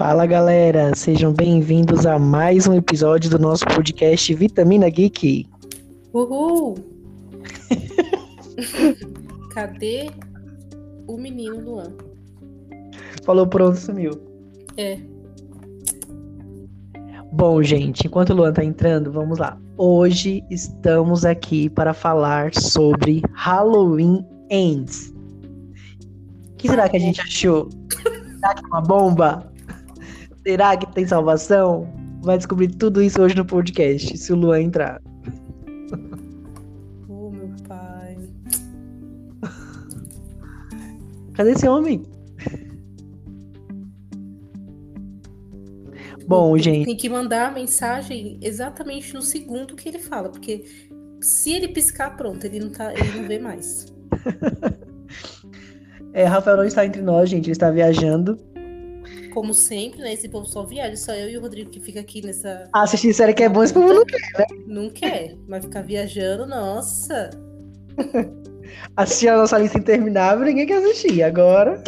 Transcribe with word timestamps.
Fala 0.00 0.24
galera, 0.24 0.94
sejam 0.96 1.30
bem-vindos 1.30 2.06
a 2.06 2.18
mais 2.18 2.66
um 2.66 2.72
episódio 2.72 3.28
do 3.28 3.38
nosso 3.38 3.66
podcast 3.66 4.32
Vitamina 4.32 4.88
Geek. 4.88 5.46
Uhul! 6.14 6.74
Cadê 9.52 10.10
o 11.06 11.18
menino 11.18 11.60
Luan? 11.60 11.92
Falou 13.26 13.46
pronto, 13.46 13.76
sumiu. 13.76 14.12
É. 14.78 14.98
Bom, 17.30 17.62
gente, 17.62 18.06
enquanto 18.06 18.30
o 18.30 18.36
Luan 18.36 18.54
tá 18.54 18.64
entrando, 18.64 19.12
vamos 19.12 19.38
lá. 19.38 19.60
Hoje 19.76 20.42
estamos 20.48 21.26
aqui 21.26 21.68
para 21.68 21.92
falar 21.92 22.54
sobre 22.54 23.20
Halloween 23.34 24.24
Ends. 24.48 25.12
O 26.52 26.56
que 26.56 26.68
será 26.68 26.88
que 26.88 26.96
a 26.96 27.00
gente 27.00 27.20
achou? 27.20 27.68
Será 28.40 28.54
que 28.54 28.64
é 28.64 28.66
uma 28.66 28.80
bomba? 28.80 29.49
Será 30.46 30.76
que 30.76 30.92
tem 30.94 31.06
salvação? 31.06 31.92
Vai 32.22 32.36
descobrir 32.36 32.68
tudo 32.68 33.02
isso 33.02 33.20
hoje 33.20 33.36
no 33.36 33.44
podcast, 33.44 34.16
se 34.16 34.32
o 34.32 34.36
Luan 34.36 34.62
entrar. 34.62 35.00
Oh, 37.08 37.30
meu 37.30 37.50
pai. 37.66 38.16
Cadê 41.34 41.52
esse 41.52 41.68
homem? 41.68 42.02
Bom, 46.26 46.56
gente. 46.58 46.86
Tem 46.86 46.96
que 46.96 47.08
mandar 47.08 47.48
a 47.48 47.50
mensagem 47.50 48.38
exatamente 48.40 49.12
no 49.14 49.22
segundo 49.22 49.74
que 49.74 49.88
ele 49.88 49.98
fala, 49.98 50.28
porque 50.28 50.64
se 51.20 51.52
ele 51.52 51.68
piscar, 51.68 52.16
pronto, 52.16 52.44
ele 52.44 52.60
não, 52.60 52.70
tá, 52.70 52.92
ele 52.92 53.20
não 53.20 53.28
vê 53.28 53.38
mais. 53.38 53.86
É, 56.12 56.24
Rafael 56.24 56.56
não 56.56 56.64
está 56.64 56.84
entre 56.84 57.00
nós, 57.02 57.30
gente. 57.30 57.46
Ele 57.46 57.52
está 57.52 57.70
viajando. 57.70 58.36
Como 59.32 59.54
sempre, 59.54 60.00
né? 60.00 60.12
Esse 60.12 60.28
povo 60.28 60.46
só 60.46 60.64
viaja, 60.64 60.96
só 60.96 61.12
eu 61.14 61.28
e 61.30 61.36
o 61.36 61.40
Rodrigo 61.40 61.70
que 61.70 61.80
fica 61.80 62.00
aqui 62.00 62.24
nessa. 62.24 62.68
Ah, 62.72 62.82
assistir 62.82 63.12
série 63.14 63.32
que 63.34 63.42
é 63.42 63.48
bom, 63.48 63.62
esse 63.62 63.72
povo 63.74 63.92
não 63.92 64.04
quer, 64.04 64.18
né? 64.38 64.46
Não 64.66 64.90
quer, 64.90 65.36
mas 65.48 65.64
ficar 65.64 65.82
viajando, 65.82 66.46
nossa. 66.46 67.30
Assistir 68.96 69.28
a 69.28 69.36
nossa 69.36 69.58
lista 69.58 69.78
interminável, 69.78 70.44
ninguém 70.44 70.66
quer 70.66 70.78
assistir. 70.78 71.22
Agora, 71.22 71.82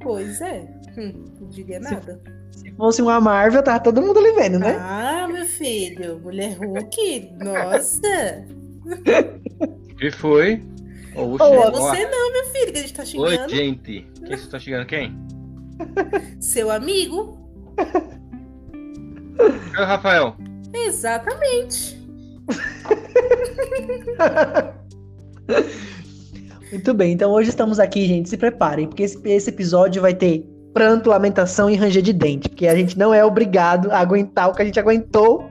Pois 0.00 0.40
é. 0.40 0.68
Hum, 0.96 1.24
não 1.40 1.48
diria 1.48 1.80
nada. 1.80 2.20
se 2.52 2.70
fosse 2.72 3.02
uma 3.02 3.20
Marvel, 3.20 3.62
tava 3.62 3.80
todo 3.80 4.00
mundo 4.00 4.18
ali 4.18 4.32
vendo, 4.32 4.58
né? 4.58 4.76
Ah, 4.78 5.28
meu 5.28 5.44
filho, 5.44 6.18
mulher 6.20 6.56
Hulk, 6.58 7.32
nossa. 7.42 8.46
que 9.98 10.10
foi? 10.12 10.62
É 11.14 11.20
ó. 11.20 11.70
você 11.70 12.06
não, 12.08 12.32
meu 12.32 12.44
filho, 12.46 12.72
que 12.72 12.78
a 12.78 12.82
gente 12.82 12.94
tá 12.94 13.02
Oi, 13.02 13.06
xingando. 13.06 13.48
gente. 13.48 14.06
Quem 14.26 14.36
você 14.36 14.48
tá 14.50 14.58
chegando? 14.58 14.86
Quem? 14.86 15.16
Seu 16.40 16.70
amigo. 16.70 17.38
É 19.76 19.80
o 19.80 19.84
Rafael. 19.84 20.36
Exatamente. 20.72 21.96
Muito 26.72 26.94
bem, 26.94 27.12
então 27.12 27.30
hoje 27.32 27.50
estamos 27.50 27.78
aqui, 27.78 28.06
gente. 28.06 28.28
Se 28.28 28.36
preparem, 28.36 28.88
porque 28.88 29.04
esse, 29.04 29.20
esse 29.24 29.50
episódio 29.50 30.02
vai 30.02 30.14
ter 30.14 30.44
pranto, 30.74 31.10
lamentação 31.10 31.70
e 31.70 31.76
ranger 31.76 32.02
de 32.02 32.12
dente. 32.12 32.48
Porque 32.48 32.66
a 32.66 32.74
gente 32.74 32.98
não 32.98 33.14
é 33.14 33.24
obrigado 33.24 33.90
a 33.90 33.98
aguentar 33.98 34.48
o 34.50 34.54
que 34.54 34.62
a 34.62 34.64
gente 34.64 34.80
aguentou. 34.80 35.50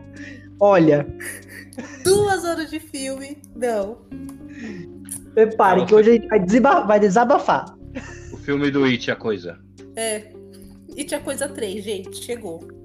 Olha, 0.59 1.05
Duas 2.03 2.45
horas 2.45 2.69
de 2.69 2.79
filme. 2.79 3.37
Não. 3.55 3.97
preparem, 5.33 5.85
que 5.85 5.93
hoje 5.93 6.09
a 6.09 6.13
gente 6.13 6.59
vai, 6.59 6.85
vai 6.85 6.99
desabafar. 6.99 7.65
O 8.31 8.37
filme 8.37 8.71
do 8.71 8.83
It, 8.85 9.11
a 9.11 9.15
coisa. 9.15 9.59
É. 9.95 10.31
E 10.95 11.03
tinha 11.03 11.19
coisa 11.19 11.47
3, 11.47 11.83
gente. 11.83 12.23
Chegou. 12.23 12.67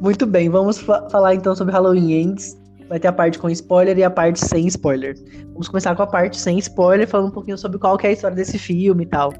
Muito 0.00 0.26
bem, 0.26 0.48
vamos 0.50 0.78
fa- 0.78 1.08
falar 1.08 1.34
então 1.34 1.54
sobre 1.54 1.72
Halloween 1.72 2.12
Ends. 2.12 2.60
Vai 2.88 3.00
ter 3.00 3.08
a 3.08 3.12
parte 3.12 3.38
com 3.38 3.48
spoiler 3.48 3.96
e 3.96 4.04
a 4.04 4.10
parte 4.10 4.44
sem 4.44 4.66
spoiler. 4.66 5.16
Vamos 5.52 5.68
começar 5.68 5.94
com 5.96 6.02
a 6.02 6.06
parte 6.06 6.38
sem 6.38 6.58
spoiler, 6.58 7.08
falando 7.08 7.28
um 7.28 7.32
pouquinho 7.32 7.56
sobre 7.56 7.78
qual 7.78 7.96
que 7.96 8.06
é 8.06 8.10
a 8.10 8.12
história 8.12 8.36
desse 8.36 8.58
filme 8.58 9.04
e 9.04 9.06
tal. 9.06 9.32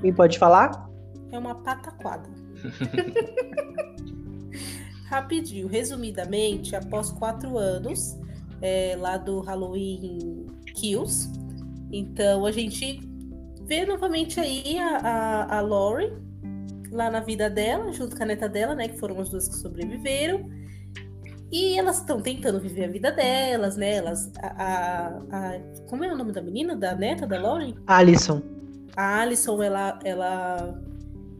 Quem 0.00 0.12
pode 0.12 0.38
falar? 0.38 0.88
É 1.32 1.38
uma 1.38 1.56
pataquada. 1.56 2.28
Rapidinho, 5.06 5.66
resumidamente, 5.66 6.76
após 6.76 7.10
quatro 7.10 7.58
anos 7.58 8.16
é, 8.62 8.94
lá 8.96 9.16
do 9.16 9.40
Halloween 9.40 10.46
Kills, 10.76 11.28
então 11.90 12.46
a 12.46 12.52
gente 12.52 13.00
vê 13.70 13.86
novamente 13.86 14.40
aí 14.40 14.76
a, 14.78 14.96
a, 14.98 15.58
a 15.58 15.60
Laurie 15.60 16.12
lá 16.90 17.08
na 17.08 17.20
vida 17.20 17.48
dela, 17.48 17.92
junto 17.92 18.16
com 18.16 18.22
a 18.24 18.26
neta 18.26 18.48
dela, 18.48 18.74
né? 18.74 18.88
Que 18.88 18.98
foram 18.98 19.20
as 19.20 19.28
duas 19.30 19.48
que 19.48 19.54
sobreviveram. 19.54 20.50
E 21.52 21.78
elas 21.78 21.98
estão 21.98 22.20
tentando 22.20 22.60
viver 22.60 22.84
a 22.86 22.88
vida 22.88 23.12
delas, 23.12 23.76
né? 23.76 23.94
Elas. 23.96 24.32
A, 24.42 24.48
a- 24.48 25.22
a- 25.30 25.60
como 25.88 26.02
é 26.04 26.12
o 26.12 26.16
nome 26.16 26.32
da 26.32 26.42
menina? 26.42 26.74
Da 26.74 26.96
neta 26.96 27.26
da 27.28 27.40
Lauren? 27.40 27.74
Alison. 27.86 28.42
A 28.96 29.20
Alison, 29.20 29.62
ela, 29.62 29.98
ela, 30.04 30.80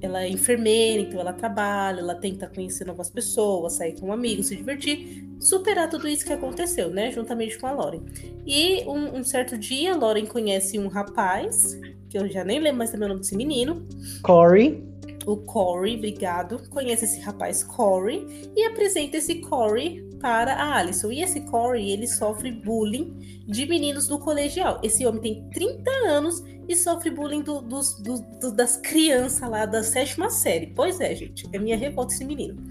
ela 0.00 0.22
é 0.22 0.28
enfermeira, 0.28 1.03
então 1.03 1.21
ela 1.21 1.33
trabalha, 1.33 2.00
ela 2.00 2.15
tenta 2.15 2.47
conhecer 2.47 2.87
novas 2.87 3.11
pessoas, 3.11 3.75
sair 3.75 3.99
com 3.99 4.12
amigos, 4.12 4.47
se 4.47 4.56
divertir, 4.56 5.28
superar 5.38 5.88
tudo 5.88 6.09
isso 6.09 6.25
que 6.25 6.33
aconteceu, 6.33 6.91
né? 6.91 7.11
Juntamente 7.11 7.59
com 7.59 7.66
a 7.66 7.72
Lauren. 7.72 8.03
E 8.47 8.84
um, 8.87 9.19
um 9.19 9.25
certo 9.25 9.56
dia, 9.59 9.93
a 9.93 9.97
Lauren 9.97 10.27
conhece 10.27 10.78
um 10.78 10.88
rapaz, 10.88 11.78
que 12.09 12.19
eu 12.19 12.28
já 12.28 12.44
nem 12.44 12.59
lembro 12.61 12.78
mais 12.78 12.91
também 12.91 13.06
o 13.06 13.09
nome 13.09 13.21
desse 13.21 13.37
menino, 13.37 13.87
Corey. 14.22 14.83
o 15.27 15.37
Corey, 15.37 15.97
obrigado. 15.97 16.69
Conhece 16.71 17.05
esse 17.05 17.21
rapaz 17.21 17.62
Corey 17.62 18.50
e 18.56 18.65
apresenta 18.65 19.17
esse 19.17 19.37
Corey 19.37 20.09
para 20.20 20.54
a 20.54 20.76
Alison. 20.78 21.10
E 21.10 21.22
esse 21.22 21.41
Corey, 21.41 21.91
ele 21.91 22.06
sofre 22.06 22.53
bullying 22.53 23.42
de 23.47 23.66
meninos 23.66 24.06
do 24.06 24.19
colegial. 24.19 24.78
Esse 24.82 25.04
homem 25.06 25.20
tem 25.20 25.48
30 25.50 25.91
anos 26.08 26.42
e 26.69 26.76
sofre 26.76 27.10
bullying 27.10 27.42
do- 27.42 27.62
dos, 27.62 27.94
do- 28.00 28.22
do- 28.41 28.53
das 28.53 28.76
crianças 28.76 29.48
lá 29.48 29.66
da 29.66 29.82
sétima 29.82 30.31
série. 30.31 30.69
Pois 30.76 31.00
é, 31.00 31.14
gente, 31.14 31.48
é 31.53 31.58
minha 31.58 31.76
revolta 31.76 32.14
esse 32.14 32.25
menino. 32.25 32.62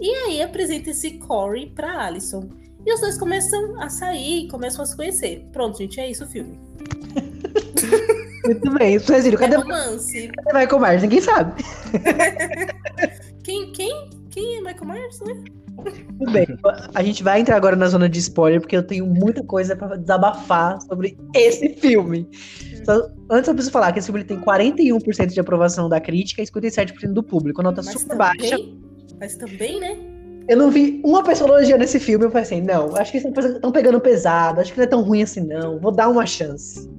E 0.00 0.10
aí 0.10 0.40
apresenta 0.42 0.90
esse 0.90 1.12
Corey 1.18 1.70
para 1.70 2.06
Alison. 2.06 2.48
E 2.84 2.92
os 2.92 3.00
dois 3.00 3.18
começam 3.18 3.80
a 3.80 3.88
sair, 3.88 4.48
começam 4.48 4.82
a 4.82 4.86
se 4.86 4.96
conhecer. 4.96 5.46
Pronto, 5.52 5.78
gente, 5.78 6.00
é 6.00 6.10
isso 6.10 6.24
o 6.24 6.26
filme. 6.28 6.58
Muito 8.44 8.70
bem. 8.76 8.98
Suezílio, 8.98 9.36
É 9.36 9.40
cadê, 9.40 9.56
romance. 9.56 10.28
cadê 10.28 10.58
Michael 10.58 10.80
Myers? 10.80 11.02
Ninguém 11.02 11.20
sabe. 11.20 11.62
Quem, 13.44 13.72
quem, 13.72 14.10
quem 14.32 14.56
é 14.56 14.60
Michael 14.60 14.86
Myers, 14.86 15.20
né? 15.20 15.34
Tudo 16.18 16.32
bem. 16.32 16.46
A 16.94 17.02
gente 17.02 17.22
vai 17.22 17.40
entrar 17.40 17.56
agora 17.56 17.76
na 17.76 17.88
zona 17.88 18.08
de 18.08 18.18
spoiler, 18.18 18.60
porque 18.60 18.76
eu 18.76 18.82
tenho 18.82 19.06
muita 19.06 19.42
coisa 19.42 19.74
pra 19.76 19.96
desabafar 19.96 20.80
sobre 20.82 21.16
esse 21.34 21.70
filme. 21.70 22.28
Só- 22.84 23.08
antes 23.30 23.48
eu 23.48 23.54
preciso 23.54 23.72
falar 23.72 23.92
que 23.92 23.98
esse 23.98 24.06
filme 24.06 24.24
tem 24.24 24.38
41% 24.40 25.32
de 25.32 25.40
aprovação 25.40 25.88
da 25.88 26.00
crítica 26.00 26.42
e 26.42 26.46
57% 26.46 27.12
do 27.12 27.22
público. 27.22 27.62
Nota 27.62 27.82
Mas 27.84 27.98
super 28.00 28.16
baixa. 28.16 28.50
também, 28.50 28.80
mas 29.18 29.36
também, 29.36 29.80
né? 29.80 29.96
Eu 30.48 30.56
não 30.56 30.70
vi 30.70 31.00
uma 31.04 31.22
pessoa 31.22 31.48
elogiando 31.50 31.84
esse 31.84 32.00
filme. 32.00 32.24
Eu 32.24 32.30
pensei, 32.30 32.60
não, 32.60 32.96
acho 32.96 33.12
que 33.12 33.18
eles 33.18 33.44
estão 33.54 33.70
pegando 33.70 34.00
pesado, 34.00 34.60
acho 34.60 34.72
que 34.72 34.78
não 34.78 34.84
é 34.84 34.88
tão 34.88 35.02
ruim 35.02 35.22
assim, 35.22 35.40
não. 35.40 35.78
Vou 35.78 35.92
dar 35.92 36.08
uma 36.08 36.26
chance. 36.26 36.90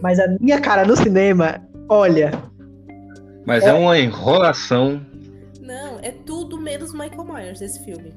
Mas 0.00 0.18
a 0.20 0.26
minha 0.40 0.60
cara 0.60 0.84
no 0.84 0.96
cinema, 0.96 1.60
olha, 1.88 2.30
Mas 3.44 3.64
é 3.64 3.72
uma 3.72 3.98
enrolação. 3.98 5.00
Tudo 6.48 6.60
menos 6.62 6.92
Michael 6.92 7.24
Myers 7.24 7.60
esse 7.60 7.84
filme. 7.84 8.14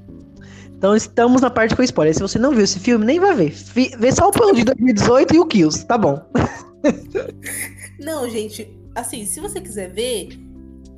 Então 0.77 0.95
estamos 0.95 1.41
na 1.41 1.49
parte 1.49 1.75
com 1.75 1.81
spoiler. 1.83 2.13
Se 2.13 2.21
você 2.21 2.37
não 2.39 2.51
viu 2.51 2.63
esse 2.63 2.79
filme, 2.79 3.03
nem 3.05 3.19
vai 3.19 3.35
ver. 3.35 3.51
Fi- 3.51 3.91
Vê 3.97 4.11
só 4.11 4.29
o 4.29 4.53
de 4.53 4.63
2018 4.63 5.35
e 5.35 5.39
o 5.39 5.45
Kills, 5.45 5.85
tá 5.85 5.97
bom. 5.97 6.21
Não, 7.99 8.29
gente, 8.29 8.69
assim, 8.95 9.25
se 9.25 9.39
você 9.39 9.59
quiser 9.59 9.91
ver, 9.91 10.29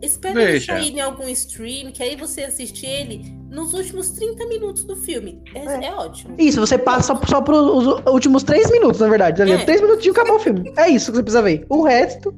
espera 0.01 0.41
ele 0.51 0.59
sair 0.61 0.89
em 0.91 0.99
algum 1.01 1.27
stream, 1.29 1.91
que 1.91 2.03
aí 2.03 2.15
você 2.15 2.41
assiste 2.43 2.85
ele 2.85 3.23
nos 3.49 3.73
últimos 3.73 4.11
30 4.11 4.45
minutos 4.47 4.83
do 4.83 4.95
filme. 4.95 5.41
É, 5.55 5.65
É. 5.65 5.85
é 5.87 5.95
ótimo. 5.95 6.35
Isso, 6.37 6.59
você 6.59 6.77
passa 6.77 7.15
só, 7.15 7.21
só 7.25 7.41
pros 7.41 7.87
últimos 8.07 8.43
três 8.43 8.69
minutos, 8.69 8.99
na 8.99 9.07
verdade. 9.07 9.41
Ali, 9.41 9.53
É. 9.53 9.65
Três 9.65 9.81
minutinhos 9.81 10.15
acabou 10.17 10.35
o 10.35 10.39
filme. 10.39 10.71
É 10.77 10.89
isso 10.89 11.11
que 11.11 11.17
você 11.17 11.23
precisa 11.23 11.41
ver. 11.41 11.65
O 11.69 11.83
resto. 11.83 12.33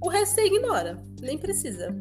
O 0.00 0.08
resto 0.08 0.34
você 0.34 0.46
ignora, 0.46 0.98
nem 1.20 1.38
precisa. 1.38 1.94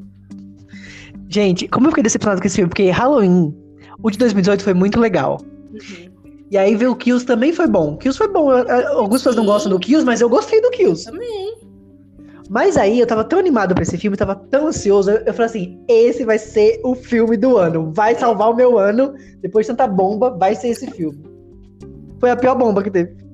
Gente, 1.30 1.68
como 1.68 1.88
eu 1.88 1.92
fiquei 1.92 2.04
decepcionado 2.04 2.42
com 2.42 2.48
esse 2.48 2.56
filme? 2.56 2.70
Porque 2.70 2.90
Halloween, 2.90 3.54
o 4.02 4.10
de 4.10 4.18
2018 4.18 4.64
foi 4.64 4.74
muito 4.74 5.00
legal. 5.00 5.40
Uhum. 5.72 6.08
E 6.50 6.58
aí 6.58 6.76
ver 6.76 6.88
o 6.88 6.96
Kills 6.96 7.26
também 7.26 7.52
foi 7.52 7.68
bom. 7.68 7.98
Kills 7.98 8.18
foi 8.18 8.30
bom. 8.30 8.50
Algumas 8.52 9.22
pessoas 9.22 9.36
não 9.36 9.46
gostam 9.46 9.72
do 9.72 9.80
Kills, 9.80 10.06
mas 10.06 10.22
eu 10.22 10.30
gostei 10.30 10.62
do 10.62 10.72
Kills. 10.72 11.06
Também. 11.06 11.58
Mas 12.50 12.78
aí 12.78 13.00
eu 13.00 13.06
tava 13.06 13.26
tão 13.26 13.38
animado 13.38 13.76
pra 13.76 13.84
esse 13.84 13.98
filme, 13.98 14.16
tava 14.16 14.36
tão 14.36 14.68
ansioso. 14.68 15.12
Eu, 15.12 15.18
eu 15.18 15.34
falei 15.34 15.46
assim: 15.48 15.84
esse 15.90 16.24
vai 16.24 16.40
ser 16.40 16.80
o 16.84 16.96
filme 16.96 17.36
do 17.36 17.58
ano. 17.58 17.92
Vai 17.94 18.16
salvar 18.16 18.50
o 18.50 18.56
meu 18.56 18.78
ano. 18.78 19.14
Depois 19.42 19.66
de 19.66 19.74
tanta 19.74 19.88
bomba, 19.88 20.30
vai 20.30 20.56
ser 20.56 20.70
esse 20.70 20.90
filme. 20.92 21.22
Foi 22.20 22.32
a 22.32 22.36
pior 22.38 22.56
bomba 22.56 22.82
que 22.82 22.90
teve. 22.90 23.27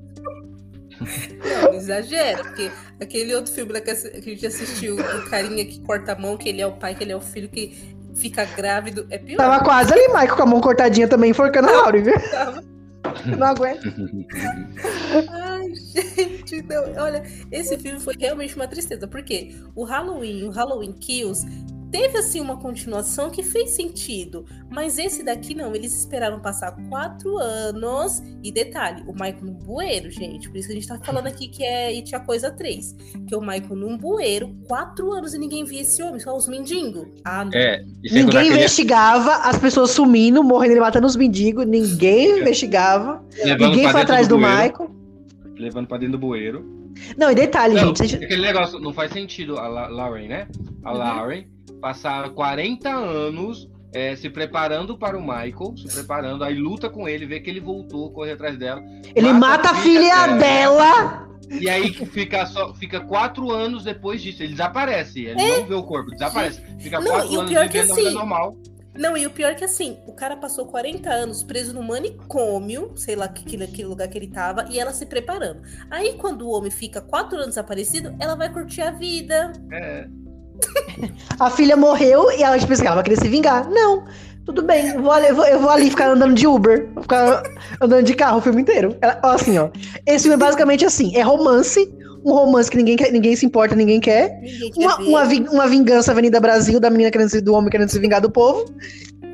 Não, 1.04 1.74
exagera, 1.74 2.44
porque 2.44 2.72
aquele 3.00 3.36
outro 3.36 3.52
filme 3.52 3.80
que 3.82 3.90
a 3.92 3.96
gente 3.96 4.46
assistiu, 4.46 4.96
o 4.96 5.30
carinha 5.30 5.66
que 5.66 5.80
corta 5.82 6.14
a 6.14 6.20
mão, 6.20 6.38
que 6.38 6.50
ele 6.50 6.62
é 6.62 6.68
o 6.68 6.74
pai, 6.74 6.96
que 6.96 7.04
ele 7.04 7.12
é 7.12 7.16
o 7.16 7.22
filho, 7.22 7.50
que 7.50 7.96
fica 8.16 8.46
grávido, 8.46 9.08
é 9.10 9.18
pior. 9.18 9.38
Tava 9.38 9.64
quase 9.64 9.94
ali, 9.94 10.08
Michael, 10.08 10.36
com 10.36 10.44
a 10.44 10.46
mão 10.46 10.62
cortadinha 10.62 11.08
também, 11.08 11.32
enforcando 11.32 11.70
a 11.70 11.72
Laura, 11.72 12.02
viu? 12.02 12.14
Tava. 12.32 12.64
Não 13.38 13.48
aguento. 13.48 13.84
Ai, 15.30 15.74
gente, 15.76 16.62
não. 16.64 17.04
Olha, 17.04 17.24
esse 17.52 17.78
filme 17.78 18.00
foi 18.00 18.16
realmente 18.18 18.56
uma 18.56 18.68
tristeza, 18.68 19.08
porque 19.08 19.56
o 19.76 19.84
Halloween, 19.84 20.44
o 20.44 20.50
Halloween 20.50 20.94
Kills, 20.94 21.46
teve 21.94 22.18
assim 22.18 22.42
uma 22.42 22.58
continuação 22.58 23.30
que 23.30 23.44
fez 23.44 23.70
sentido, 23.70 24.44
mas 24.70 24.98
esse 24.98 25.24
daqui 25.24 25.54
não. 25.54 25.76
Eles 25.76 25.96
esperaram 25.96 26.40
passar 26.42 26.72
quatro 26.90 27.38
anos. 27.38 28.22
E 28.44 28.52
detalhe, 28.52 29.04
o 29.08 29.14
Michael 29.14 29.38
num 29.44 29.54
bueiro, 29.54 30.10
gente. 30.10 30.50
Por 30.50 30.58
isso 30.58 30.68
que 30.68 30.74
a 30.74 30.76
gente 30.76 30.88
tá 30.88 30.98
falando 31.00 31.28
aqui 31.28 31.48
que 31.48 31.64
é 31.64 31.88
It 31.90 32.14
a 32.16 32.20
Coisa 32.20 32.50
3. 32.52 32.96
Que 33.28 33.36
o 33.36 33.40
Michael 33.40 33.76
num 33.76 33.96
bueiro, 33.98 34.54
quatro 34.68 35.12
anos 35.14 35.34
e 35.36 35.38
ninguém 35.38 35.64
via 35.64 35.82
esse 35.82 36.02
homem, 36.02 36.20
só 36.20 36.36
os 36.36 36.48
mendigos. 36.48 37.06
Ah, 37.24 37.46
não. 37.46 37.52
É, 37.54 37.86
Ninguém 38.12 38.48
ele- 38.48 38.56
investigava, 38.56 39.36
as 39.48 39.58
pessoas 39.60 39.92
sumindo, 39.92 40.44
morrendo 40.44 40.76
e 40.78 40.80
matando 40.80 41.06
os 41.06 41.16
mendigos, 41.16 41.66
ninguém 41.68 42.40
investigava, 42.40 43.24
levando 43.46 43.70
ninguém 43.70 43.90
foi 43.92 44.02
atrás 44.02 44.28
do 44.28 44.38
Michael. 44.38 44.90
Levando 45.56 45.88
pra 45.88 45.98
dentro 46.00 46.14
do 46.14 46.18
bueiro. 46.18 46.73
Não, 47.18 47.32
e 47.32 47.36
detalhe, 47.36 47.74
Não, 47.76 47.94
gente, 47.96 48.16
aquele 48.16 48.42
negócio 48.42 48.80
não 48.80 48.94
faz 48.94 49.12
sentido. 49.12 49.58
A 49.58 49.68
La- 49.68 49.88
Lauren, 49.88 50.28
né? 50.28 50.48
A 50.84 50.92
Uhum. 50.92 50.98
Lauren 50.98 51.48
passar 51.82 52.30
40 52.30 52.90
anos 52.90 53.68
é, 53.94 54.16
se 54.16 54.30
preparando 54.30 54.98
para 54.98 55.18
o 55.18 55.22
Michael, 55.22 55.76
se 55.78 55.94
preparando, 55.94 56.44
aí 56.44 56.56
luta 56.56 56.90
com 56.90 57.08
ele, 57.08 57.26
vê 57.26 57.40
que 57.40 57.50
ele 57.50 57.60
voltou, 57.60 58.12
corre 58.12 58.32
atrás 58.32 58.58
dela. 58.58 58.82
ele 59.16 59.32
mata 59.34 59.40
mata 59.64 59.70
a 59.72 59.76
filha 59.76 60.00
filha 60.02 60.28
dela. 60.38 60.38
dela. 60.38 61.30
E 61.52 61.70
aí 61.70 61.94
fica 61.94 62.46
só 62.48 62.74
fica 62.74 63.02
quatro 63.02 63.52
anos 63.52 63.84
depois 63.84 64.22
disso. 64.22 64.42
Ele 64.42 64.54
desaparece. 64.54 65.26
Ele 65.26 65.36
não 65.36 65.66
vê 65.68 65.76
o 65.76 65.84
corpo, 65.84 66.10
desaparece. 66.10 66.62
Fica 66.80 67.00
Não, 67.00 67.06
quatro 67.12 67.32
e 67.34 67.38
o 67.38 67.40
anos 67.42 67.52
pior 67.52 67.68
que 67.70 67.74
vivendo 67.82 67.96
vida 67.96 68.08
assim, 68.10 68.18
normal. 68.18 68.58
Não, 68.96 69.18
e 69.18 69.26
o 69.26 69.32
pior 69.32 69.52
é 69.52 69.56
que 69.56 69.64
assim, 69.64 69.98
o 70.06 70.14
cara 70.14 70.38
passou 70.38 70.66
40 70.68 71.10
anos 71.10 71.44
preso 71.44 71.74
no 71.74 71.82
manicômio, 71.82 72.92
sei 72.96 73.16
lá 73.16 73.28
que, 73.28 73.44
que, 73.44 73.58
que 73.68 73.84
lugar 73.84 74.08
que 74.08 74.18
ele 74.18 74.28
tava, 74.28 74.66
e 74.70 74.80
ela 74.80 74.94
se 74.94 75.06
preparando. 75.06 75.62
Aí, 75.90 76.14
quando 76.14 76.44
o 76.44 76.52
homem 76.52 76.70
fica 76.70 77.02
quatro 77.02 77.36
anos 77.38 77.50
desaparecido, 77.50 78.16
ela 78.20 78.36
vai 78.36 78.52
curtir 78.52 78.82
a 78.82 78.92
vida. 78.92 79.54
É. 79.72 80.08
A 81.40 81.50
filha 81.50 81.76
morreu 81.76 82.32
e 82.32 82.44
ela, 82.44 82.58
tipo 82.60 82.72
assim, 82.72 82.86
ela 82.86 82.96
vai 82.96 83.04
querer 83.04 83.20
se 83.20 83.28
vingar. 83.28 83.68
Não, 83.70 84.06
tudo 84.46 84.62
bem, 84.62 84.90
eu 84.90 85.02
vou 85.02 85.12
ali, 85.12 85.28
eu 85.28 85.36
vou, 85.36 85.46
eu 85.46 85.60
vou 85.60 85.70
ali 85.70 85.90
ficar 85.90 86.10
andando 86.10 86.36
de 86.36 86.46
Uber, 86.46 86.90
vou 86.94 87.04
ficar 87.04 87.44
andando 87.82 88.04
de 88.04 88.14
carro 88.14 88.40
o 88.40 88.42
filme 88.42 88.62
inteiro. 88.62 88.96
Ela, 89.02 89.20
ó, 89.24 89.30
assim, 89.30 89.58
ó. 89.58 89.70
Esse 90.06 90.24
filme 90.24 90.36
é 90.36 90.46
basicamente 90.46 90.86
assim: 90.86 91.16
é 91.16 91.22
romance, 91.22 91.92
um 92.26 92.34
romance 92.34 92.70
que 92.70 92.78
ninguém, 92.78 92.96
quer, 92.96 93.12
ninguém 93.12 93.36
se 93.36 93.46
importa, 93.46 93.76
ninguém 93.76 94.00
quer. 94.00 94.40
Ninguém 94.42 94.72
quer 94.72 94.80
Uma, 94.80 94.98
uma, 94.98 95.24
uma 95.52 95.68
vingança 95.68 96.12
Avenida 96.12 96.40
Brasil 96.40 96.80
da 96.80 96.90
menina 96.90 97.12
querendo 97.12 97.30
se, 97.30 97.42
do 97.42 97.54
homem 97.54 97.70
querendo 97.70 97.90
se 97.90 98.00
vingar 98.00 98.22
do 98.22 98.32
povo. 98.32 98.66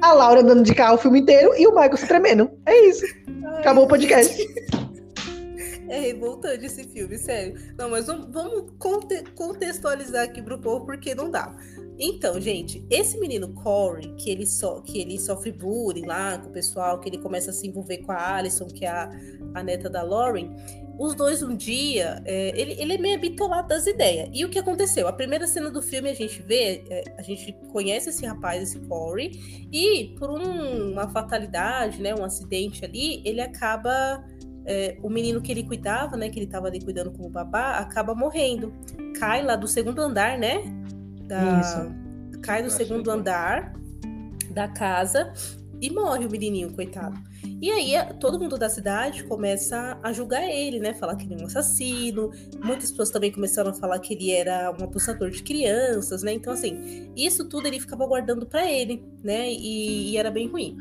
A 0.02 0.14
Laura 0.14 0.42
andando 0.42 0.64
de 0.64 0.74
carro 0.74 0.96
o 0.96 0.98
filme 0.98 1.20
inteiro 1.20 1.54
e 1.58 1.68
o 1.68 1.72
Michael 1.72 1.98
se 1.98 2.08
tremendo. 2.08 2.50
É 2.66 2.88
isso. 2.88 3.06
Ai, 3.46 3.60
Acabou 3.60 3.86
o 3.86 3.88
podcast. 3.88 4.38
É 5.90 6.00
revoltante 6.02 6.66
esse 6.68 6.84
filme, 6.84 7.18
sério. 7.18 7.56
Não, 7.76 7.90
mas 7.90 8.06
vamos, 8.06 8.32
vamos 8.32 8.72
conte- 8.78 9.24
contextualizar 9.36 10.24
aqui 10.24 10.40
pro 10.40 10.60
povo, 10.60 10.86
porque 10.86 11.16
não 11.16 11.32
dá. 11.32 11.52
Então, 11.98 12.40
gente, 12.40 12.86
esse 12.92 13.20
menino 13.20 13.52
Corey, 13.56 14.14
que 14.16 14.30
ele, 14.30 14.46
so, 14.46 14.84
que 14.84 15.02
ele 15.02 15.20
sofre 15.20 15.52
bullying 15.52 16.06
lá 16.06 16.38
com 16.38 16.50
o 16.50 16.54
pessoal, 16.54 17.00
que 17.00 17.10
ele 17.10 17.18
começa 17.18 17.50
a 17.50 17.54
se 17.54 17.68
envolver 17.68 17.98
com 18.04 18.12
a 18.12 18.36
Alison, 18.36 18.68
que 18.68 18.86
é 18.86 18.90
a, 18.90 19.10
a 19.56 19.64
neta 19.64 19.90
da 19.90 20.04
Lauren, 20.04 20.56
os 21.00 21.16
dois 21.16 21.42
um 21.42 21.56
dia, 21.56 22.22
é, 22.26 22.52
ele, 22.60 22.76
ele 22.78 22.94
é 22.96 22.98
meio 22.98 23.18
bitolado 23.18 23.70
das 23.70 23.88
ideias. 23.88 24.30
E 24.34 24.44
o 24.44 24.50
que 24.50 24.60
aconteceu? 24.60 25.08
A 25.08 25.14
primeira 25.14 25.48
cena 25.48 25.72
do 25.72 25.82
filme 25.82 26.10
a 26.10 26.14
gente 26.14 26.42
vê, 26.42 26.84
é, 26.90 27.04
a 27.18 27.22
gente 27.22 27.56
conhece 27.72 28.10
esse 28.10 28.26
rapaz, 28.26 28.62
esse 28.62 28.80
Corey, 28.82 29.32
e 29.72 30.14
por 30.20 30.30
um- 30.30 30.92
uma 30.92 31.08
fatalidade, 31.08 32.02
né, 32.02 32.14
um 32.14 32.26
acidente 32.26 32.84
ali, 32.84 33.22
ele 33.26 33.40
acaba 33.40 34.24
é, 34.66 34.98
o 35.02 35.10
menino 35.10 35.42
que 35.42 35.52
ele 35.52 35.64
cuidava, 35.64 36.16
né, 36.16 36.30
que 36.30 36.38
ele 36.38 36.46
tava 36.46 36.68
ali 36.68 36.80
cuidando 36.80 37.10
como 37.12 37.28
babá, 37.30 37.78
acaba 37.78 38.14
morrendo. 38.14 38.72
Cai 39.18 39.42
lá 39.42 39.56
do 39.56 39.68
segundo 39.68 40.00
andar, 40.00 40.38
né? 40.38 40.62
Da... 41.24 41.60
Isso. 41.60 42.40
Cai 42.42 42.62
do 42.62 42.70
segundo 42.70 43.10
andar 43.10 43.74
da 44.52 44.68
casa 44.68 45.34
e 45.82 45.90
morre 45.90 46.26
o 46.26 46.30
menininho, 46.30 46.74
coitado. 46.74 47.18
E 47.62 47.70
aí 47.72 47.96
a- 47.96 48.14
todo 48.14 48.40
mundo 48.40 48.58
da 48.58 48.70
cidade 48.70 49.24
começa 49.24 49.98
a 50.04 50.12
julgar 50.14 50.44
ele, 50.50 50.80
né? 50.80 50.94
Falar 50.94 51.16
que 51.16 51.26
ele 51.26 51.36
é 51.36 51.44
um 51.44 51.48
assassino. 51.48 52.32
Muitas 52.64 52.90
pessoas 52.92 53.10
também 53.10 53.32
começaram 53.32 53.72
a 53.72 53.74
falar 53.74 54.00
que 54.00 54.14
ele 54.14 54.32
era 54.32 54.72
um 54.72 54.84
abusador 54.84 55.30
de 55.30 55.44
crianças, 55.44 56.24
né? 56.24 56.34
Então, 56.34 56.54
assim, 56.54 57.10
isso 57.16 57.48
tudo 57.48 57.68
ele 57.68 57.80
ficava 57.80 58.06
guardando 58.06 58.46
pra 58.46 58.70
ele, 58.70 59.04
né? 59.24 59.52
E, 59.52 60.12
e 60.12 60.18
era 60.18 60.30
bem 60.32 60.48
ruim. 60.48 60.78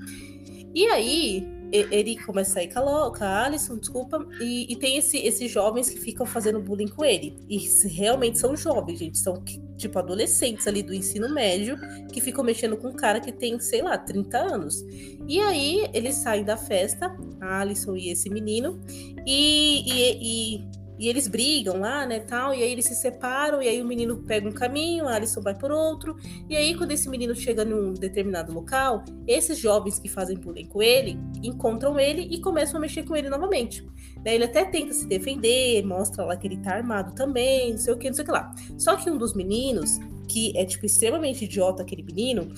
E 0.75 0.87
aí, 0.87 1.47
ele 1.73 2.17
começa 2.23 2.51
a 2.51 2.55
sair 2.55 2.69
com 2.73 2.79
a, 3.25 3.45
Alison, 3.45 3.77
desculpa, 3.79 4.27
e, 4.41 4.73
e 4.73 4.77
tem 4.77 4.97
esse- 4.97 5.19
esses 5.19 5.51
jovens 5.51 5.91
que 5.91 5.99
ficam 6.01 6.25
fazendo 6.27 6.61
bullying 6.61 6.89
com 6.89 7.05
ele. 7.05 7.37
E 7.49 7.59
realmente 7.89 8.39
são 8.39 8.57
jovens, 8.57 8.99
gente. 8.99 9.19
São 9.19 9.43
tipo 9.77 9.99
adolescentes 9.99 10.67
ali 10.67 10.83
do 10.83 10.93
ensino 10.93 11.33
médio 11.33 11.77
que 12.13 12.21
ficam 12.21 12.43
mexendo 12.43 12.77
com 12.77 12.89
um 12.89 12.97
cara 12.97 13.21
que 13.21 13.31
tem, 13.33 13.59
sei 13.61 13.83
lá, 13.83 13.97
30 13.97 14.39
anos. 14.39 14.85
E 15.27 15.39
aí 15.41 15.89
eles 15.93 16.17
saem 16.17 16.45
da 16.45 16.57
festa, 16.57 17.15
a 17.41 17.61
Alison 17.61 17.95
e 17.97 18.11
esse 18.11 18.29
menino, 18.31 18.81
e, 19.27 19.85
e, 19.87 20.57
e, 20.57 20.69
e 20.99 21.09
eles 21.09 21.29
brigam 21.29 21.81
lá, 21.81 22.05
né, 22.05 22.21
tal, 22.21 22.55
e 22.55 22.63
aí 22.63 22.73
eles 22.73 22.87
se 22.87 22.95
separam, 22.95 23.63
e 23.63 23.69
aí 23.69 23.81
o 23.81 23.85
menino 23.85 24.17
pega 24.19 24.49
um 24.49 24.53
caminho, 24.53 25.07
a 25.07 25.15
Alison 25.15 25.41
vai 25.41 25.55
por 25.55 25.71
outro, 25.71 26.17
e 26.49 26.57
aí 26.57 26.75
quando 26.75 26.91
esse 26.91 27.09
menino 27.09 27.35
chega 27.35 27.65
num 27.65 27.95
determinado 27.95 28.53
local, 28.53 29.05
esses 29.27 29.59
jovens 29.59 29.99
que 29.99 30.09
fazem 30.09 30.37
bullying 30.37 30.67
com 30.67 30.83
ele, 30.83 31.19
encontram 31.43 31.99
ele 31.99 32.23
e 32.23 32.41
começam 32.41 32.79
a 32.79 32.81
mexer 32.81 33.05
com 33.05 33.17
ele 33.17 33.29
novamente. 33.29 33.87
Né, 34.25 34.35
Ele 34.35 34.45
até 34.45 34.65
tenta 34.65 34.93
se 34.93 35.07
defender, 35.07 35.85
mostra 35.85 36.25
lá 36.25 36.37
que 36.37 36.47
ele 36.47 36.57
tá 36.59 36.75
armado 36.75 37.15
também, 37.15 37.73
não 37.73 37.79
sei 37.79 37.95
o 37.95 37.97
que, 37.97 38.09
não 38.09 38.15
sei 38.15 38.23
o 38.23 38.27
que 38.27 38.33
lá. 38.33 38.53
Só 38.77 38.97
que 38.97 39.11
um 39.11 39.17
dos 39.17 39.35
meninos, 39.35 39.99
que 40.27 40.57
é, 40.57 40.65
tipo, 40.65 40.87
extremamente 40.87 41.45
idiota, 41.45 41.83
aquele 41.83 42.03
menino, 42.03 42.53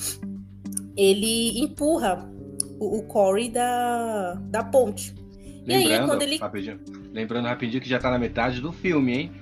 ele 0.96 1.60
empurra 1.60 2.30
o, 2.78 2.98
o 2.98 3.02
Corey 3.04 3.50
da, 3.50 4.34
da 4.34 4.64
ponte. 4.64 5.14
E 5.70 5.74
aí, 5.76 5.86
Lembrando, 5.86 6.08
quando 6.08 6.22
ele- 6.22 6.36
rapidinho, 6.38 6.80
lembrando 7.12 7.46
rapidinho 7.46 7.80
que 7.82 7.88
já 7.88 7.98
tá 7.98 8.10
na 8.10 8.18
metade 8.18 8.60
do 8.60 8.72
filme, 8.72 9.12
hein? 9.12 9.32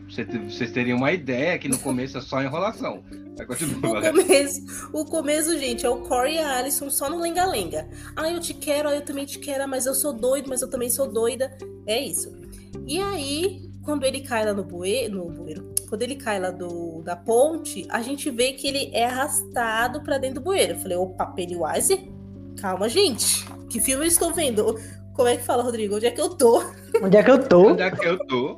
Vocês 0.48 0.70
terem 0.72 0.92
uma 0.94 1.10
ideia 1.12 1.58
que 1.58 1.68
no 1.68 1.78
começo 1.78 2.18
é 2.18 2.20
só 2.20 2.42
enrolação. 2.42 3.02
Vai 3.36 3.46
O 3.46 3.48
continuar. 3.48 4.02
começo, 4.12 4.90
o 4.92 5.04
começo, 5.04 5.58
gente, 5.58 5.86
é 5.86 5.88
o 5.88 5.98
Corey 6.02 6.34
e 6.34 6.38
a 6.38 6.58
Alison 6.58 6.90
só 6.90 7.08
no 7.08 7.20
lenga-lenga. 7.20 7.88
Ah, 8.16 8.30
eu 8.30 8.40
te 8.40 8.52
quero, 8.52 8.88
ah, 8.88 8.94
eu 8.94 9.02
também 9.02 9.24
te 9.24 9.38
quero, 9.38 9.66
mas 9.68 9.86
eu 9.86 9.94
sou 9.94 10.12
doido, 10.12 10.48
mas 10.48 10.60
eu 10.60 10.68
também 10.68 10.90
sou 10.90 11.06
doida. 11.10 11.56
É 11.86 12.00
isso. 12.00 12.32
E 12.86 13.00
aí, 13.00 13.62
quando 13.84 14.04
ele 14.04 14.20
cai 14.20 14.44
lá 14.44 14.52
no 14.52 14.64
bueiro, 14.64 15.24
no 15.24 15.30
bueiro 15.30 15.68
quando 15.88 16.02
ele 16.02 16.16
cai 16.16 16.38
lá 16.38 16.50
do, 16.50 17.00
da 17.02 17.16
ponte, 17.16 17.86
a 17.88 18.02
gente 18.02 18.28
vê 18.30 18.52
que 18.52 18.66
ele 18.66 18.90
é 18.92 19.06
arrastado 19.06 20.02
pra 20.02 20.18
dentro 20.18 20.34
do 20.40 20.44
bueiro. 20.44 20.74
Eu 20.74 20.78
falei, 20.78 20.98
opa, 20.98 21.24
Pennywise? 21.26 22.10
Calma, 22.60 22.88
gente. 22.90 23.46
Que 23.70 23.80
filme 23.80 24.04
eu 24.04 24.08
estou 24.08 24.30
vendo? 24.34 24.78
Como 25.18 25.28
é 25.28 25.36
que 25.36 25.42
fala, 25.42 25.64
Rodrigo? 25.64 25.96
Onde 25.96 26.06
é 26.06 26.12
que 26.12 26.20
eu 26.20 26.28
tô? 26.28 26.62
Onde 27.02 27.16
é 27.16 27.22
que 27.24 27.30
eu 27.32 27.42
tô? 27.42 27.70
Onde 27.70 27.82
é 27.82 27.90
que 27.90 28.06
eu 28.06 28.16
tô? 28.28 28.56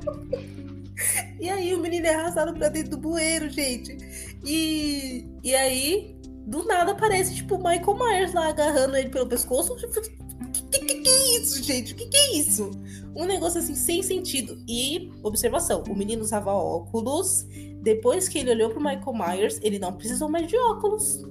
E 1.39 1.49
aí 1.49 1.73
o 1.73 1.79
menino 1.79 2.05
é 2.05 2.13
arrastado 2.13 2.53
pra 2.53 2.69
dentro 2.69 2.91
do 2.91 2.97
bueiro, 2.99 3.49
gente. 3.49 3.97
E, 4.45 5.25
e 5.43 5.55
aí, 5.55 6.15
do 6.45 6.63
nada 6.65 6.91
aparece, 6.91 7.33
tipo, 7.33 7.55
o 7.55 7.57
Michael 7.57 7.97
Myers 7.97 8.33
lá 8.35 8.49
agarrando 8.49 8.95
ele 8.95 9.09
pelo 9.09 9.25
pescoço. 9.25 9.75
Que, 9.75 10.61
que, 10.69 10.85
que, 10.85 11.01
que 11.01 11.09
é 11.09 11.37
isso, 11.39 11.63
gente? 11.63 11.93
O 11.93 11.95
que, 11.95 12.05
que 12.05 12.17
é 12.17 12.37
isso? 12.37 12.69
Um 13.15 13.25
negócio 13.25 13.59
assim, 13.59 13.73
sem 13.73 14.03
sentido. 14.03 14.63
E, 14.69 15.11
observação, 15.23 15.83
o 15.89 15.97
menino 15.97 16.21
usava 16.21 16.53
óculos. 16.53 17.43
Depois 17.81 18.29
que 18.29 18.37
ele 18.37 18.51
olhou 18.51 18.69
pro 18.69 18.79
Michael 18.79 19.13
Myers, 19.15 19.59
ele 19.63 19.79
não 19.79 19.93
precisou 19.93 20.29
mais 20.29 20.45
de 20.45 20.55
óculos. 20.55 21.23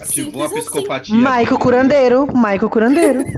Ativou 0.00 0.42
a 0.42 0.48
Simples 0.48 0.66
assim. 0.66 0.70
psicopatia. 0.76 1.14
Michael 1.14 1.58
Curandeiro, 1.58 2.26
Michael 2.26 2.70
Curandeiro. 2.70 3.24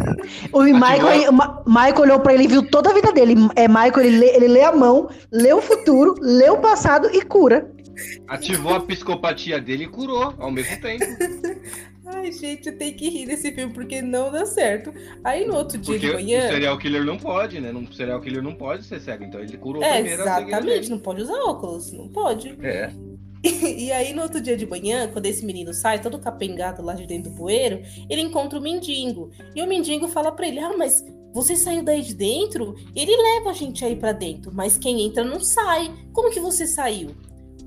O 0.52 0.62
Michael, 0.62 1.32
Ma- 1.32 1.62
Michael 1.66 2.00
olhou 2.00 2.20
pra 2.20 2.34
ele 2.34 2.44
e 2.44 2.48
viu 2.48 2.62
toda 2.68 2.90
a 2.90 2.94
vida 2.94 3.12
dele. 3.12 3.34
É 3.54 3.68
Michael, 3.68 4.00
ele 4.00 4.18
lê, 4.18 4.26
ele 4.36 4.48
lê 4.48 4.62
a 4.62 4.72
mão, 4.72 5.08
lê 5.30 5.52
o 5.52 5.60
futuro, 5.60 6.14
lê 6.20 6.48
o 6.50 6.58
passado 6.58 7.08
e 7.12 7.22
cura. 7.22 7.70
Ativou 8.28 8.74
a 8.74 8.80
psicopatia 8.80 9.60
dele 9.60 9.84
e 9.84 9.88
curou 9.88 10.34
ao 10.38 10.50
mesmo 10.50 10.80
tempo. 10.80 11.04
Ai, 12.06 12.30
gente, 12.30 12.68
eu 12.68 12.78
tenho 12.78 12.94
que 12.94 13.08
rir 13.08 13.26
desse 13.26 13.52
filme 13.52 13.72
porque 13.72 14.00
não 14.00 14.30
dá 14.30 14.46
certo. 14.46 14.92
Aí 15.24 15.44
no 15.44 15.56
outro 15.56 15.76
dia 15.76 15.94
Porque 15.94 16.06
de 16.06 16.12
o 16.12 16.14
manhã. 16.14 16.48
serial 16.48 16.78
killer 16.78 17.04
não 17.04 17.18
pode, 17.18 17.60
né? 17.60 17.72
Um 17.72 17.90
serial 17.92 18.20
killer 18.20 18.42
não 18.42 18.54
pode 18.54 18.84
ser 18.84 19.00
cego. 19.00 19.24
Então 19.24 19.40
ele 19.40 19.56
curou 19.56 19.82
É, 19.82 19.94
primeiro 19.94 20.22
exatamente, 20.22 20.90
não 20.90 20.98
pode 20.98 21.22
usar 21.22 21.38
óculos, 21.44 21.92
não 21.92 22.08
pode. 22.08 22.56
É. 22.62 22.90
E 23.44 23.92
aí, 23.92 24.12
no 24.12 24.22
outro 24.22 24.40
dia 24.40 24.56
de 24.56 24.66
manhã, 24.66 25.08
quando 25.12 25.26
esse 25.26 25.44
menino 25.44 25.72
sai, 25.72 26.00
todo 26.00 26.18
capengado 26.18 26.82
lá 26.82 26.94
de 26.94 27.06
dentro 27.06 27.30
do 27.30 27.36
bueiro, 27.36 27.80
ele 28.10 28.22
encontra 28.22 28.58
o 28.58 28.62
mendigo. 28.62 29.30
E 29.54 29.62
o 29.62 29.68
mendigo 29.68 30.08
fala 30.08 30.32
pra 30.32 30.48
ele: 30.48 30.58
Ah, 30.58 30.74
mas 30.76 31.04
você 31.32 31.54
saiu 31.54 31.84
daí 31.84 32.02
de 32.02 32.14
dentro? 32.14 32.74
Ele 32.94 33.14
leva 33.16 33.50
a 33.50 33.52
gente 33.52 33.84
aí 33.84 33.94
para 33.94 34.12
dentro, 34.12 34.50
mas 34.52 34.76
quem 34.76 35.02
entra 35.02 35.22
não 35.22 35.38
sai. 35.38 35.92
Como 36.12 36.30
que 36.30 36.40
você 36.40 36.66
saiu? 36.66 37.10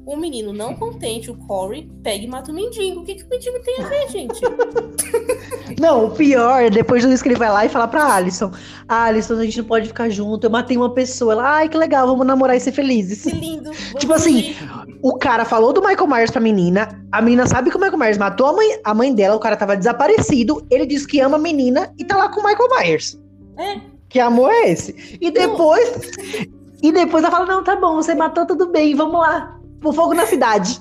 O 0.06 0.16
menino 0.16 0.52
não 0.52 0.74
contente, 0.74 1.30
o 1.30 1.36
Corey, 1.36 1.90
pega 2.04 2.24
e 2.24 2.28
mata 2.28 2.52
o 2.52 2.56
mendigo. 2.56 3.02
O 3.02 3.04
que, 3.04 3.16
que 3.16 3.24
o 3.24 3.30
mendigo 3.30 3.60
tem 3.60 3.80
a 3.80 3.88
ver, 3.88 4.10
gente? 4.10 4.42
Não, 5.80 6.06
o 6.06 6.12
pior 6.12 6.64
é 6.64 6.70
depois 6.70 7.06
disso 7.06 7.22
que 7.22 7.30
ele 7.30 7.38
vai 7.38 7.50
lá 7.50 7.66
e 7.66 7.70
fala 7.70 7.88
pra 7.88 8.16
Alison: 8.16 8.52
Alison, 8.88 9.36
a 9.36 9.44
gente 9.44 9.60
não 9.60 9.66
pode 9.66 9.88
ficar 9.88 10.10
junto. 10.10 10.46
Eu 10.46 10.50
matei 10.50 10.76
uma 10.76 10.90
pessoa. 10.94 11.34
Ela, 11.34 11.58
ai, 11.58 11.70
que 11.70 11.78
legal, 11.78 12.08
vamos 12.08 12.26
namorar 12.26 12.58
e 12.58 12.60
ser 12.60 12.72
felizes. 12.72 13.22
Que 13.24 13.32
lindo. 13.32 13.72
Tipo 13.98 14.14
assim, 14.14 14.56
o 15.02 15.16
cara 15.18 15.46
falou 15.46 15.72
do 15.72 15.82
Michael 15.82 16.08
Myers 16.08 16.32
pra 16.32 16.42
menina, 16.42 16.90
a 17.12 17.22
menina 17.22 17.46
sabe 17.46 17.70
que 17.70 17.78
o 17.78 17.80
Michael 17.80 18.00
Myers 18.00 18.18
matou 18.18 18.48
a 18.48 18.54
mãe, 18.54 18.80
a 18.84 18.94
mãe 18.94 19.14
dela, 19.14 19.36
o 19.36 19.40
cara 19.40 19.56
tava 19.56 19.78
desaparecido, 19.78 20.66
ele 20.70 20.86
disse 20.86 21.08
que 21.08 21.20
ama 21.20 21.38
a 21.38 21.40
menina 21.40 21.94
e 21.98 22.04
tá 22.04 22.18
lá 22.18 22.30
com 22.30 22.42
o 22.42 22.44
Michael 22.44 22.70
Myers. 22.78 23.20
É. 23.58 23.80
Que 24.10 24.20
amor 24.20 24.52
é 24.52 24.72
esse? 24.72 25.18
E 25.22 25.32
depois. 25.32 26.12
E 26.82 26.94
depois 26.94 27.24
ela 27.24 27.32
fala: 27.32 27.46
não, 27.46 27.62
tá 27.62 27.76
bom, 27.76 27.96
você 27.96 28.16
matou 28.16 28.46
tudo 28.46 28.68
bem, 28.68 28.96
vamos 28.96 29.20
lá. 29.20 29.59
Pro 29.80 29.94
fogo 29.94 30.14
na 30.14 30.26
cidade. 30.26 30.80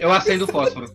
Eu 0.00 0.12
acendo 0.12 0.44
o 0.44 0.48
fósforo. 0.48 0.90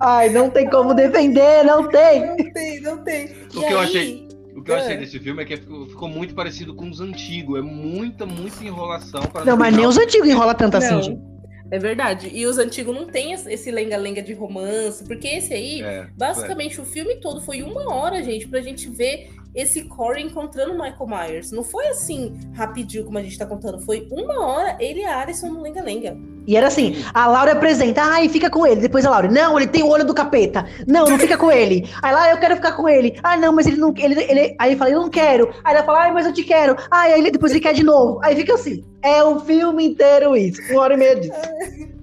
Ai, 0.00 0.28
não 0.28 0.50
tem 0.50 0.68
como 0.68 0.94
defender, 0.94 1.64
não 1.64 1.88
tem. 1.88 2.26
Não 2.26 2.52
tem, 2.52 2.80
não 2.80 2.98
tem. 3.04 3.26
O 3.54 3.60
que 3.60 3.72
eu 3.72 3.80
achei. 3.80 4.28
O 4.54 4.62
que 4.62 4.70
eu 4.70 4.76
achei 4.76 4.96
desse 4.96 5.18
filme 5.18 5.42
é 5.42 5.44
que 5.46 5.56
ficou, 5.56 6.08
muito 6.08 6.34
parecido 6.34 6.74
com 6.74 6.88
os 6.88 7.00
antigos. 7.00 7.58
É 7.58 7.62
muita, 7.62 8.24
muita 8.24 8.64
enrolação. 8.64 9.22
Para 9.22 9.44
Não, 9.44 9.56
mas 9.56 9.76
nem 9.76 9.86
os 9.86 9.98
antigos 9.98 10.28
enrola 10.28 10.54
tanto 10.54 10.76
assim, 10.76 10.94
Não. 10.94 11.02
gente. 11.02 11.34
É 11.70 11.78
verdade. 11.78 12.30
E 12.32 12.46
os 12.46 12.58
antigos 12.58 12.94
não 12.94 13.06
tem 13.06 13.32
esse 13.32 13.70
lenga-lenga 13.70 14.22
de 14.22 14.32
romance, 14.32 15.02
porque 15.04 15.26
esse 15.26 15.52
aí, 15.52 15.82
É, 15.82 16.06
basicamente, 16.16 16.80
o 16.80 16.84
filme 16.84 17.16
todo 17.16 17.40
foi 17.40 17.62
uma 17.62 17.92
hora, 17.92 18.22
gente, 18.22 18.46
pra 18.46 18.60
gente 18.60 18.88
ver 18.88 19.30
esse 19.54 19.84
Corey 19.84 20.24
encontrando 20.24 20.72
o 20.72 20.74
Michael 20.74 21.06
Myers. 21.06 21.52
Não 21.52 21.62
foi 21.62 21.86
assim, 21.88 22.38
rapidinho, 22.54 23.04
como 23.04 23.18
a 23.18 23.22
gente 23.22 23.38
tá 23.38 23.46
contando. 23.46 23.80
Foi 23.80 24.08
uma 24.10 24.44
hora, 24.44 24.76
ele 24.80 25.00
e 25.00 25.04
a 25.04 25.20
Alison 25.20 25.48
no 25.48 25.62
lenga-lenga. 25.62 26.16
E 26.46 26.56
era 26.56 26.66
assim, 26.66 27.02
a 27.14 27.26
Laura 27.26 27.52
apresenta, 27.52 28.02
ai, 28.02 28.28
fica 28.28 28.50
com 28.50 28.66
ele. 28.66 28.80
Depois 28.80 29.06
a 29.06 29.10
Laura, 29.10 29.30
não, 29.30 29.58
ele 29.58 29.68
tem 29.68 29.82
o 29.82 29.88
olho 29.88 30.04
do 30.04 30.12
capeta. 30.12 30.66
Não, 30.86 31.06
não 31.06 31.18
fica 31.18 31.38
com 31.38 31.50
ele. 31.50 31.88
Aí 32.02 32.12
lá, 32.12 32.30
eu 32.30 32.38
quero 32.38 32.56
ficar 32.56 32.72
com 32.72 32.88
ele. 32.88 33.18
Ah, 33.22 33.36
não, 33.36 33.52
mas 33.52 33.66
ele 33.66 33.76
não, 33.76 33.94
ele, 33.96 34.20
ele, 34.24 34.56
aí 34.58 34.70
ele 34.70 34.76
fala, 34.76 34.90
eu 34.90 35.00
não 35.00 35.08
quero. 35.08 35.54
Aí 35.62 35.74
ela 35.74 35.84
fala, 35.84 36.02
ai, 36.02 36.12
mas 36.12 36.26
eu 36.26 36.32
te 36.32 36.42
quero. 36.42 36.76
Ai, 36.90 37.12
aí 37.12 37.20
ele, 37.20 37.30
depois 37.30 37.52
ele 37.52 37.60
quer 37.60 37.74
de 37.74 37.84
novo. 37.84 38.20
Aí 38.22 38.36
fica 38.36 38.54
assim, 38.54 38.84
é 39.02 39.22
o 39.22 39.40
filme 39.40 39.86
inteiro 39.86 40.36
isso, 40.36 40.60
uma 40.70 40.82
hora 40.82 40.94
e 40.94 40.96
meia 40.96 41.16
disso. 41.16 41.32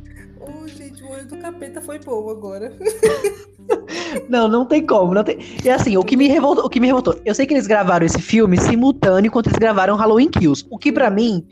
Oh, 0.44 0.68
gente, 0.68 1.04
o 1.04 1.12
olho 1.12 1.28
do 1.28 1.38
capeta 1.38 1.80
foi 1.82 2.00
bom 2.00 2.28
agora. 2.28 2.74
Não, 4.30 4.48
não 4.48 4.66
tem 4.66 4.86
como, 4.86 5.14
não 5.14 5.24
tem. 5.24 5.38
E 5.64 5.70
assim, 5.70 5.98
o 5.98 6.04
que 6.04 6.18
me 6.18 6.28
revoltou, 6.28 6.66
o 6.66 6.70
que 6.70 6.80
me 6.80 6.88
revoltou, 6.88 7.20
eu 7.26 7.34
sei 7.34 7.46
que 7.46 7.54
eles 7.54 7.68
gravaram 7.68 8.06
esse 8.06 8.22
filme 8.22 8.58
simultâneo 8.58 9.28
enquanto 9.28 9.48
eles 9.48 9.58
gravaram 9.58 9.96
Halloween 9.96 10.30
Kills. 10.30 10.66
O 10.70 10.78
que 10.78 10.92
pra 10.92 11.10
mim, 11.10 11.46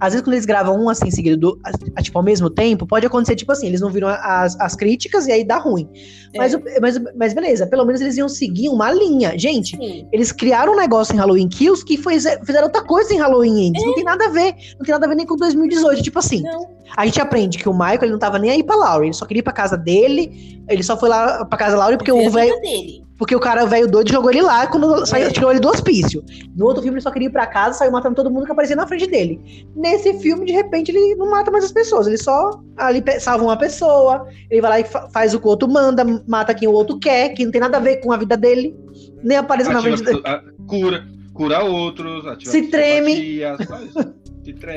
às 0.00 0.12
vezes 0.12 0.24
quando 0.24 0.34
eles 0.34 0.44
gravam 0.46 0.76
um 0.82 0.88
assim 0.88 1.10
seguido, 1.10 1.36
do, 1.36 1.60
tipo 2.02 2.18
ao 2.18 2.24
mesmo 2.24 2.50
tempo, 2.50 2.86
pode 2.86 3.06
acontecer 3.06 3.36
tipo 3.36 3.52
assim, 3.52 3.66
eles 3.66 3.80
não 3.80 3.90
viram 3.90 4.08
as, 4.08 4.58
as 4.60 4.74
críticas 4.74 5.26
e 5.26 5.32
aí 5.32 5.44
dá 5.44 5.56
ruim. 5.58 5.88
Mas, 6.36 6.52
o- 6.54 6.62
mas, 6.80 6.98
mas 7.16 7.32
beleza, 7.32 7.66
pelo 7.66 7.84
menos 7.84 8.00
eles 8.00 8.16
iam 8.16 8.28
seguir 8.28 8.68
uma 8.68 8.92
linha. 8.92 9.38
Gente, 9.38 9.76
Sim. 9.76 10.06
eles 10.12 10.32
criaram 10.32 10.72
um 10.72 10.76
negócio 10.76 11.14
em 11.14 11.18
Halloween 11.18 11.48
Kills 11.48 11.84
que 11.84 11.96
foi, 11.96 12.14
fizeram 12.18 12.64
outra 12.64 12.82
coisa 12.82 13.14
em 13.14 13.18
Halloween 13.18 13.68
Ends. 13.68 13.84
Não 13.84 13.94
tem 13.94 14.04
nada 14.04 14.26
a 14.26 14.28
ver. 14.30 14.54
Não 14.78 14.84
tem 14.84 14.92
nada 14.92 15.06
a 15.06 15.08
ver 15.08 15.14
nem 15.14 15.26
com 15.26 15.36
2018. 15.36 16.02
Tipo 16.02 16.18
assim, 16.18 16.42
Não. 16.42 16.66
a 16.96 17.06
gente 17.06 17.20
aprende 17.20 17.58
que 17.58 17.68
o 17.68 17.72
Michael 17.72 18.02
ele 18.02 18.12
não 18.12 18.18
tava 18.18 18.38
nem 18.38 18.50
aí 18.50 18.62
pra 18.64 18.74
Laurie. 18.74 19.08
Ele 19.08 19.14
só 19.14 19.24
queria 19.26 19.40
ir 19.40 19.44
pra 19.44 19.52
casa 19.52 19.76
dele. 19.76 20.60
Ele 20.68 20.82
só 20.82 20.98
foi 20.98 21.08
lá 21.08 21.44
pra 21.44 21.56
casa 21.58 21.72
da 21.72 21.78
Laurie 21.78 21.96
porque 21.98 22.10
o 22.10 22.28
velho. 22.30 22.60
dele. 22.60 23.03
Porque 23.16 23.34
o 23.36 23.38
cara 23.40 23.64
velho 23.64 23.86
doido 23.88 24.10
jogou 24.10 24.28
ele 24.30 24.42
lá 24.42 24.66
quando 24.66 25.06
saiu, 25.06 25.28
É. 25.28 25.30
tirou 25.30 25.50
ele 25.52 25.60
do 25.60 25.68
hospício. 25.68 26.24
No 26.56 26.66
outro 26.66 26.82
filme 26.82 26.96
ele 26.96 27.02
só 27.02 27.10
queria 27.12 27.28
ir 27.28 27.32
pra 27.32 27.46
casa, 27.46 27.78
saiu 27.78 27.92
matando 27.92 28.16
todo 28.16 28.30
mundo 28.30 28.44
que 28.44 28.50
aparecia 28.52 28.74
na 28.74 28.86
frente 28.88 29.06
dele. 29.06 29.40
Nesse 29.76 30.14
filme, 30.18 30.44
de 30.44 30.52
repente, 30.52 30.90
ele 30.90 31.14
não 31.14 31.30
mata 31.30 31.50
mais 31.50 31.64
as 31.64 31.70
pessoas. 31.72 32.06
Ele 32.08 32.18
só 32.18 32.60
ali 32.76 33.02
salva 33.20 33.44
uma 33.44 33.56
pessoa, 33.56 34.26
ele 34.50 34.60
vai 34.60 34.70
lá 34.70 34.80
e 34.80 34.84
fa- 34.84 35.08
faz 35.12 35.32
o 35.32 35.38
que 35.38 35.46
o 35.46 35.50
outro 35.50 35.68
manda, 35.68 36.04
mata 36.26 36.52
quem 36.54 36.66
o 36.66 36.72
outro 36.72 36.98
quer, 36.98 37.28
que 37.30 37.44
não 37.44 37.52
tem 37.52 37.60
nada 37.60 37.76
a 37.76 37.80
ver 37.80 37.98
com 37.98 38.10
a 38.12 38.16
vida 38.16 38.36
dele. 38.36 38.74
Nem 39.22 39.36
aparece 39.38 39.70
na 39.70 39.78
Ativa- 39.78 39.96
frente 39.96 40.06
dele. 40.22 40.22
cura, 40.66 41.06
cura 41.32 41.62
outros, 41.62 42.24
Se 42.48 42.62
treme. 42.68 43.40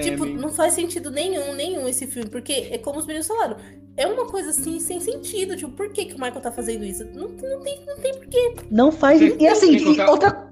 Tipo, 0.01 0.25
não 0.25 0.49
faz 0.49 0.73
sentido 0.73 1.11
nenhum, 1.11 1.53
nenhum 1.53 1.87
esse 1.87 2.07
filme. 2.07 2.29
Porque 2.29 2.69
é 2.71 2.77
como 2.77 2.99
os 2.99 3.05
meninos 3.05 3.27
falaram. 3.27 3.57
É 3.95 4.05
uma 4.07 4.25
coisa 4.27 4.51
assim, 4.51 4.79
sem 4.79 4.99
sentido. 4.99 5.55
Tipo, 5.55 5.71
por 5.71 5.89
que, 5.89 6.05
que 6.05 6.13
o 6.13 6.19
Michael 6.19 6.41
tá 6.41 6.51
fazendo 6.51 6.85
isso? 6.85 7.03
Não, 7.13 7.27
não 7.29 7.61
tem, 7.61 7.85
não 7.85 7.97
tem 7.97 8.13
porquê. 8.13 8.55
Não 8.69 8.91
faz. 8.91 9.19
E 9.21 9.47
assim, 9.47 9.75
e 9.75 10.01
outra, 10.01 10.49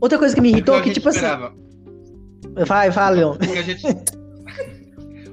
outra 0.00 0.18
coisa 0.18 0.34
que 0.34 0.40
me 0.40 0.48
É 0.48 0.52
irritou, 0.52 0.74
a 0.74 0.80
que 0.80 0.86
gente 0.88 0.94
tipo 0.96 1.08
assim. 1.08 1.18
esperava. 1.18 1.54
Vai, 2.66 2.90
fala, 2.92 3.16
Leon. 3.16 3.32
O 3.32 3.38
que 3.38 3.58
a 3.58 3.62
gente. 3.62 3.82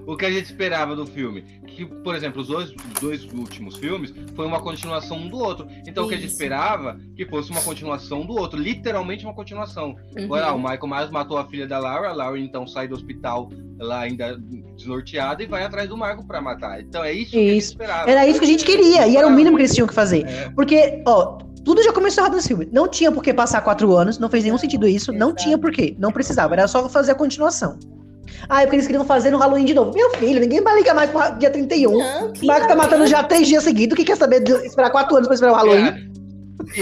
O 0.05 0.15
que 0.15 0.25
a 0.25 0.31
gente 0.31 0.45
esperava 0.45 0.95
do 0.95 1.05
filme. 1.05 1.41
Que, 1.67 1.85
por 1.85 2.15
exemplo, 2.15 2.41
os 2.41 2.47
dois, 2.47 2.69
os 2.69 2.99
dois 2.99 3.23
últimos 3.33 3.77
filmes 3.77 4.13
foi 4.35 4.45
uma 4.45 4.61
continuação 4.61 5.17
um 5.17 5.29
do 5.29 5.37
outro. 5.37 5.67
Então 5.87 6.05
o 6.05 6.07
que 6.07 6.15
a 6.15 6.17
gente 6.17 6.27
Isso. 6.27 6.35
esperava 6.35 6.99
que 7.15 7.25
fosse 7.25 7.51
uma 7.51 7.61
continuação 7.61 8.25
do 8.25 8.33
outro. 8.33 8.59
Literalmente 8.59 9.25
uma 9.25 9.33
continuação. 9.33 9.95
Uhum. 10.17 10.27
Olha 10.29 10.47
lá, 10.47 10.53
o 10.53 10.57
Michael 10.57 10.87
Myers 10.87 11.09
matou 11.11 11.37
a 11.37 11.45
filha 11.45 11.67
da 11.67 11.79
Laura, 11.79 12.09
a 12.09 12.13
Laura 12.13 12.39
então 12.39 12.67
sai 12.67 12.87
do 12.87 12.95
hospital 12.95 13.49
lá 13.79 14.01
ainda 14.01 14.37
desnorteada 14.75 15.43
e 15.43 15.47
vai 15.47 15.63
atrás 15.63 15.89
do 15.89 15.95
Michael 15.95 16.23
pra 16.25 16.41
matar. 16.41 16.81
Então 16.81 17.03
é 17.03 17.13
isso, 17.13 17.31
que 17.31 17.37
a 17.37 17.41
gente 17.41 17.57
Isso. 17.57 17.71
esperava. 17.71 18.09
Era 18.09 18.27
isso 18.27 18.39
que 18.39 18.45
a 18.45 18.47
gente 18.47 18.65
queria, 18.65 19.07
e 19.07 19.17
era 19.17 19.27
o 19.27 19.31
mínimo 19.31 19.55
que 19.55 19.63
eles 19.63 19.73
tinham 19.73 19.87
que 19.87 19.93
fazer. 19.93 20.25
É. 20.25 20.49
Porque, 20.49 21.01
ó, 21.05 21.37
tudo 21.63 21.81
já 21.83 21.93
começou 21.93 22.23
errado 22.23 22.35
nesse 22.35 22.49
filme. 22.49 22.67
Não 22.71 22.87
tinha 22.87 23.11
por 23.11 23.23
que 23.23 23.33
passar 23.33 23.61
quatro 23.61 23.95
anos, 23.95 24.19
não 24.19 24.29
fez 24.29 24.43
nenhum 24.43 24.57
sentido 24.57 24.87
isso, 24.87 25.11
não 25.11 25.33
tinha 25.33 25.57
por 25.57 25.71
quê. 25.71 25.95
Não 25.97 26.11
precisava, 26.11 26.53
era 26.53 26.67
só 26.67 26.87
fazer 26.89 27.11
a 27.11 27.15
continuação. 27.15 27.77
Ah, 28.49 28.61
é 28.61 28.65
porque 28.65 28.75
eles 28.77 28.87
queriam 28.87 29.05
fazer 29.05 29.31
no 29.31 29.37
Halloween 29.37 29.65
de 29.65 29.73
novo. 29.73 29.93
Meu 29.93 30.11
filho, 30.15 30.39
ninguém 30.39 30.61
vai 30.61 30.75
ligar 30.75 30.93
mais 30.95 31.09
pro 31.09 31.37
dia 31.39 31.49
31. 31.49 31.97
Não, 31.97 32.27
O 32.27 32.33
que 32.33 32.45
Marco 32.45 32.67
tá 32.67 32.75
matando 32.75 33.07
já 33.07 33.23
três 33.23 33.47
dias 33.47 33.63
seguidos. 33.63 33.95
Quem 33.95 34.05
quer 34.05 34.17
saber 34.17 34.41
de 34.41 34.51
esperar 34.65 34.89
quatro 34.91 35.15
anos 35.15 35.27
pra 35.27 35.35
esperar 35.35 35.53
o 35.53 35.55
Halloween? 35.55 35.85
É. 36.09 36.13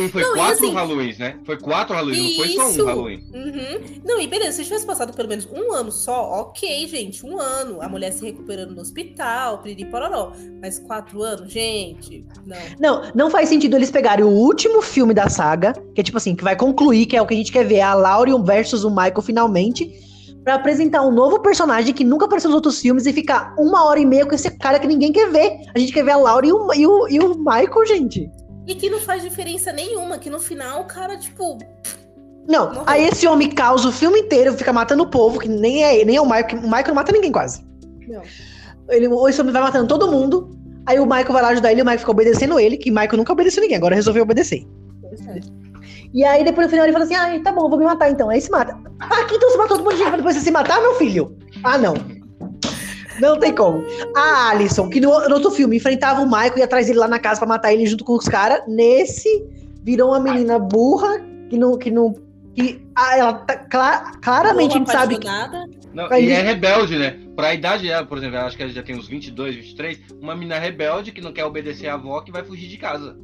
Foi 0.10 0.22
Não, 0.22 0.34
quatro 0.34 0.54
assim- 0.66 0.74
Halloweens, 0.76 1.18
né? 1.18 1.36
Foi 1.44 1.58
quatro 1.58 1.96
Halloweens, 1.96 2.38
não 2.38 2.46
foi 2.46 2.54
só 2.54 2.84
um 2.84 2.86
Halloween. 2.86 3.24
Uhum. 3.34 3.82
Não, 4.06 4.22
e 4.22 4.28
beleza, 4.28 4.58
se 4.58 4.64
tivesse 4.64 4.86
passado 4.86 5.12
pelo 5.14 5.28
menos 5.28 5.48
um 5.52 5.74
ano 5.74 5.92
só, 5.92 6.32
ok, 6.42 6.88
gente, 6.88 7.26
um 7.26 7.40
ano. 7.40 7.82
A 7.82 7.90
mulher 7.90 8.14
se 8.14 8.24
recuperando 8.24 8.72
no 8.76 8.82
hospital, 8.82 9.58
piriri 9.58 9.86
pororó. 9.86 10.32
Mas 10.62 10.78
quatro 10.80 11.24
anos, 11.24 11.52
gente, 11.52 12.24
não. 12.46 12.58
Não, 12.80 13.12
não 13.16 13.30
faz 13.32 13.50
sentido 13.50 13.76
eles 13.76 13.92
pegarem 13.92 14.24
o 14.24 14.30
último 14.30 14.82
filme 14.82 15.14
da 15.14 15.28
saga, 15.30 15.74
que 15.96 16.00
é 16.02 16.04
tipo 16.04 16.18
assim, 16.18 16.36
que 16.36 16.44
vai 16.44 16.56
concluir, 16.56 17.06
que 17.06 17.18
é 17.18 17.22
o 17.22 17.26
que 17.26 17.34
a 17.34 17.38
gente 17.38 17.52
quer 17.52 17.66
ver, 17.66 17.82
a 17.82 17.94
Laurion 17.94 18.44
versus 18.44 18.84
o 18.84 18.90
Michael 18.90 19.22
finalmente, 19.22 19.92
pra 20.44 20.56
apresentar 20.56 21.02
um 21.04 21.12
novo 21.12 21.40
personagem 21.40 21.94
que 21.94 22.04
nunca 22.04 22.26
apareceu 22.26 22.50
nos 22.50 22.56
outros 22.56 22.80
filmes 22.80 23.06
e 23.06 23.14
ficar 23.14 23.54
uma 23.58 23.86
hora 23.86 24.00
e 24.00 24.06
meia 24.06 24.26
com 24.26 24.34
esse 24.34 24.50
cara 24.58 24.80
que 24.80 24.88
ninguém 24.88 25.12
quer 25.12 25.30
ver. 25.30 25.60
A 25.74 25.80
gente 25.80 25.94
quer 25.94 26.04
ver 26.04 26.12
a 26.12 26.18
Laura 26.18 26.46
e 26.46 26.52
o, 26.52 26.74
e 26.74 26.88
o, 26.88 27.08
e 27.08 27.20
o 27.20 27.38
Michael, 27.38 27.86
gente. 27.86 28.30
E 28.68 28.76
que 28.76 28.90
não 28.90 29.00
faz 29.00 29.22
diferença 29.24 29.72
nenhuma, 29.72 30.18
que 30.18 30.30
no 30.30 30.40
final 30.40 30.82
o 30.82 30.86
cara, 30.86 31.18
tipo, 31.18 31.58
Não, 32.48 32.68
Morreu. 32.68 32.84
aí 32.88 33.08
esse 33.08 33.28
homem 33.28 33.50
causa 33.50 33.90
o 33.90 33.92
filme 33.92 34.20
inteiro, 34.20 34.54
fica 34.54 34.72
matando 34.74 35.04
o 35.04 35.08
povo, 35.10 35.40
que 35.40 35.50
nem 35.50 35.84
é, 35.84 36.04
nem 36.06 36.16
é 36.16 36.22
o 36.22 36.26
Michael, 36.26 36.60
o 36.60 36.64
Michael 36.64 36.88
não 36.88 36.96
mata 36.96 37.12
ninguém 37.12 37.32
quase. 37.32 37.64
não. 38.08 38.22
Ele, 38.90 39.08
esse 39.30 39.40
homem 39.40 39.54
vai 39.54 39.62
matando 39.62 39.88
todo 39.88 40.12
mundo, 40.12 40.50
aí 40.86 41.00
o 41.00 41.06
Michael 41.06 41.32
vai 41.32 41.42
lá 41.42 41.50
ajudar 41.50 41.72
ele, 41.72 41.82
o 41.82 41.86
Michael 41.86 42.00
fica 42.00 42.12
obedecendo 42.12 42.60
ele, 42.60 42.78
que 42.78 42.90
o 42.92 42.94
Michael 42.94 43.18
nunca 43.18 43.32
obedeceu 43.32 43.62
ninguém, 43.62 43.78
agora 43.78 43.96
resolveu 43.96 44.24
obedecer. 44.24 44.66
É. 45.28 45.61
E 46.14 46.24
aí 46.26 46.44
depois 46.44 46.68
no 46.68 46.72
final 46.72 46.86
ele 46.86 46.94
fala 46.94 47.06
assim, 47.06 47.16
ah, 47.16 47.40
tá 47.44 47.52
bom, 47.52 47.70
vou 47.70 47.78
me 47.80 47.86
matar 47.86 48.10
então. 48.12 48.30
Aí 48.30 48.42
se 48.42 48.52
mata. 48.52 48.78
Ah, 49.00 49.22
então 49.32 49.50
você 49.50 49.58
matou 49.58 49.78
todo 49.78 49.84
mundo 49.84 49.94
de 49.94 49.98
gente 50.00 50.08
pra 50.10 50.18
depois 50.18 50.36
você 50.36 50.42
se 50.42 50.52
matar, 50.52 50.82
meu 50.82 50.96
filho? 50.96 51.38
Ah, 51.64 51.78
não. 51.78 51.94
Não 53.20 53.38
tem 53.40 53.54
como. 53.54 53.84
A 54.16 54.50
Alison, 54.50 54.90
que 54.90 55.00
no, 55.00 55.10
no 55.30 55.36
outro 55.36 55.52
filme 55.52 55.78
enfrentava 55.78 56.22
o 56.22 56.26
Michael 56.26 56.54
e 56.56 56.60
ia 56.60 56.66
atrás 56.66 56.88
dele 56.88 57.00
lá 57.00 57.08
na 57.08 57.20
casa 57.20 57.40
pra 57.40 57.48
matar 57.48 57.72
ele 57.74 57.86
junto 57.86 58.04
com 58.04 58.14
os 58.16 58.28
caras, 58.28 58.62
nesse 58.68 59.30
virou 59.84 60.10
uma 60.10 60.20
menina 60.20 60.58
burra 60.60 61.20
que 61.50 61.58
não. 61.58 61.78
Que 61.78 61.92
não 61.92 62.16
que, 62.54 62.86
ah, 62.96 63.18
ela 63.18 63.34
tá, 63.34 63.56
cla- 63.56 64.12
claramente 64.22 64.72
a 64.76 64.78
gente 64.80 64.92
sabe 64.92 65.18
que. 65.18 65.28
Não, 65.94 66.08
e 66.20 66.24
ele- 66.24 66.32
é 66.34 66.42
rebelde, 66.42 66.98
né? 66.98 67.18
Pra 67.36 67.54
idade 67.54 67.88
dela, 67.88 68.06
por 68.06 68.18
exemplo, 68.18 68.40
acho 68.40 68.58
que 68.58 68.64
ela 68.64 68.72
já 68.72 68.84
tem 68.84 68.96
uns 68.98 69.08
22, 69.08 69.56
23. 69.56 70.00
Uma 70.20 70.36
menina 70.36 70.60
rebelde 70.60 71.12
que 71.14 71.22
não 71.22 71.32
quer 71.32 71.46
obedecer 71.46 71.88
a 71.88 71.94
avó 71.94 72.20
que 72.22 72.32
vai 72.32 72.44
fugir 72.44 72.68
de 72.68 72.78
casa. 72.78 73.18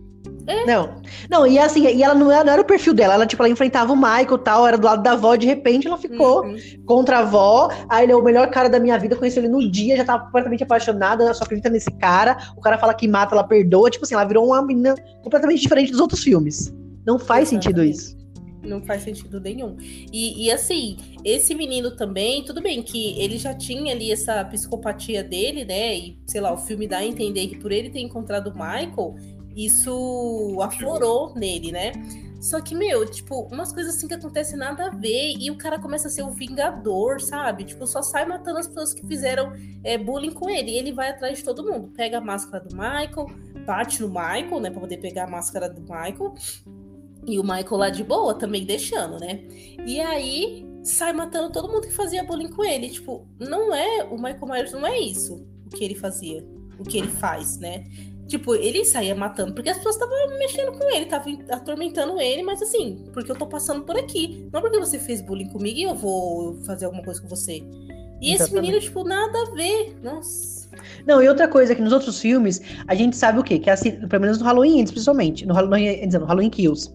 Não. 0.65 1.01
Não, 1.29 1.48
e 1.48 1.60
assim, 1.60 1.86
e 1.86 2.03
ela 2.03 2.13
não 2.13 2.31
era, 2.31 2.43
não 2.43 2.53
era 2.53 2.62
o 2.62 2.65
perfil 2.65 2.93
dela. 2.93 3.13
Ela, 3.13 3.25
tipo, 3.25 3.41
ela 3.41 3.51
enfrentava 3.51 3.91
o 3.91 3.96
Michael 3.96 4.38
tal, 4.38 4.67
era 4.67 4.77
do 4.77 4.86
lado 4.86 5.03
da 5.03 5.12
avó, 5.12 5.36
de 5.36 5.46
repente 5.46 5.88
ela 5.88 5.98
ficou. 5.98 6.43
Uhum. 6.43 6.57
contra 6.86 7.17
a 7.17 7.22
avó. 7.22 7.69
Aí 7.89 8.05
ele 8.05 8.12
é 8.13 8.15
o 8.15 8.24
melhor 8.24 8.50
cara 8.50 8.69
da 8.69 8.79
minha 8.79 8.98
vida, 8.98 9.15
conheci 9.15 9.39
ele 9.39 9.50
no 9.50 9.69
dia, 9.69 9.98
já 9.98 10.05
tava 10.05 10.25
completamente 10.25 10.63
apaixonada, 10.63 11.34
só 11.34 11.43
acredita 11.43 11.69
nesse 11.69 11.91
cara. 11.91 12.38
O 12.55 12.62
cara 12.62 12.77
fala 12.77 12.93
que 12.93 13.07
mata, 13.07 13.36
ela 13.36 13.43
perdoa. 13.43 13.89
Tipo 13.89 14.05
assim, 14.05 14.15
ela 14.15 14.25
virou 14.25 14.48
uma 14.48 14.62
menina 14.62 14.96
completamente 15.24 15.62
diferente 15.62 15.91
dos 15.91 16.00
outros 16.00 16.24
filmes. 16.24 16.74
Não 17.05 17.17
faz 17.17 17.50
sentido 17.50 17.84
isso. 17.84 18.17
Não 18.63 18.81
faz 18.81 19.03
sentido 19.03 19.39
nenhum. 19.39 19.77
E, 20.12 20.46
e 20.46 20.51
assim, 20.51 20.98
esse 21.24 21.55
menino 21.55 21.96
também, 21.96 22.43
tudo 22.43 22.62
bem 22.62 22.81
que 22.81 23.17
ele 23.19 23.38
já 23.38 23.53
tinha 23.53 23.93
ali 23.93 24.12
essa 24.12 24.43
psicopatia 24.46 25.24
dele, 25.24 25.63
né? 25.63 25.96
E, 25.96 26.19
sei 26.25 26.41
lá, 26.41 26.51
o 26.51 26.57
filme 26.57 26.88
dá 26.88 26.98
a 26.98 27.05
entender 27.05 27.48
que 27.48 27.57
por 27.57 27.72
ele 27.72 27.89
ter 27.89 28.01
encontrado 28.01 28.48
o 28.48 28.53
Michael, 28.53 29.15
isso 29.66 30.58
aflorou 30.62 31.34
nele, 31.36 31.72
né? 31.72 31.92
Só 32.40 32.62
que, 32.62 32.76
meu, 32.76 33.10
tipo, 33.10 33.42
umas 33.52 33.74
coisas 33.74 33.96
assim 33.96 34.08
que 34.08 34.14
acontecem 34.14 34.58
nada 34.58 34.88
a 34.88 34.90
ver. 34.90 35.34
E 35.40 35.50
o 35.50 35.58
cara 35.58 35.80
começa 35.80 36.08
a 36.08 36.12
ser 36.12 36.22
o 36.22 36.30
vingador, 36.30 37.20
sabe? 37.20 37.64
Tipo, 37.64 37.88
só 37.88 38.02
sai 38.02 38.26
matando 38.26 38.60
as 38.60 38.68
pessoas 38.68 38.94
que 38.94 39.06
fizeram 39.08 39.54
é, 39.84 39.98
bullying 39.98 40.32
com 40.32 40.50
ele. 40.50 40.72
E 40.72 40.78
ele 40.78 40.92
vai 40.92 41.10
atrás 41.10 41.40
de 41.40 41.44
todo 41.44 41.64
mundo. 41.64 41.92
Pega 41.96 42.20
a 42.20 42.22
máscara 42.22 42.64
do 42.64 42.76
Michael, 42.76 43.28
bate 43.66 44.02
no 44.02 44.08
Michael, 44.08 44.60
né? 44.60 44.70
Pra 44.70 44.82
poder 44.82 44.98
pegar 44.98 45.24
a 45.24 45.28
máscara 45.28 45.68
do 45.68 45.82
Michael. 45.82 46.36
E 47.26 47.40
o 47.40 47.44
Michael 47.44 47.78
lá 47.78 47.90
de 47.90 48.04
boa 48.04 48.36
também 48.36 48.66
deixando, 48.66 49.20
né? 49.20 49.44
E 49.86 50.00
aí 50.00 50.66
sai 50.84 51.12
matando 51.14 51.52
todo 51.52 51.68
mundo 51.68 51.88
que 51.88 51.94
fazia 51.94 52.24
bullying 52.24 52.50
com 52.50 52.64
ele. 52.64 52.90
Tipo, 52.90 53.28
não 53.40 53.74
é. 53.74 54.04
O 54.04 54.16
Michael 54.16 54.48
Myers 54.48 54.72
não 54.72 54.86
é 54.86 55.00
isso 55.00 55.44
o 55.68 55.70
que 55.70 55.84
ele 55.84 55.96
fazia. 55.96 56.46
O 56.80 56.84
que 56.84 56.98
ele 56.98 57.08
faz, 57.08 57.58
né? 57.58 57.86
Tipo, 58.27 58.55
ele 58.55 58.84
saía 58.84 59.15
matando 59.15 59.53
porque 59.53 59.69
as 59.69 59.77
pessoas 59.77 59.96
estavam 59.96 60.38
mexendo 60.38 60.74
com 60.74 60.84
ele, 60.93 61.05
estavam 61.05 61.39
atormentando 61.50 62.19
ele, 62.19 62.43
mas 62.43 62.62
assim, 62.62 63.05
porque 63.13 63.31
eu 63.31 63.36
tô 63.36 63.48
passando 63.48 63.84
por 63.84 63.98
aqui. 63.98 64.48
Não 64.51 64.62
porque 64.62 64.79
você 64.79 65.00
fez 65.00 65.22
bullying 65.22 65.50
comigo 65.50 65.77
e 65.77 65.84
eu 65.84 65.96
vou 65.96 66.55
fazer 66.63 66.86
alguma 66.86 67.03
coisa 67.03 67.22
com 67.22 67.27
você. 67.27 67.63
E 68.19 68.34
Exatamente. 68.34 68.41
esse 68.41 68.53
menino, 68.53 68.79
tipo, 68.79 69.03
nada 69.03 69.38
a 69.39 69.55
ver. 69.55 69.96
Nossa. 70.03 70.67
Não, 71.05 71.22
e 71.22 71.29
outra 71.29 71.48
coisa, 71.48 71.74
que 71.74 71.81
nos 71.81 71.93
outros 71.93 72.19
filmes, 72.19 72.62
a 72.88 72.96
gente 72.96 73.15
sabe 73.15 73.39
o 73.39 73.43
quê? 73.43 73.60
Que, 73.60 73.69
assim, 73.69 73.91
pelo 74.07 74.22
menos 74.22 74.39
no 74.39 74.46
Halloween, 74.46 74.86
principalmente, 74.86 75.46
no 75.46 75.53
Halloween, 75.53 76.05
no 76.07 76.25
Halloween 76.25 76.50
Kills, 76.50 76.91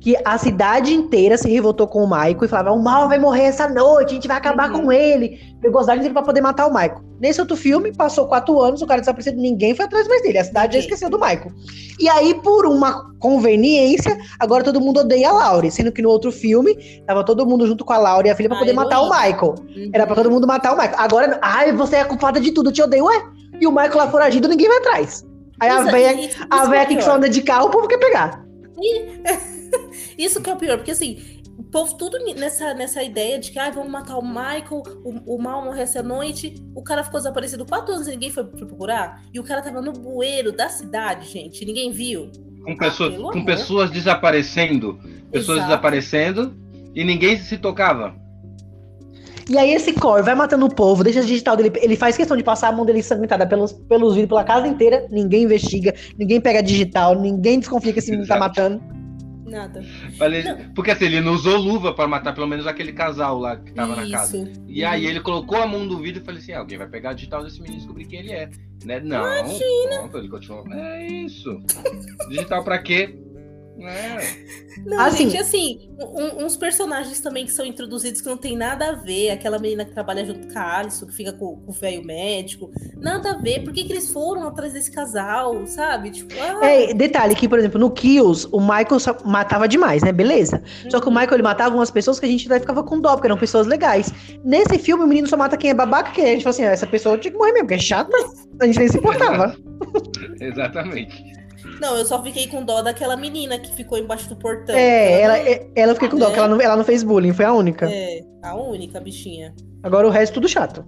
que 0.00 0.16
a 0.24 0.38
cidade 0.38 0.94
inteira 0.94 1.36
se 1.36 1.48
revoltou 1.48 1.86
com 1.86 2.02
o 2.02 2.08
Michael 2.08 2.38
e 2.42 2.48
falava: 2.48 2.72
o 2.72 2.82
mal 2.82 3.08
vai 3.08 3.18
morrer 3.18 3.44
essa 3.44 3.68
noite, 3.68 4.10
a 4.10 4.14
gente 4.14 4.26
vai 4.26 4.38
acabar 4.38 4.72
uhum. 4.72 4.82
com 4.82 4.92
ele. 4.92 5.38
Pegou 5.60 5.78
as 5.78 5.88
armas 5.88 6.02
dele 6.02 6.14
pra 6.14 6.22
poder 6.22 6.40
matar 6.40 6.66
o 6.66 6.72
Michael. 6.72 7.02
Nesse 7.20 7.38
outro 7.38 7.54
filme, 7.54 7.94
passou 7.94 8.26
quatro 8.26 8.58
anos, 8.58 8.80
o 8.80 8.86
cara 8.86 9.00
desaparecido, 9.00 9.38
ninguém 9.38 9.74
foi 9.74 9.84
atrás 9.84 10.08
mais 10.08 10.22
dele. 10.22 10.38
A 10.38 10.44
cidade 10.44 10.72
já 10.72 10.78
esqueceu 10.78 11.10
do 11.10 11.18
Michael. 11.18 11.52
E 11.98 12.08
aí, 12.08 12.34
por 12.42 12.64
uma 12.64 13.12
conveniência, 13.18 14.18
agora 14.38 14.64
todo 14.64 14.80
mundo 14.80 15.00
odeia 15.00 15.28
a 15.28 15.32
Laurie. 15.32 15.70
Sendo 15.70 15.92
que 15.92 16.00
no 16.00 16.08
outro 16.08 16.32
filme, 16.32 16.74
tava 17.06 17.22
todo 17.22 17.44
mundo 17.44 17.66
junto 17.66 17.84
com 17.84 17.92
a 17.92 17.98
Laurie 17.98 18.30
e 18.30 18.32
a 18.32 18.34
filha 18.34 18.48
pra 18.48 18.58
poder 18.58 18.72
matar 18.72 19.02
o 19.02 19.10
Michael. 19.10 19.54
Uhum. 19.58 19.90
Era 19.92 20.06
pra 20.06 20.16
todo 20.16 20.30
mundo 20.30 20.46
matar 20.46 20.72
o 20.72 20.76
Michael. 20.76 20.96
Agora, 20.98 21.38
ai, 21.42 21.72
você 21.72 21.96
é 21.96 22.00
a 22.00 22.06
culpada 22.06 22.40
de 22.40 22.52
tudo, 22.52 22.70
eu 22.70 22.72
te 22.72 22.82
odeio, 22.82 23.04
ué. 23.04 23.22
E 23.60 23.66
o 23.66 23.70
Michael 23.70 23.96
lá 23.96 24.10
foragido, 24.10 24.48
ninguém 24.48 24.68
vai 24.68 24.78
atrás. 24.78 25.26
Aí 25.60 25.68
a 25.68 25.82
véia, 25.82 26.30
a 26.48 26.64
véia 26.64 26.86
que 26.86 27.02
só 27.02 27.16
anda 27.16 27.28
de 27.28 27.42
carro, 27.42 27.66
o 27.66 27.70
povo 27.70 27.86
quer 27.86 27.98
pegar. 27.98 28.42
Isso 30.16 30.40
que 30.40 30.50
é 30.50 30.52
o 30.52 30.56
pior, 30.56 30.76
porque 30.76 30.90
assim, 30.90 31.40
o 31.58 31.62
povo 31.62 31.94
tudo 31.96 32.18
nessa, 32.36 32.72
nessa 32.74 33.02
ideia 33.02 33.38
de 33.38 33.52
que 33.52 33.58
ah, 33.58 33.70
vamos 33.70 33.90
matar 33.90 34.16
o 34.16 34.22
Michael, 34.22 34.82
o, 35.04 35.36
o 35.36 35.42
mal 35.42 35.62
morreu 35.64 35.82
essa 35.82 36.02
noite. 36.02 36.54
O 36.74 36.82
cara 36.82 37.04
ficou 37.04 37.20
desaparecido 37.20 37.66
quatro 37.66 37.94
anos 37.94 38.08
e 38.08 38.12
ninguém 38.12 38.30
foi 38.30 38.44
procurar. 38.44 39.22
E 39.32 39.38
o 39.38 39.44
cara 39.44 39.60
tava 39.60 39.82
no 39.82 39.92
bueiro 39.92 40.52
da 40.52 40.68
cidade, 40.68 41.28
gente. 41.28 41.64
Ninguém 41.64 41.92
viu. 41.92 42.30
Com, 42.64 42.76
pessoa, 42.76 43.10
ah, 43.10 43.32
com 43.32 43.44
pessoas 43.44 43.90
desaparecendo. 43.90 44.98
Pessoas 45.30 45.58
Exato. 45.58 45.70
desaparecendo 45.70 46.56
e 46.94 47.04
ninguém 47.04 47.38
se 47.38 47.58
tocava. 47.58 48.14
E 49.50 49.58
aí 49.58 49.72
esse 49.74 49.92
Core 49.92 50.22
vai 50.22 50.34
matando 50.34 50.64
o 50.64 50.72
povo, 50.72 51.02
deixa 51.02 51.18
a 51.18 51.22
digital 51.22 51.56
dele. 51.56 51.72
Ele 51.82 51.96
faz 51.96 52.16
questão 52.16 52.36
de 52.36 52.42
passar 52.42 52.68
a 52.68 52.72
mão 52.72 52.86
dele 52.86 53.00
ensanguentada 53.00 53.44
pelos, 53.46 53.72
pelos 53.72 54.14
vidros 54.14 54.28
pela 54.28 54.44
casa 54.44 54.66
inteira. 54.66 55.06
Ninguém 55.10 55.42
investiga, 55.42 55.92
ninguém 56.16 56.40
pega 56.40 56.62
digital, 56.62 57.16
ninguém 57.16 57.58
desconfia 57.58 57.92
que 57.92 57.98
esse 57.98 58.12
menino 58.12 58.28
tá 58.28 58.38
matando. 58.38 58.80
Nada. 59.50 59.82
Falei, 60.16 60.44
porque 60.74 60.92
assim, 60.92 61.06
ele 61.06 61.20
não 61.20 61.32
usou 61.32 61.56
luva 61.58 61.92
para 61.92 62.06
matar 62.06 62.32
pelo 62.32 62.46
menos 62.46 62.66
aquele 62.68 62.92
casal 62.92 63.36
lá 63.38 63.56
que 63.56 63.72
tava 63.72 63.92
Isso. 63.94 64.00
na 64.00 64.18
casa. 64.18 64.52
E 64.68 64.84
aí 64.84 65.04
ele 65.04 65.20
colocou 65.20 65.58
a 65.58 65.66
mão 65.66 65.84
no 65.84 65.98
vidro 65.98 66.22
e 66.22 66.24
falei 66.24 66.40
assim: 66.40 66.52
ah, 66.52 66.60
alguém 66.60 66.78
vai 66.78 66.86
pegar 66.86 67.10
a 67.10 67.14
digital 67.14 67.42
desse 67.42 67.60
menino 67.60 67.78
e 67.78 67.80
descobrir 67.80 68.04
quem 68.04 68.20
ele 68.20 68.32
é. 68.32 68.48
Né? 68.84 69.00
Não. 69.00 69.26
Imagina. 69.26 69.98
Pronto, 69.98 70.18
ele 70.18 70.28
continuou. 70.28 70.72
É 70.72 71.06
isso. 71.06 71.60
Digital 72.28 72.62
para 72.62 72.78
quê? 72.78 73.18
É. 73.80 74.80
Não, 74.84 75.00
assim, 75.00 75.30
gente, 75.30 75.40
assim, 75.40 75.90
um, 75.98 76.44
uns 76.44 76.56
personagens 76.56 77.20
também 77.20 77.44
que 77.44 77.52
são 77.52 77.64
introduzidos 77.64 78.20
que 78.20 78.28
não 78.28 78.36
tem 78.36 78.56
nada 78.56 78.90
a 78.90 78.92
ver. 78.92 79.30
Aquela 79.30 79.58
menina 79.58 79.84
que 79.84 79.92
trabalha 79.92 80.24
junto 80.24 80.52
com 80.52 80.58
a 80.58 80.78
Alisson, 80.78 81.06
que 81.06 81.14
fica 81.14 81.32
com, 81.32 81.56
com 81.56 81.70
o 81.70 81.74
velho 81.74 82.04
médico. 82.04 82.70
Nada 82.96 83.32
a 83.32 83.38
ver. 83.38 83.62
Por 83.64 83.72
que, 83.72 83.84
que 83.84 83.92
eles 83.92 84.10
foram 84.10 84.46
atrás 84.46 84.72
desse 84.72 84.90
casal, 84.90 85.66
sabe? 85.66 86.10
Tipo, 86.10 86.34
ah... 86.40 86.66
É, 86.66 86.94
detalhe 86.94 87.34
que, 87.34 87.48
por 87.48 87.58
exemplo, 87.58 87.80
no 87.80 87.90
Kills, 87.90 88.46
o 88.52 88.60
Michael 88.60 88.98
matava 89.24 89.66
demais, 89.66 90.02
né? 90.02 90.12
Beleza. 90.12 90.62
Uhum. 90.84 90.90
Só 90.90 91.00
que 91.00 91.06
o 91.06 91.10
uhum. 91.10 91.14
Michael, 91.18 91.34
ele 91.34 91.42
matava 91.42 91.74
umas 91.74 91.90
pessoas 91.90 92.20
que 92.20 92.26
a 92.26 92.28
gente 92.28 92.48
ficava 92.48 92.82
com 92.82 93.00
dó, 93.00 93.14
porque 93.14 93.26
eram 93.26 93.38
pessoas 93.38 93.66
legais. 93.66 94.12
Nesse 94.44 94.78
filme, 94.78 95.04
o 95.04 95.06
menino 95.06 95.26
só 95.26 95.36
mata 95.36 95.56
quem 95.56 95.70
é 95.70 95.74
babaca, 95.74 96.12
que 96.12 96.20
a 96.20 96.26
gente 96.26 96.42
fala 96.42 96.54
assim, 96.54 96.64
ah, 96.64 96.70
essa 96.70 96.86
pessoa 96.86 97.18
tinha 97.18 97.32
que 97.32 97.38
morrer 97.38 97.52
mesmo, 97.52 97.66
porque 97.66 97.74
é 97.74 97.78
chata. 97.78 98.16
A 98.60 98.66
gente 98.66 98.78
nem 98.78 98.88
se 98.88 98.98
importava. 98.98 99.56
Exatamente. 100.40 101.39
Não, 101.80 101.96
eu 101.96 102.04
só 102.04 102.22
fiquei 102.22 102.46
com 102.46 102.64
dó 102.64 102.82
daquela 102.82 103.16
menina 103.16 103.58
que 103.58 103.74
ficou 103.74 103.98
embaixo 103.98 104.28
do 104.28 104.36
portão. 104.36 104.74
É, 104.74 105.20
ela, 105.20 105.38
ela, 105.38 105.48
é, 105.48 105.70
ela 105.74 105.94
fiquei 105.94 106.08
com 106.08 106.16
dó, 106.16 106.26
porque 106.26 106.38
ela 106.38 106.48
não, 106.48 106.60
ela 106.60 106.76
não 106.76 106.84
fez 106.84 107.02
bullying, 107.02 107.32
foi 107.32 107.44
a 107.44 107.52
única. 107.52 107.90
É, 107.90 108.20
a 108.42 108.54
única 108.54 109.00
bichinha. 109.00 109.54
Agora 109.82 110.06
o 110.06 110.10
resto 110.10 110.34
tudo 110.34 110.48
chato. 110.48 110.84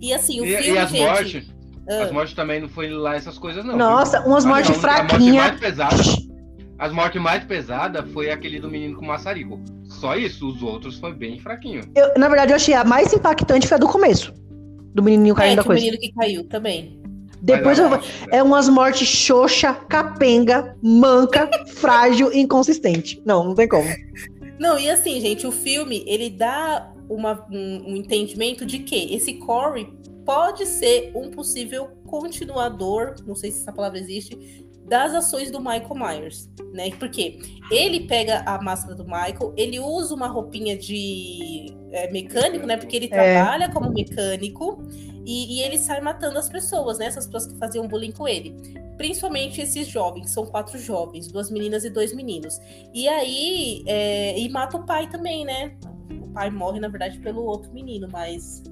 E 0.00 0.12
assim, 0.12 0.40
o 0.40 0.44
e, 0.44 0.56
filme, 0.56 0.74
e 0.74 0.78
as 0.78 0.90
gente... 0.90 1.02
mortes? 1.02 1.54
Ah. 1.88 2.02
As 2.04 2.12
mortes 2.12 2.34
também 2.34 2.60
não 2.60 2.68
foi 2.68 2.88
lá 2.88 3.16
essas 3.16 3.38
coisas, 3.38 3.64
não. 3.64 3.76
Nossa, 3.76 4.20
umas 4.26 4.44
mortes 4.44 4.76
fraquinhas. 4.76 5.36
mais 5.36 5.60
pesadas. 5.60 6.16
As 6.78 6.92
mortes 6.92 7.22
mais 7.22 7.44
pesadas 7.44 8.04
foi 8.12 8.30
aquele 8.30 8.58
do 8.58 8.68
menino 8.68 8.96
com 8.96 9.04
maçarico. 9.04 9.60
Só 9.84 10.16
isso, 10.16 10.48
os 10.48 10.62
outros 10.62 10.98
foi 10.98 11.14
bem 11.14 11.38
fraquinho. 11.38 11.82
Eu, 11.94 12.12
na 12.18 12.28
verdade, 12.28 12.52
eu 12.52 12.56
achei 12.56 12.74
a 12.74 12.84
mais 12.84 13.12
impactante 13.12 13.68
foi 13.68 13.76
a 13.76 13.78
do 13.78 13.86
começo. 13.86 14.32
Do 14.94 15.02
menininho 15.02 15.34
caindo 15.34 15.52
é, 15.52 15.56
da 15.56 15.64
coisa. 15.64 15.80
O 15.80 15.84
menino 15.84 16.00
que 16.00 16.12
caiu 16.12 16.48
também. 16.48 17.01
Depois 17.42 17.76
eu, 17.76 17.88
é 18.30 18.40
umas 18.40 18.68
mortes 18.68 19.08
xoxa, 19.08 19.74
capenga, 19.74 20.76
manca, 20.80 21.50
frágil 21.74 22.32
e 22.32 22.38
inconsistente. 22.38 23.20
Não, 23.26 23.42
não 23.42 23.54
tem 23.54 23.68
como. 23.68 23.88
Não, 24.60 24.78
e 24.78 24.88
assim, 24.88 25.20
gente, 25.20 25.44
o 25.44 25.50
filme, 25.50 26.04
ele 26.06 26.30
dá 26.30 26.92
uma, 27.08 27.44
um, 27.50 27.92
um 27.92 27.96
entendimento 27.96 28.64
de 28.64 28.78
que 28.78 29.12
esse 29.12 29.34
Corey 29.34 29.92
pode 30.24 30.66
ser 30.66 31.10
um 31.16 31.30
possível 31.30 31.88
continuador, 32.06 33.16
não 33.26 33.34
sei 33.34 33.50
se 33.50 33.62
essa 33.62 33.72
palavra 33.72 33.98
existe, 33.98 34.61
das 34.92 35.14
ações 35.14 35.50
do 35.50 35.58
Michael 35.58 35.94
Myers, 35.94 36.50
né? 36.74 36.90
Porque 36.98 37.38
ele 37.70 38.00
pega 38.00 38.42
a 38.44 38.60
máscara 38.60 38.94
do 38.94 39.04
Michael, 39.04 39.54
ele 39.56 39.80
usa 39.80 40.14
uma 40.14 40.26
roupinha 40.26 40.76
de 40.76 41.74
é, 41.90 42.12
mecânico, 42.12 42.66
né? 42.66 42.76
Porque 42.76 42.96
ele 42.96 43.06
é. 43.06 43.08
trabalha 43.08 43.70
como 43.70 43.90
mecânico 43.90 44.82
e, 45.24 45.56
e, 45.56 45.62
ele 45.62 45.78
sai 45.78 46.02
matando 46.02 46.38
as 46.38 46.46
pessoas, 46.46 46.98
né? 46.98 47.06
Essas 47.06 47.24
pessoas 47.24 47.46
que 47.46 47.58
faziam 47.58 47.88
bullying 47.88 48.12
com 48.12 48.28
ele. 48.28 48.54
Principalmente 48.98 49.62
esses 49.62 49.88
jovens, 49.88 50.30
são 50.30 50.44
quatro 50.44 50.78
jovens, 50.78 51.26
duas 51.26 51.50
meninas 51.50 51.86
e 51.86 51.88
dois 51.88 52.14
meninos. 52.14 52.60
E 52.92 53.08
aí, 53.08 53.82
é, 53.86 54.38
e 54.38 54.46
mata 54.50 54.76
o 54.76 54.84
pai 54.84 55.08
também, 55.08 55.46
né? 55.46 55.74
O 56.22 56.28
pai 56.34 56.50
morre, 56.50 56.80
na 56.80 56.88
verdade, 56.88 57.18
pelo 57.18 57.42
outro 57.44 57.72
menino, 57.72 58.08
mas 58.12 58.62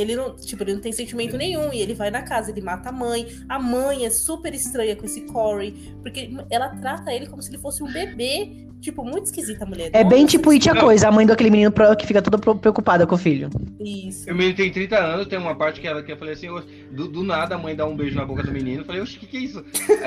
ele 0.00 0.16
não, 0.16 0.34
tipo, 0.36 0.62
ele 0.62 0.74
não 0.74 0.80
tem 0.80 0.92
sentimento 0.92 1.36
nenhum 1.36 1.72
e 1.72 1.80
ele 1.80 1.94
vai 1.94 2.10
na 2.10 2.22
casa, 2.22 2.50
ele 2.50 2.62
mata 2.62 2.88
a 2.88 2.92
mãe. 2.92 3.26
A 3.48 3.58
mãe 3.58 4.06
é 4.06 4.10
super 4.10 4.54
estranha 4.54 4.96
com 4.96 5.04
esse 5.04 5.22
Corey, 5.22 5.72
porque 6.02 6.30
ela 6.50 6.68
trata 6.68 7.12
ele 7.12 7.26
como 7.26 7.42
se 7.42 7.50
ele 7.50 7.58
fosse 7.58 7.82
um 7.82 7.92
bebê. 7.92 8.68
Tipo, 8.80 9.04
muito 9.04 9.26
esquisita 9.26 9.62
a 9.62 9.66
mulher. 9.66 9.90
É 9.92 10.02
bem 10.02 10.26
tipo 10.26 10.50
It 10.50 10.68
a 10.68 10.74
Coisa, 10.74 11.06
a 11.06 11.12
mãe 11.12 11.24
daquele 11.24 11.50
menino 11.50 11.72
que 11.96 12.04
fica 12.04 12.20
toda 12.20 12.36
preocupada 12.36 13.06
com 13.06 13.14
o 13.14 13.18
filho. 13.18 13.48
Isso. 13.78 14.28
O 14.28 14.34
menino 14.34 14.56
tem 14.56 14.72
30 14.72 14.98
anos, 14.98 15.26
tem 15.28 15.38
uma 15.38 15.54
parte 15.54 15.80
que 15.80 15.86
ela 15.86 16.02
que 16.02 16.10
eu 16.10 16.16
falei 16.16 16.34
assim, 16.34 16.48
do, 16.90 17.06
do 17.06 17.22
nada 17.22 17.54
a 17.54 17.58
mãe 17.58 17.76
dá 17.76 17.86
um 17.86 17.94
beijo 17.94 18.16
na 18.16 18.24
boca 18.24 18.42
do 18.42 18.50
menino. 18.50 18.80
Eu 18.80 18.84
falei, 18.84 19.00
oxe, 19.00 19.18
o 19.18 19.20
que, 19.20 19.26
que 19.26 19.36
é 19.36 19.40
isso? 19.40 19.64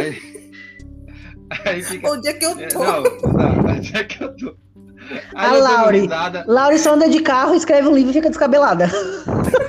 Aí, 1.48 1.76
aí 1.76 1.82
fica, 1.84 2.12
Onde 2.12 2.28
é 2.28 2.34
que 2.34 2.44
eu 2.44 2.60
é, 2.60 2.68
tô? 2.68 2.80
Não, 2.84 3.04
não, 3.04 3.72
onde 3.72 3.96
é 3.96 4.04
que 4.04 4.24
eu 4.24 4.36
tô? 4.36 4.58
A 5.34 5.52
Lauri. 5.52 6.08
Lauri 6.46 6.80
só 6.80 6.94
anda 6.94 7.10
de 7.10 7.22
carro, 7.22 7.56
escreve 7.56 7.88
um 7.88 7.96
livro 7.96 8.12
e 8.12 8.14
fica 8.14 8.30
descabelada. 8.30 8.90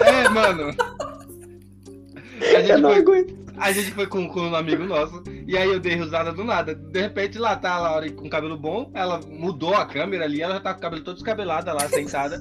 É, 0.05 0.29
mano. 0.29 0.75
A 2.41 2.63
gente, 2.63 3.05
foi, 3.05 3.27
a 3.57 3.73
gente 3.73 3.91
foi 3.93 4.07
com, 4.07 4.29
com, 4.29 4.41
um 4.41 4.55
amigo 4.55 4.85
nosso, 4.85 5.23
e 5.47 5.57
aí 5.57 5.69
eu 5.69 5.81
dei 5.81 5.95
risada 5.95 6.33
do 6.33 6.45
nada. 6.45 6.75
De 6.75 7.01
repente 7.01 7.39
lá 7.39 7.57
tá 7.57 7.73
a 7.73 7.81
Laura 7.81 8.11
com 8.13 8.29
cabelo 8.29 8.57
bom, 8.57 8.91
ela 8.95 9.21
mudou 9.29 9.75
a 9.75 9.87
câmera 9.87 10.25
ali, 10.25 10.43
ela 10.43 10.55
já 10.55 10.61
tá 10.61 10.73
com 10.73 10.79
o 10.79 10.83
cabelo 10.83 11.03
todo 11.03 11.15
descabelada 11.15 11.73
lá, 11.73 11.89
sentada. 11.89 12.41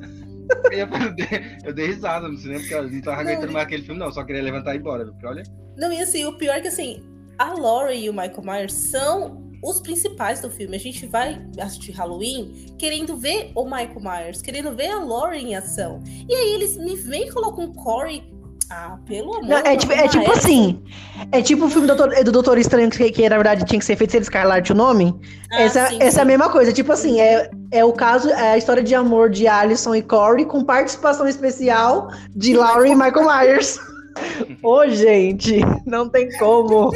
eu, 0.72 0.88
dei, 1.16 1.28
eu 1.64 1.74
dei 1.74 1.88
risada 1.88 2.28
no 2.28 2.38
cinema, 2.38 2.60
porque 2.60 2.74
eu 2.74 2.90
não 2.90 3.02
tava 3.02 3.22
aguentando 3.22 3.54
mais 3.54 3.66
aquele 3.66 3.84
filme, 3.84 4.00
não, 4.00 4.12
só 4.12 4.24
queria 4.24 4.44
levantar 4.44 4.74
e 4.74 4.78
ir 4.78 4.80
embora, 4.80 5.06
porque 5.06 5.26
olha. 5.26 5.44
Não, 5.78 5.92
e 5.92 6.02
assim, 6.02 6.26
o 6.26 6.38
pior 6.38 6.58
é 6.58 6.62
que 6.62 6.68
assim, 6.68 7.02
a 7.38 7.54
Laura 7.54 7.94
e 7.94 8.10
o 8.10 8.14
Michael 8.14 8.44
Myers 8.44 8.74
são 8.74 9.45
os 9.66 9.82
principais 9.82 10.40
do 10.40 10.50
filme. 10.50 10.76
A 10.76 10.80
gente 10.80 11.08
vai 11.08 11.42
assistir 11.60 11.92
Halloween 11.92 12.68
querendo 12.78 13.18
ver 13.18 13.52
o 13.56 13.66
Michael 13.66 14.00
Myers, 14.00 14.42
querendo 14.42 14.72
ver 14.76 14.92
a 14.92 15.00
Lauren 15.00 15.40
em 15.40 15.56
ação. 15.56 16.04
E 16.30 16.36
aí 16.36 16.54
eles 16.54 16.78
me 16.78 16.96
vêm 16.96 17.28
e 17.28 17.32
colocam 17.32 17.66
o 17.66 17.74
Corey 17.74 18.24
ah, 18.70 18.98
pelo 19.06 19.36
amor 19.36 19.48
Não, 19.48 19.58
é, 19.58 19.76
tipo, 19.76 19.94
é 19.94 20.08
tipo 20.08 20.32
assim. 20.32 20.84
É 21.32 21.42
tipo 21.42 21.66
o 21.66 21.70
filme 21.70 21.88
do 21.88 21.96
Doutor, 21.96 22.24
do 22.24 22.32
Doutor 22.32 22.58
Estranho, 22.58 22.90
que, 22.90 23.12
que, 23.12 23.30
na 23.30 23.36
verdade 23.36 23.64
tinha 23.66 23.78
que 23.78 23.86
ser 23.86 23.96
feito 23.96 24.12
se 24.12 24.24
Scarlet 24.24 24.72
o 24.72 24.76
nome. 24.76 25.14
Ah, 25.52 25.62
essa, 25.62 25.88
sim, 25.88 25.98
essa 26.00 26.12
sim. 26.12 26.20
é 26.20 26.22
a 26.22 26.26
mesma 26.26 26.50
coisa. 26.50 26.74
Tipo 26.74 26.92
assim, 26.92 27.20
é, 27.20 27.50
é 27.72 27.86
o 27.86 27.94
caso, 27.94 28.30
é 28.30 28.54
a 28.54 28.58
história 28.58 28.82
de 28.82 28.96
amor 28.96 29.30
de 29.30 29.48
Alison 29.48 29.94
e 29.96 30.02
Corey 30.02 30.46
com 30.46 30.64
participação 30.64 31.28
especial 31.28 32.10
de 32.36 32.56
Laurie 32.56 32.92
e 32.92 32.96
Michael 32.96 33.26
Myers. 33.26 33.80
Ô, 34.64 34.80
oh, 34.80 34.90
gente, 34.90 35.60
não 35.86 36.10
tem 36.10 36.30
como. 36.38 36.92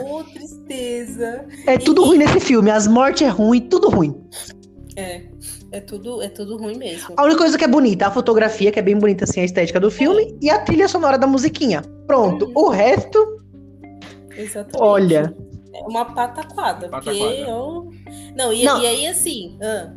Outra 0.00 0.32
tristeza. 0.34 1.46
É 1.66 1.78
tudo 1.78 2.02
e... 2.02 2.06
ruim 2.06 2.18
nesse 2.18 2.40
filme. 2.40 2.70
As 2.70 2.86
mortes 2.86 3.22
é 3.22 3.28
ruim, 3.28 3.60
tudo 3.60 3.88
ruim. 3.88 4.14
É. 4.96 5.22
É 5.72 5.80
tudo, 5.80 6.22
é 6.22 6.28
tudo 6.28 6.56
ruim 6.56 6.78
mesmo. 6.78 7.14
A 7.16 7.24
única 7.24 7.38
coisa 7.38 7.58
que 7.58 7.64
é 7.64 7.68
bonita, 7.68 8.06
a 8.06 8.10
fotografia, 8.10 8.70
que 8.70 8.78
é 8.78 8.82
bem 8.82 8.96
bonita, 8.96 9.24
assim, 9.24 9.40
a 9.40 9.44
estética 9.44 9.80
do 9.80 9.90
filme, 9.90 10.22
é. 10.22 10.34
e 10.40 10.50
a 10.50 10.60
trilha 10.60 10.86
sonora 10.86 11.18
da 11.18 11.26
musiquinha. 11.26 11.82
Pronto. 12.06 12.46
Uhum. 12.46 12.52
O 12.54 12.68
resto. 12.68 13.42
Exatamente. 14.36 14.80
Olha. 14.80 15.34
É 15.74 15.82
uma 15.82 16.04
pataquada. 16.04 16.88
Pataquada. 16.88 17.02
Porque 17.02 17.18
eu. 17.18 17.90
Não, 18.36 18.52
e, 18.52 18.64
Não. 18.64 18.80
e 18.80 18.86
aí 18.86 19.06
assim. 19.08 19.58
Ah. 19.60 19.92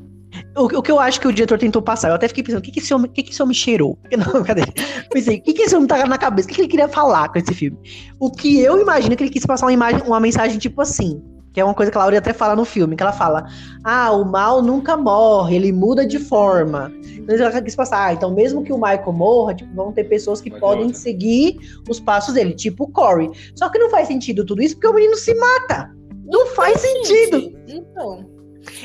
O, 0.58 0.66
o, 0.66 0.82
que 0.82 0.92
eu 0.92 1.00
acho 1.00 1.22
que 1.22 1.28
o 1.28 1.32
diretor 1.32 1.60
tentou 1.60 1.82
passar, 1.84 2.10
eu 2.10 2.16
até 2.16 2.28
fiquei 2.28 2.44
pensando, 2.44 2.60
o 2.60 2.62
que, 2.64 2.72
que, 2.72 2.80
esse, 2.80 2.92
homem, 2.92 3.12
que, 3.12 3.22
que 3.22 3.32
esse 3.32 3.44
homem 3.44 3.54
cheirou? 3.54 3.98
Não, 4.18 4.44
cadê? 4.44 4.64
Pensei, 5.12 5.38
o 5.38 5.42
que, 5.42 5.54
que 5.54 5.62
esse 5.62 5.76
homem 5.76 5.88
tava 5.88 6.08
na 6.08 6.18
cabeça? 6.18 6.48
O 6.48 6.50
que, 6.50 6.56
que 6.56 6.62
ele 6.62 6.68
queria 6.68 6.88
falar 6.88 7.30
com 7.30 7.38
esse 7.38 7.54
filme? 7.54 7.78
O 8.20 8.32
que 8.32 8.60
eu 8.60 8.82
imagino 8.82 9.14
é 9.14 9.16
que 9.16 9.24
ele 9.24 9.30
quis 9.30 9.46
passar 9.46 9.68
uma 9.68 9.74
imagem, 9.74 10.02
uma 10.02 10.20
mensagem 10.20 10.58
tipo 10.58 10.82
assim. 10.82 11.22
Que 11.54 11.62
é 11.62 11.66
uma 11.66 11.74
coisa 11.74 11.92
que 11.92 11.98
a 11.98 12.02
Laura 12.02 12.20
até 12.20 12.34
fala 12.34 12.56
no 12.56 12.64
filme, 12.64 12.96
que 12.96 13.02
ela 13.02 13.12
fala: 13.12 13.48
Ah, 13.84 14.12
o 14.12 14.24
mal 14.24 14.62
nunca 14.62 14.96
morre, 14.96 15.56
ele 15.56 15.72
muda 15.72 16.06
de 16.06 16.20
forma. 16.20 16.92
Então 17.04 17.36
ela 17.36 17.62
quis 17.64 17.76
passar, 17.76 18.06
ah, 18.06 18.14
então 18.14 18.32
mesmo 18.32 18.64
que 18.64 18.72
o 18.72 18.78
Michael 18.78 19.12
morra, 19.12 19.56
tipo, 19.56 19.74
vão 19.74 19.92
ter 19.92 20.04
pessoas 20.04 20.40
que 20.40 20.52
podem 20.52 20.94
seguir 20.94 21.58
os 21.90 22.00
passos 22.00 22.36
dele, 22.36 22.54
tipo 22.54 22.84
o 22.84 22.92
Corey. 22.92 23.32
Só 23.56 23.70
que 23.70 23.80
não 23.80 23.90
faz 23.90 24.08
sentido 24.08 24.46
tudo 24.46 24.62
isso 24.62 24.76
porque 24.76 24.88
o 24.88 24.94
menino 24.94 25.16
se 25.16 25.34
mata. 25.34 25.92
Não, 26.28 26.46
não 26.46 26.48
faz 26.54 26.80
sentido. 26.80 27.52
Então. 27.68 28.38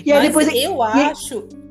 E 0.05 0.11
aí 0.11 0.19
Mas 0.19 0.47
depois. 0.47 0.49
Eu 0.49 0.77
e, 0.79 1.11
acho. 1.11 1.62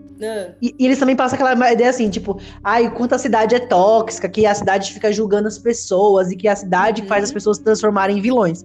E, 0.62 0.76
e, 0.78 0.86
eles 0.86 1.00
também 1.00 1.16
passam 1.16 1.36
aquela 1.36 1.72
ideia 1.72 1.90
assim, 1.90 2.10
tipo, 2.10 2.40
ai, 2.64 2.94
quanto 2.94 3.16
a 3.16 3.18
cidade 3.18 3.56
é 3.56 3.60
tóxica, 3.60 4.30
que 4.30 4.46
a 4.46 4.54
cidade 4.54 4.94
fica 4.94 5.12
julgando 5.12 5.48
as 5.48 5.58
pessoas 5.58 6.32
e 6.32 6.36
que 6.36 6.48
a 6.48 6.56
cidade 6.56 7.02
uhum. 7.02 7.08
faz 7.08 7.26
as 7.26 7.32
pessoas 7.32 7.58
se 7.58 7.64
transformarem 7.64 8.18
em 8.18 8.22
vilões. 8.22 8.64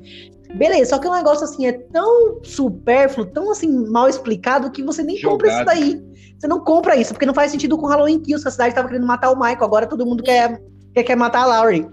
Beleza, 0.54 0.90
só 0.90 0.98
que 0.98 1.06
o 1.06 1.10
um 1.10 1.14
negócio 1.14 1.44
assim 1.44 1.66
é 1.66 1.72
tão 1.72 2.40
supérfluo, 2.42 3.26
tão 3.26 3.50
assim 3.50 3.68
mal 3.88 4.08
explicado 4.08 4.70
que 4.70 4.82
você 4.82 5.02
nem 5.02 5.16
Jogado. 5.16 5.32
compra 5.32 5.54
isso 5.54 5.64
daí. 5.64 6.02
Você 6.38 6.46
não 6.46 6.60
compra 6.60 6.96
isso, 6.96 7.12
porque 7.12 7.26
não 7.26 7.34
faz 7.34 7.50
sentido 7.50 7.78
com 7.78 7.86
Halloween 7.86 8.20
Kills, 8.20 8.46
a 8.46 8.50
cidade 8.50 8.74
tava 8.74 8.88
querendo 8.88 9.06
matar 9.06 9.30
o 9.30 9.36
Michael, 9.36 9.64
agora 9.64 9.86
todo 9.86 10.04
mundo 10.04 10.22
quer, 10.22 10.60
quer, 10.94 11.02
quer 11.02 11.16
matar 11.16 11.42
a 11.42 11.46
Laurie. 11.46 11.88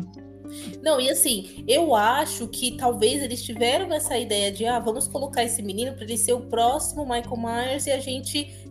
Não, 0.81 0.99
e 0.99 1.09
assim, 1.09 1.63
eu 1.67 1.95
acho 1.95 2.47
que 2.47 2.77
talvez 2.77 3.23
eles 3.23 3.41
tiveram 3.41 3.91
essa 3.93 4.17
ideia 4.17 4.51
de, 4.51 4.65
ah, 4.65 4.79
vamos 4.79 5.07
colocar 5.07 5.43
esse 5.43 5.61
menino 5.61 5.93
para 5.93 6.03
ele 6.03 6.17
ser 6.17 6.33
o 6.33 6.41
próximo 6.41 7.03
Michael 7.03 7.37
Myers 7.37 7.87
e 7.87 7.91
a 7.91 7.99
gente 7.99 8.62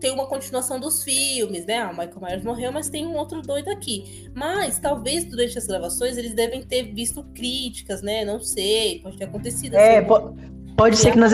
ter 0.00 0.10
uma 0.10 0.26
continuação 0.26 0.78
dos 0.78 1.02
filmes, 1.02 1.66
né? 1.66 1.78
Ah, 1.78 1.90
o 1.90 1.90
Michael 1.90 2.20
Myers 2.20 2.44
morreu, 2.44 2.72
mas 2.72 2.88
tem 2.88 3.06
um 3.06 3.16
outro 3.16 3.42
doido 3.42 3.68
aqui. 3.68 4.30
Mas 4.34 4.78
talvez 4.78 5.24
durante 5.24 5.58
as 5.58 5.66
gravações 5.66 6.16
eles 6.16 6.34
devem 6.34 6.62
ter 6.62 6.94
visto 6.94 7.22
críticas, 7.34 8.02
né? 8.02 8.24
Não 8.24 8.40
sei, 8.40 9.00
pode 9.00 9.16
ter 9.16 9.24
acontecido. 9.24 9.74
É, 9.74 9.98
assim, 9.98 10.06
po 10.06 10.34
pode 10.76 10.96
ser 10.96 11.12
que 11.12 11.18
nas 11.18 11.32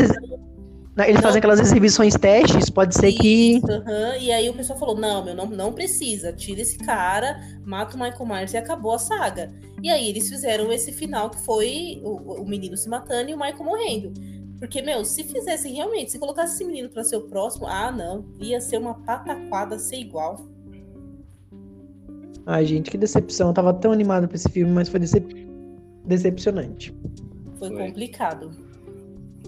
eles 1.06 1.20
fazem 1.20 1.38
aquelas 1.38 1.60
exibições 1.60 2.14
testes, 2.14 2.68
pode 2.68 2.94
ser 2.94 3.08
Isso, 3.08 3.20
que. 3.20 3.60
Uhum. 3.64 4.16
E 4.20 4.32
aí 4.32 4.48
o 4.50 4.54
pessoal 4.54 4.78
falou: 4.78 4.96
não, 4.96 5.24
meu, 5.24 5.34
não, 5.34 5.46
não 5.46 5.72
precisa, 5.72 6.32
tira 6.32 6.60
esse 6.60 6.78
cara, 6.78 7.40
mata 7.64 7.96
o 7.96 8.00
Michael 8.00 8.26
Myers 8.26 8.52
e 8.52 8.56
acabou 8.56 8.92
a 8.92 8.98
saga. 8.98 9.52
E 9.82 9.88
aí 9.88 10.08
eles 10.08 10.28
fizeram 10.28 10.70
esse 10.72 10.92
final 10.92 11.30
que 11.30 11.38
foi 11.44 12.00
o, 12.02 12.42
o 12.42 12.46
menino 12.46 12.76
se 12.76 12.88
matando 12.88 13.30
e 13.30 13.34
o 13.34 13.38
Michael 13.38 13.64
morrendo. 13.64 14.12
Porque, 14.60 14.82
meu, 14.82 15.02
se 15.06 15.24
fizessem 15.24 15.74
realmente, 15.74 16.12
se 16.12 16.18
colocasse 16.18 16.54
esse 16.54 16.64
menino 16.64 16.90
para 16.90 17.02
ser 17.02 17.16
o 17.16 17.22
próximo, 17.22 17.66
ah, 17.66 17.90
não, 17.90 18.26
ia 18.38 18.60
ser 18.60 18.76
uma 18.76 18.92
pataquada 18.92 19.78
ser 19.78 19.96
igual. 19.96 20.46
Ai, 22.44 22.66
gente, 22.66 22.90
que 22.90 22.98
decepção. 22.98 23.48
Eu 23.48 23.54
tava 23.54 23.72
tão 23.72 23.90
animado 23.90 24.28
pra 24.28 24.36
esse 24.36 24.50
filme, 24.50 24.70
mas 24.70 24.90
foi 24.90 25.00
decep... 25.00 25.48
decepcionante. 26.04 26.94
Foi, 27.58 27.70
foi, 27.70 27.86
complicado. 27.86 28.50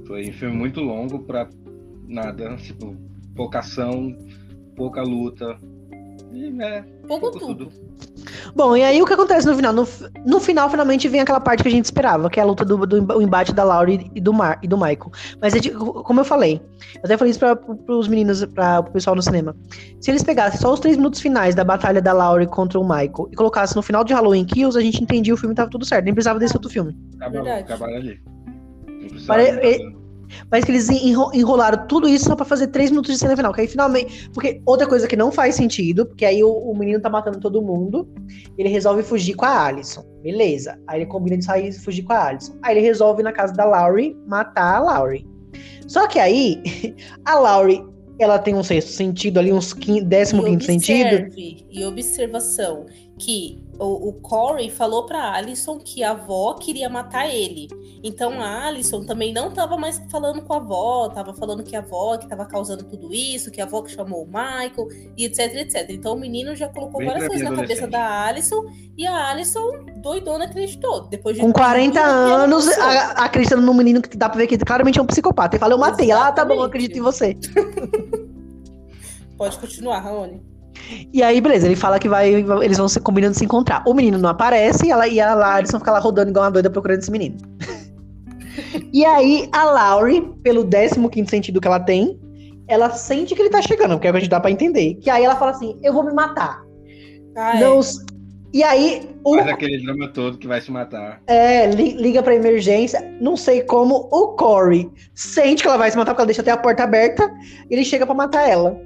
Foi 0.07 0.31
um 0.31 0.33
filme 0.33 0.57
muito 0.57 0.81
longo 0.81 1.19
pra 1.21 1.47
nada. 2.09 2.57
Tipo, 2.57 2.97
pouca 3.37 3.59
ação, 3.59 4.17
pouca 4.75 5.03
luta. 5.03 5.59
E, 6.33 6.51
né, 6.51 6.83
pouco, 7.07 7.31
pouco 7.31 7.39
tudo. 7.39 7.67
tudo. 7.67 7.93
Bom, 8.55 8.77
e 8.77 8.83
aí 8.83 9.01
o 9.03 9.07
que 9.07 9.13
acontece 9.13 9.47
no 9.47 9.55
final? 9.55 9.73
No, 9.73 9.87
no 10.25 10.41
final, 10.41 10.71
finalmente, 10.71 11.09
vem 11.09 11.21
aquela 11.21 11.41
parte 11.41 11.63
que 11.63 11.69
a 11.69 11.73
gente 11.73 11.85
esperava, 11.85 12.29
que 12.31 12.39
é 12.39 12.43
a 12.43 12.47
luta 12.47 12.65
do, 12.65 12.87
do 12.87 13.23
embate 13.23 13.53
da 13.53 13.65
Laurie 13.65 14.11
e 14.15 14.21
do, 14.21 14.33
Mar, 14.33 14.59
e 14.63 14.69
do 14.69 14.77
Michael. 14.77 15.11
Mas, 15.41 15.55
como 16.05 16.21
eu 16.21 16.25
falei, 16.25 16.61
eu 16.95 17.01
até 17.05 17.17
falei 17.17 17.31
isso 17.31 17.41
para 17.41 17.59
os 17.89 18.09
meninos, 18.09 18.45
para 18.47 18.81
o 18.81 18.85
pessoal 18.85 19.17
no 19.17 19.23
cinema. 19.23 19.57
Se 20.01 20.11
eles 20.11 20.23
pegassem 20.23 20.61
só 20.61 20.73
os 20.73 20.81
três 20.81 20.97
minutos 20.97 21.21
finais 21.21 21.55
da 21.55 21.65
batalha 21.65 22.01
da 22.01 22.13
Laurie 22.13 22.47
contra 22.47 22.79
o 22.79 22.83
Michael 22.83 23.29
e 23.31 23.37
colocassem 23.37 23.77
no 23.77 23.83
final 23.83 24.05
de 24.05 24.13
Halloween 24.13 24.45
Kills, 24.45 24.79
a 24.79 24.83
gente 24.83 25.03
entendia 25.03 25.35
o 25.35 25.37
filme 25.37 25.55
tava 25.55 25.71
tudo 25.71 25.85
certo. 25.85 26.05
Nem 26.05 26.15
precisava 26.15 26.39
desse 26.39 26.57
outro 26.57 26.71
filme. 26.71 26.97
Acabou, 27.21 27.51
acabaram 27.51 27.95
ali. 27.97 28.21
Pare... 29.27 30.02
Parece 30.49 30.67
que 30.67 30.73
eles 30.73 30.89
enrolaram 31.35 31.87
tudo 31.87 32.09
isso 32.09 32.27
só 32.27 32.37
pra 32.37 32.45
fazer 32.45 32.69
três 32.69 32.91
minutos 32.91 33.13
de 33.13 33.19
cena 33.19 33.37
final. 33.37 33.53
Que 33.53 33.63
aí 33.63 33.69
finalmente. 33.69 34.31
Porque 34.31 34.61
outra 34.67 34.87
coisa 34.87 35.07
que 35.07 35.17
não 35.17 35.31
faz 35.31 35.55
sentido, 35.55 36.07
porque 36.07 36.25
aí 36.25 36.43
o, 36.43 36.51
o 36.51 36.77
menino 36.77 37.01
tá 37.01 37.11
matando 37.11 37.41
todo 37.41 37.63
mundo. 37.63 38.09
Ele 38.57 38.69
resolve 38.69 39.03
fugir 39.03 39.35
com 39.35 39.45
a 39.45 39.67
Alison. 39.67 40.05
Beleza. 40.23 40.79
Aí 40.87 41.01
ele 41.01 41.07
combina 41.07 41.37
de 41.37 41.45
sair 41.45 41.69
e 41.69 41.73
fugir 41.73 42.03
com 42.03 42.13
a 42.13 42.29
Alison. 42.29 42.57
Aí 42.63 42.77
ele 42.77 42.87
resolve 42.87 43.23
na 43.23 43.33
casa 43.33 43.53
da 43.53 43.65
Laurie 43.65 44.17
matar 44.27 44.77
a 44.77 44.81
Laurie. 44.81 45.27
Só 45.87 46.07
que 46.07 46.19
aí, 46.19 46.63
a 47.25 47.39
Laurie, 47.39 47.85
ela 48.19 48.39
tem 48.39 48.55
um 48.55 48.63
sexto 48.63 48.91
sentido 48.91 49.39
ali, 49.39 49.53
uns 49.53 49.75
décimo 50.05 50.45
quinto 50.45 50.65
sentido. 50.65 51.29
E 51.37 51.85
observação 51.85 52.87
que 53.19 53.62
o, 53.79 54.09
o 54.09 54.13
Corey 54.15 54.71
falou 54.71 55.07
pra 55.07 55.33
Alison 55.35 55.79
que 55.79 56.03
a 56.03 56.11
avó 56.11 56.55
queria 56.55 56.89
matar 56.89 57.29
ele. 57.29 57.69
Então 58.03 58.41
a 58.41 58.67
Alison 58.67 59.05
também 59.05 59.33
não 59.33 59.51
tava 59.51 59.77
mais 59.77 60.01
falando 60.11 60.43
com 60.43 60.53
a 60.53 60.57
avó, 60.57 61.09
tava 61.09 61.33
falando 61.35 61.63
que 61.63 61.75
a 61.75 61.79
avó 61.79 62.17
que 62.19 62.29
tava 62.29 62.45
causando 62.45 62.85
tudo 62.85 63.13
isso, 63.15 63.51
que 63.51 63.61
a 63.61 63.65
avó 63.65 63.83
que 63.83 63.91
chamou 63.91 64.25
o 64.25 64.27
Michael, 64.27 64.89
e 65.17 65.25
etc, 65.25 65.55
etc. 65.57 65.87
Então 65.91 66.15
o 66.15 66.19
menino 66.19 66.55
já 66.55 66.69
colocou 66.69 66.99
Bem 66.99 67.09
várias 67.09 67.29
coisas 67.29 67.49
na 67.49 67.57
cabeça 67.57 67.87
da 67.87 68.27
Alison 68.27 68.65
e 68.97 69.07
a 69.07 69.31
Alison, 69.31 69.85
doidona, 69.97 70.45
acreditou. 70.45 71.09
Depois 71.09 71.37
de 71.37 71.43
com 71.43 71.53
40 71.53 72.01
anos, 72.01 72.69
a, 72.79 73.25
acreditando 73.25 73.63
no 73.63 73.75
menino 73.75 74.03
que 74.03 74.17
dá 74.17 74.29
pra 74.29 74.39
ver 74.39 74.47
que 74.47 74.59
claramente 74.59 74.99
é 74.99 75.03
um 75.03 75.07
psicopata. 75.07 75.57
Ele 75.57 75.61
fala, 75.61 75.75
eu 75.75 75.79
matei. 75.79 76.11
Exatamente. 76.11 76.31
Ah, 76.31 76.33
tá 76.33 76.45
bom, 76.45 76.55
eu 76.55 76.63
acredito 76.65 76.99
em 76.99 77.01
você. 77.01 77.37
Pode 79.37 79.59
continuar, 79.59 80.01
Raoni. 80.01 80.52
E 81.13 81.23
aí, 81.23 81.41
beleza, 81.41 81.67
ele 81.67 81.77
fala 81.77 81.99
que 81.99 82.09
vai, 82.09 82.33
eles 82.33 82.79
vão 82.79 82.89
se 82.89 83.01
combinando 83.01 83.35
se 83.37 83.45
encontrar. 83.45 83.83
O 83.87 83.95
menino 83.95 84.19
não 84.19 84.29
aparece 84.29 84.87
e, 84.87 84.91
ela, 84.91 85.07
e 85.07 85.21
a 85.21 85.35
Larison 85.35 85.79
fica 85.79 85.93
lá 85.93 85.99
rodando 85.99 86.31
igual 86.31 86.45
uma 86.45 86.51
doida 86.51 86.71
procurando 86.71 87.01
esse 87.01 87.11
menino. 87.11 87.37
e 88.93 89.05
aí, 89.05 89.49
a 89.53 89.65
Laurie, 89.65 90.23
pelo 90.43 90.67
15 90.67 91.29
sentido 91.29 91.61
que 91.61 91.69
ela 91.69 91.81
tem, 91.81 92.19
ela 92.69 92.91
sente 92.91 93.35
que 93.35 93.43
ele 93.43 93.51
tá 93.51 93.61
chegando, 93.61 93.93
porque 93.93 94.07
é 94.07 94.11
o 94.11 94.13
que 94.13 94.19
a 94.19 94.21
gente 94.21 94.31
dá 94.31 94.41
pra 94.41 94.51
entender. 94.51 94.95
Que 94.95 95.11
aí 95.11 95.25
ela 95.25 95.37
fala 95.37 95.51
assim: 95.51 95.79
eu 95.83 95.93
vou 95.93 96.05
me 96.05 96.13
matar. 96.13 96.63
Ah, 97.37 97.59
não, 97.61 97.81
é. 97.81 97.83
E 98.53 98.63
aí. 98.63 99.09
O... 99.25 99.37
Faz 99.37 99.49
aquele 99.49 99.83
drama 99.83 100.09
todo 100.09 100.37
que 100.37 100.47
vai 100.47 100.61
se 100.61 100.71
matar. 100.71 101.21
É, 101.27 101.67
li, 101.67 101.93
liga 101.93 102.23
pra 102.23 102.35
emergência. 102.35 103.01
Não 103.21 103.37
sei 103.37 103.63
como 103.63 104.09
o 104.11 104.29
Corey 104.37 104.91
sente 105.15 105.63
que 105.63 105.69
ela 105.69 105.79
vai 105.79 105.91
se 105.91 105.97
matar, 105.97 106.13
porque 106.13 106.23
ela 106.23 106.27
deixa 106.27 106.43
até 106.43 106.51
a 106.51 106.57
porta 106.57 106.83
aberta. 106.83 107.31
E 107.71 107.75
ele 107.75 107.85
chega 107.85 108.05
para 108.05 108.15
matar 108.15 108.49
ela. 108.49 108.79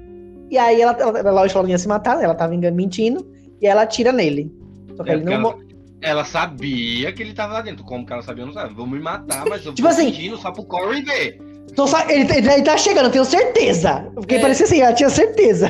E 0.49 0.57
aí 0.57 0.81
ela, 0.81 0.93
ela, 0.99 1.19
ela, 1.19 1.31
lógico, 1.31 1.59
ela 1.59 1.69
ia 1.69 1.77
se 1.77 1.87
matar, 1.87 2.21
ela 2.21 2.35
tava 2.35 2.55
mentindo, 2.55 3.27
e 3.61 3.67
ela 3.67 3.81
atira 3.81 4.11
nele. 4.11 4.51
Só 4.95 5.03
que 5.03 5.11
é, 5.11 5.13
ele 5.13 5.25
não 5.25 5.33
ela, 5.33 5.57
ela, 6.01 6.25
sabia 6.25 7.11
que 7.11 7.21
ele 7.21 7.33
tava 7.33 7.53
lá 7.53 7.61
dentro. 7.61 7.83
Como 7.83 8.05
que 8.05 8.13
ela 8.13 8.21
sabia? 8.21 8.43
Eu 8.43 8.47
não 8.47 8.53
sabe. 8.53 8.73
Vou 8.73 8.87
me 8.87 8.99
matar, 8.99 9.45
mas 9.45 9.65
eu 9.65 9.73
tipo 9.75 9.87
assim, 9.87 10.11
fingindo 10.11 10.37
só 10.37 10.51
pro 10.51 10.63
Corey 10.63 11.03
ver. 11.03 11.39
Então, 11.69 11.85
ele, 12.09 12.21
ele, 12.33 12.51
ele 12.51 12.63
tá 12.63 12.77
chegando, 12.77 13.05
eu 13.05 13.11
tenho 13.11 13.25
certeza. 13.25 14.09
Porque 14.15 14.35
é. 14.35 14.39
parecia 14.39 14.65
assim, 14.65 14.81
ela 14.81 14.93
tinha 14.93 15.09
certeza. 15.09 15.69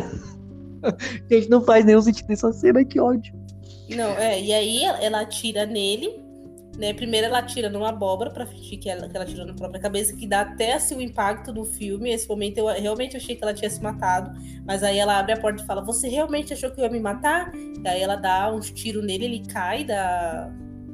Gente, 1.30 1.50
não 1.50 1.62
faz 1.62 1.84
nenhum 1.84 2.02
sentido 2.02 2.32
essa 2.32 2.52
cena, 2.54 2.86
que 2.86 3.00
ódio. 3.00 3.34
Não, 3.90 4.12
é, 4.18 4.42
e 4.42 4.54
aí 4.54 4.84
ela 5.02 5.22
atira 5.22 5.66
nele, 5.66 6.22
né? 6.78 6.94
Primeiro 6.94 7.26
ela 7.26 7.40
atira 7.40 7.70
numa 7.70 7.90
abóbora 7.90 8.30
para 8.30 8.46
fingir 8.46 8.80
que 8.80 8.90
ela, 8.90 9.10
que 9.10 9.18
ela 9.18 9.26
tirou 9.26 9.46
na 9.46 9.54
própria 9.54 9.82
cabeça, 9.82 10.16
que 10.16 10.28
dá 10.28 10.42
até 10.42 10.74
assim 10.74 10.96
o 10.96 11.02
impacto 11.02 11.52
do 11.52 11.66
filme. 11.66 12.12
Esse 12.12 12.30
momento 12.30 12.60
eu 12.60 12.68
realmente 12.68 13.18
achei 13.18 13.36
que 13.36 13.44
ela 13.44 13.54
tinha 13.54 13.70
se 13.70 13.82
matado, 13.82 14.40
mas 14.64 14.84
aí 14.84 15.00
ela 15.00 15.18
abre 15.18 15.34
a 15.34 15.40
porta 15.40 15.64
e 15.64 15.66
fala: 15.66 15.82
Você 15.82 16.08
realmente 16.08 16.54
achou 16.54 16.70
que 16.70 16.80
eu 16.80 16.86
ia 16.86 16.92
me 16.92 17.00
matar? 17.00 17.52
E 17.56 17.88
aí 17.88 18.02
ela 18.02 18.16
dá 18.16 18.54
uns 18.54 18.72
tiros 18.72 19.04
nele, 19.04 19.26
ele 19.26 19.44
cai 19.48 19.84
da, 19.84 20.52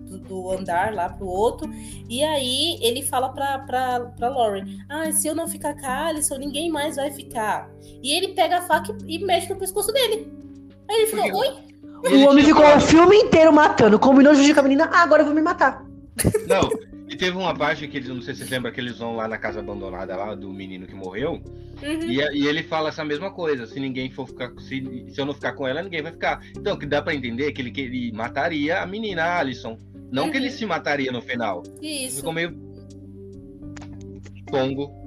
do, 0.08 0.18
do 0.20 0.52
andar 0.52 0.94
lá 0.94 1.10
pro 1.10 1.28
outro. 1.28 1.70
E 2.10 2.24
aí 2.24 2.78
ele 2.82 3.02
fala 3.02 3.30
pra, 3.30 3.60
pra, 3.60 4.00
pra 4.00 4.30
Lauren: 4.30 4.66
Ah, 4.88 5.12
se 5.12 5.28
eu 5.28 5.36
não 5.36 5.48
ficar 5.48 5.76
com 5.76 5.86
a 5.86 6.08
Alison, 6.08 6.38
ninguém 6.38 6.72
mais 6.72 6.96
vai 6.96 7.12
ficar. 7.12 7.70
E 8.02 8.14
ele 8.14 8.30
pega 8.30 8.60
a 8.60 8.62
faca 8.62 8.96
e, 9.06 9.18
e 9.18 9.26
mexe 9.26 9.50
no 9.50 9.60
pescoço 9.60 9.92
dele. 9.92 10.32
Aí 10.90 11.02
ele 11.02 11.08
fica: 11.08 11.36
Oi? 11.36 11.73
O 12.12 12.30
homem 12.30 12.44
ficou 12.44 12.66
o 12.76 12.82
filme 12.82 13.16
inteiro 13.18 13.54
matando. 13.54 13.98
Combinou 13.98 14.34
de 14.34 14.54
com 14.54 14.60
a 14.60 14.64
menina. 14.64 14.90
Ah, 14.92 15.04
agora 15.04 15.22
eu 15.22 15.26
vou 15.26 15.36
me 15.36 15.42
matar. 15.42 15.86
Não, 16.48 16.70
e 17.08 17.16
teve 17.16 17.38
uma 17.38 17.56
parte 17.56 17.88
que 17.88 17.98
eles, 17.98 18.10
não 18.10 18.22
sei 18.22 18.34
se 18.34 18.40
vocês 18.40 18.50
lembram, 18.50 18.72
que 18.72 18.80
eles 18.80 18.98
vão 18.98 19.16
lá 19.16 19.28
na 19.28 19.38
casa 19.38 19.60
abandonada 19.60 20.16
lá 20.16 20.36
do 20.36 20.52
menino 20.52 20.88
que 20.88 20.96
morreu. 20.96 21.42
Uhum. 21.82 22.10
E, 22.10 22.18
e, 22.18 22.48
ele 22.48 22.64
fala 22.64 22.90
essa 22.90 23.06
mesma 23.06 23.32
coisa. 23.32 23.66
Se 23.66 23.80
ninguém 23.80 24.10
for 24.12 24.28
ficar. 24.28 24.52
Se, 24.60 25.06
se 25.10 25.20
eu 25.22 25.26
não 25.26 25.34
ficar 25.34 25.54
com 25.54 25.68
ela, 25.68 25.82
ninguém 25.82 26.02
vai 26.02 26.12
ficar. 26.12 26.42
Então, 26.58 26.76
o 26.76 26.80
que 26.80 26.86
dá 26.86 27.02
pra 27.02 27.14
entender 27.14 27.48
é 27.48 27.52
que 27.52 27.62
ele, 27.62 27.72
que 27.72 27.82
ele 27.82 28.12
mataria 28.12 28.82
a 28.82 28.86
menina, 28.86 29.24
a 29.24 29.40
Alison. 29.40 29.78
Não 30.12 30.26
uhum. 30.26 30.32
que 30.32 30.38
ele 30.38 30.50
uhum. 30.50 30.54
se 30.54 30.66
mataria 30.66 31.12
no 31.12 31.22
final. 31.22 31.64
Isso. 31.82 32.18
Ficou 32.18 32.34
meio. 32.34 32.58
Pongo. 34.50 35.03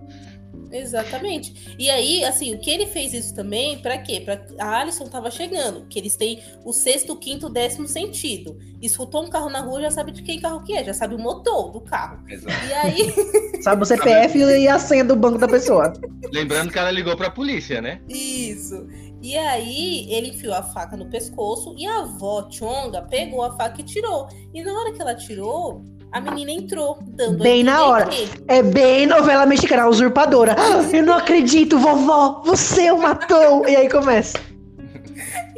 Exatamente. 0.79 1.75
E 1.79 1.91
aí, 1.91 2.25
assim, 2.25 2.55
o 2.55 2.59
que 2.59 2.71
ele 2.71 2.87
fez 2.87 3.13
isso 3.13 3.35
também, 3.35 3.79
para 3.79 3.99
quê? 3.99 4.21
Pra, 4.21 4.41
a 4.59 4.81
Alison 4.81 5.07
tava 5.07 5.31
chegando, 5.31 5.87
que 5.87 5.99
eles 5.99 6.17
têm 6.17 6.43
o 6.65 6.73
sexto, 6.73 7.17
quinto, 7.17 7.49
décimo 7.49 7.89
sentido. 7.89 8.59
Escutou 8.81 9.25
um 9.25 9.31
carro 9.31 9.49
na 9.49 9.61
rua, 9.61 9.81
já 9.83 9.91
sabe 9.91 10.13
de 10.13 10.23
quem 10.23 10.41
carro 10.41 10.63
que 10.63 10.73
é, 10.73 10.85
já 10.85 10.95
sabe 10.95 11.15
o 11.15 11.19
motor 11.19 11.73
do 11.73 11.81
carro. 11.81 12.23
Exato. 12.29 12.67
E 12.67 12.73
aí. 12.73 13.15
sabe 13.63 13.83
o 13.83 13.87
CPF 13.87 14.39
e 14.39 14.69
a 14.69 14.79
senha 14.79 15.05
do 15.05 15.17
banco 15.17 15.39
da 15.39 15.49
pessoa. 15.49 15.93
Lembrando 16.33 16.71
que 16.71 16.79
ela 16.79 16.91
ligou 16.91 17.17
pra 17.17 17.31
polícia, 17.31 17.81
né? 17.81 18.01
Isso. 18.09 18.87
E 19.23 19.37
aí 19.37 20.07
ele 20.13 20.29
enfiou 20.29 20.55
a 20.55 20.63
faca 20.63 20.97
no 20.97 21.07
pescoço 21.07 21.75
e 21.77 21.87
a 21.87 22.01
avó 22.01 22.49
Chonga 22.51 23.03
pegou 23.03 23.43
a 23.43 23.57
faca 23.57 23.81
e 23.81 23.85
tirou. 23.85 24.29
E 24.55 24.63
na 24.63 24.73
hora 24.73 24.93
que 24.93 25.01
ela 25.01 25.15
tirou, 25.15 25.83
a 26.17 26.21
menina 26.21 26.51
entrou, 26.51 26.99
dando 27.03 27.43
Bem 27.43 27.63
na 27.63 27.85
hora. 27.85 28.07
Que... 28.07 28.27
É 28.49 28.63
bem 28.63 29.07
novela 29.07 29.45
mexicana, 29.45 29.87
usurpadora. 29.87 30.57
Eu 30.91 31.03
não 31.03 31.13
acredito, 31.13 31.79
vovó, 31.79 32.43
você 32.43 32.91
o 32.91 32.99
matou. 32.99 33.69
E 33.69 33.77
aí 33.77 33.89
começa. 33.89 34.39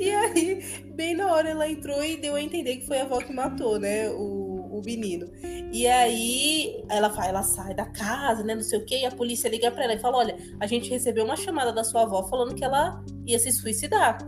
E 0.01 0.11
aí, 0.13 0.63
bem 0.95 1.13
na 1.17 1.27
hora 1.27 1.49
ela 1.49 1.69
entrou 1.69 2.05
e 2.05 2.17
deu 2.17 2.37
a 2.37 2.41
entender 2.41 2.77
que 2.77 2.87
foi 2.87 3.01
a 3.01 3.03
avó 3.03 3.19
que 3.19 3.33
matou, 3.33 3.81
né? 3.81 4.09
O, 4.11 4.79
o 4.79 4.83
menino. 4.85 5.27
E 5.73 5.89
aí 5.89 6.85
ela, 6.89 7.13
ela 7.27 7.43
sai 7.43 7.75
da 7.75 7.85
casa, 7.85 8.45
né? 8.45 8.55
Não 8.55 8.63
sei 8.63 8.79
o 8.79 8.85
quê, 8.85 9.01
e 9.01 9.07
a 9.07 9.11
polícia 9.11 9.49
liga 9.49 9.73
pra 9.73 9.83
ela 9.83 9.95
e 9.95 9.99
fala: 9.99 10.19
Olha, 10.19 10.37
a 10.61 10.69
gente 10.69 10.89
recebeu 10.89 11.25
uma 11.25 11.35
chamada 11.35 11.73
da 11.73 11.83
sua 11.83 12.03
avó 12.03 12.23
falando 12.29 12.55
que 12.55 12.65
ela 12.65 13.03
ia 13.27 13.41
se 13.41 13.51
suicidar 13.51 14.19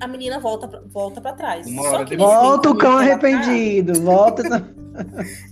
a 0.00 0.06
menina 0.06 0.38
volta 0.38 0.68
pra, 0.68 0.80
volta 0.86 1.20
para 1.20 1.32
trás. 1.32 1.66
volta 2.16 2.70
o 2.70 2.76
cão 2.76 2.92
tá 2.92 3.00
arrependido, 3.00 4.00
volta. 4.02 4.42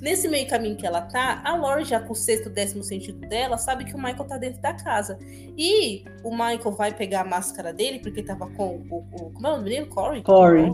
nesse 0.00 0.28
meio 0.28 0.48
caminho 0.48 0.76
que 0.76 0.86
ela 0.86 1.02
tá, 1.02 1.42
a 1.44 1.56
Lori, 1.56 1.84
já 1.84 2.00
com 2.00 2.12
o 2.12 2.16
sexto, 2.16 2.50
décimo 2.50 2.82
sentido 2.82 3.20
dela, 3.28 3.58
sabe 3.58 3.84
que 3.84 3.94
o 3.94 3.98
Michael 3.98 4.24
tá 4.24 4.38
dentro 4.38 4.60
da 4.60 4.74
casa. 4.74 5.18
E 5.56 6.04
o 6.22 6.30
Michael 6.30 6.72
vai 6.72 6.92
pegar 6.92 7.22
a 7.22 7.24
máscara 7.24 7.72
dele, 7.72 7.98
porque 8.00 8.22
tava 8.22 8.48
com 8.50 8.76
o. 8.90 9.06
o 9.12 9.30
como 9.32 9.46
é 9.46 9.50
o 9.50 9.56
nome 9.56 9.70
dele? 9.70 9.86
Corey? 9.86 10.22
Corey. 10.22 10.72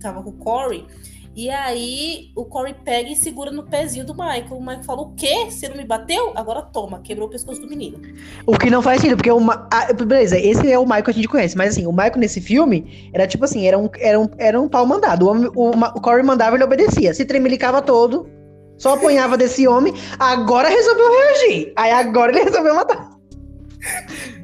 Tava 0.00 0.22
com 0.22 0.30
o 0.30 0.34
Corey. 0.34 0.86
E 1.36 1.50
aí 1.50 2.30
o 2.36 2.44
Corey 2.44 2.74
pega 2.84 3.10
e 3.10 3.16
segura 3.16 3.50
no 3.50 3.64
pezinho 3.64 4.06
do 4.06 4.14
Michael. 4.14 4.52
O 4.52 4.60
Michael 4.60 4.84
fala: 4.84 5.02
O 5.02 5.14
quê? 5.14 5.46
Você 5.50 5.68
não 5.68 5.76
me 5.76 5.84
bateu? 5.84 6.32
Agora 6.36 6.62
toma, 6.62 7.00
quebrou 7.00 7.26
o 7.26 7.30
pescoço 7.30 7.60
do 7.60 7.66
menino. 7.66 8.00
O 8.46 8.56
que 8.56 8.70
não 8.70 8.80
faz 8.80 9.00
sentido, 9.00 9.16
porque 9.16 9.32
o. 9.32 9.40
Ah, 9.50 9.92
beleza, 9.92 10.38
esse 10.38 10.70
é 10.70 10.78
o 10.78 10.84
Michael 10.84 11.02
que 11.02 11.10
a 11.10 11.14
gente 11.14 11.28
conhece, 11.28 11.56
mas 11.56 11.70
assim, 11.70 11.86
o 11.86 11.92
Michael 11.92 12.18
nesse 12.18 12.40
filme 12.40 13.10
era 13.12 13.26
tipo 13.26 13.44
assim: 13.44 13.66
era 13.66 13.76
um, 13.76 13.88
era 13.98 14.20
um, 14.20 14.28
era 14.38 14.60
um 14.60 14.68
pau 14.68 14.86
mandado. 14.86 15.26
O, 15.26 15.32
o, 15.56 15.70
o 15.70 16.00
Corey 16.00 16.24
mandava, 16.24 16.56
ele 16.56 16.64
obedecia. 16.64 17.12
Se 17.12 17.24
tremelicava 17.24 17.82
todo, 17.82 18.30
só 18.78 18.94
apanhava 18.94 19.36
desse 19.36 19.66
homem. 19.66 19.92
Agora 20.20 20.68
resolveu 20.68 21.10
reagir. 21.10 21.72
Aí 21.74 21.90
agora 21.90 22.30
ele 22.30 22.44
resolveu 22.44 22.76
matar. 22.76 23.10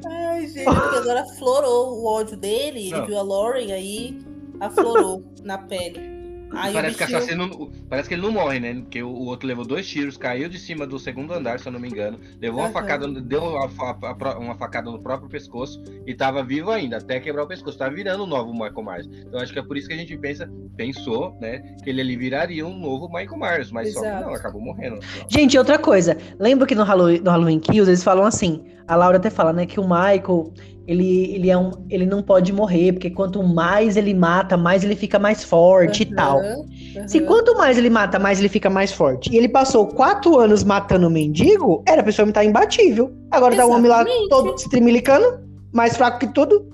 Ai, 0.05 0.45
gente, 0.45 0.67
agora 0.67 1.21
aflorou 1.21 1.99
o 1.99 2.05
ódio 2.05 2.35
dele. 2.35 2.87
Ele 2.87 2.91
não. 2.91 3.05
viu 3.05 3.17
a 3.17 3.23
Lauren 3.23 3.71
aí, 3.71 4.19
aflorou 4.59 5.23
na 5.41 5.57
pele. 5.57 6.20
Aí 6.53 6.73
parece, 6.73 6.97
que 6.97 7.03
assassino, 7.03 7.71
parece 7.89 8.09
que 8.09 8.15
ele 8.15 8.21
não 8.21 8.31
morre, 8.31 8.59
né? 8.59 8.73
Porque 8.73 9.01
o, 9.01 9.09
o, 9.09 9.25
outro 9.25 9.47
levou 9.47 9.65
dois 9.65 9.87
tiros, 9.87 10.17
caiu 10.17 10.49
de 10.49 10.59
cima 10.59 10.85
do 10.85 10.99
segundo 10.99 11.33
andar, 11.33 11.59
se 11.59 11.67
eu 11.67 11.71
não 11.71 11.79
me 11.79 11.87
engano. 11.87 12.19
Levou 12.41 12.59
uhum. 12.59 12.65
uma 12.67 12.71
facada, 12.71 13.07
deu 13.07 13.41
uma, 13.41 14.35
uma, 14.37 14.55
facada 14.55 14.91
no 14.91 15.01
próprio 15.01 15.29
pescoço 15.29 15.81
e 16.05 16.13
tava 16.13 16.43
vivo 16.43 16.71
ainda, 16.71 16.97
até 16.97 17.19
quebrar 17.19 17.43
o 17.43 17.47
pescoço. 17.47 17.77
Tá 17.77 17.89
virando 17.89 18.23
o 18.23 18.27
novo 18.27 18.51
Michael 18.51 18.83
Myers. 18.83 19.09
Então 19.27 19.39
acho 19.39 19.53
que 19.53 19.59
é 19.59 19.63
por 19.63 19.77
isso 19.77 19.87
que 19.87 19.93
a 19.93 19.97
gente 19.97 20.17
pensa, 20.17 20.49
pensou, 20.75 21.37
né? 21.39 21.59
Que 21.83 21.89
ele 21.89 22.01
ali 22.01 22.15
viraria 22.15 22.65
um 22.65 22.77
novo 22.77 23.07
Michael 23.07 23.37
Myers, 23.37 23.71
mas 23.71 23.89
Exato. 23.89 24.05
só 24.05 24.17
que 24.17 24.23
não, 24.25 24.33
acabou 24.33 24.61
morrendo. 24.61 24.99
Gente, 25.29 25.57
outra 25.57 25.79
coisa. 25.79 26.17
Lembra 26.39 26.67
que 26.67 26.75
no 26.75 26.83
Halloween, 26.83 27.19
no 27.19 27.31
Halloween 27.31 27.59
Kills 27.59 27.89
eles 27.89 28.03
falam 28.03 28.25
assim: 28.25 28.63
a 28.87 28.95
Laura 28.95 29.17
até 29.17 29.29
fala, 29.29 29.53
né, 29.53 29.65
que 29.65 29.79
o 29.79 29.83
Michael 29.83 30.53
ele, 30.87 31.35
ele, 31.35 31.49
é 31.49 31.57
um, 31.57 31.71
ele 31.89 32.05
não 32.05 32.21
pode 32.21 32.51
morrer, 32.51 32.93
porque 32.93 33.09
quanto 33.09 33.43
mais 33.43 33.95
ele 33.95 34.13
mata, 34.13 34.57
mais 34.57 34.83
ele 34.83 34.95
fica 34.95 35.19
mais 35.19 35.43
forte 35.43 36.03
uhum, 36.03 36.09
e 36.09 36.15
tal. 36.15 36.39
Uhum. 36.39 37.07
Se 37.07 37.21
quanto 37.21 37.55
mais 37.55 37.77
ele 37.77 37.89
mata, 37.89 38.17
mais 38.17 38.39
ele 38.39 38.49
fica 38.49 38.69
mais 38.69 38.91
forte. 38.91 39.31
E 39.31 39.37
ele 39.37 39.47
passou 39.47 39.87
quatro 39.87 40.39
anos 40.39 40.63
matando 40.63 41.07
o 41.07 41.09
mendigo, 41.09 41.83
era 41.87 42.01
a 42.01 42.03
pessoa 42.03 42.27
estar 42.27 42.43
imbatível. 42.43 43.13
Agora 43.29 43.53
Exatamente. 43.53 43.57
tá 43.57 43.65
o 43.65 43.77
homem 43.77 43.91
lá 43.91 44.27
todo 44.29 44.55
estrimilicando, 44.55 45.39
mais 45.71 45.95
fraco 45.95 46.19
que 46.19 46.27
tudo. 46.27 46.67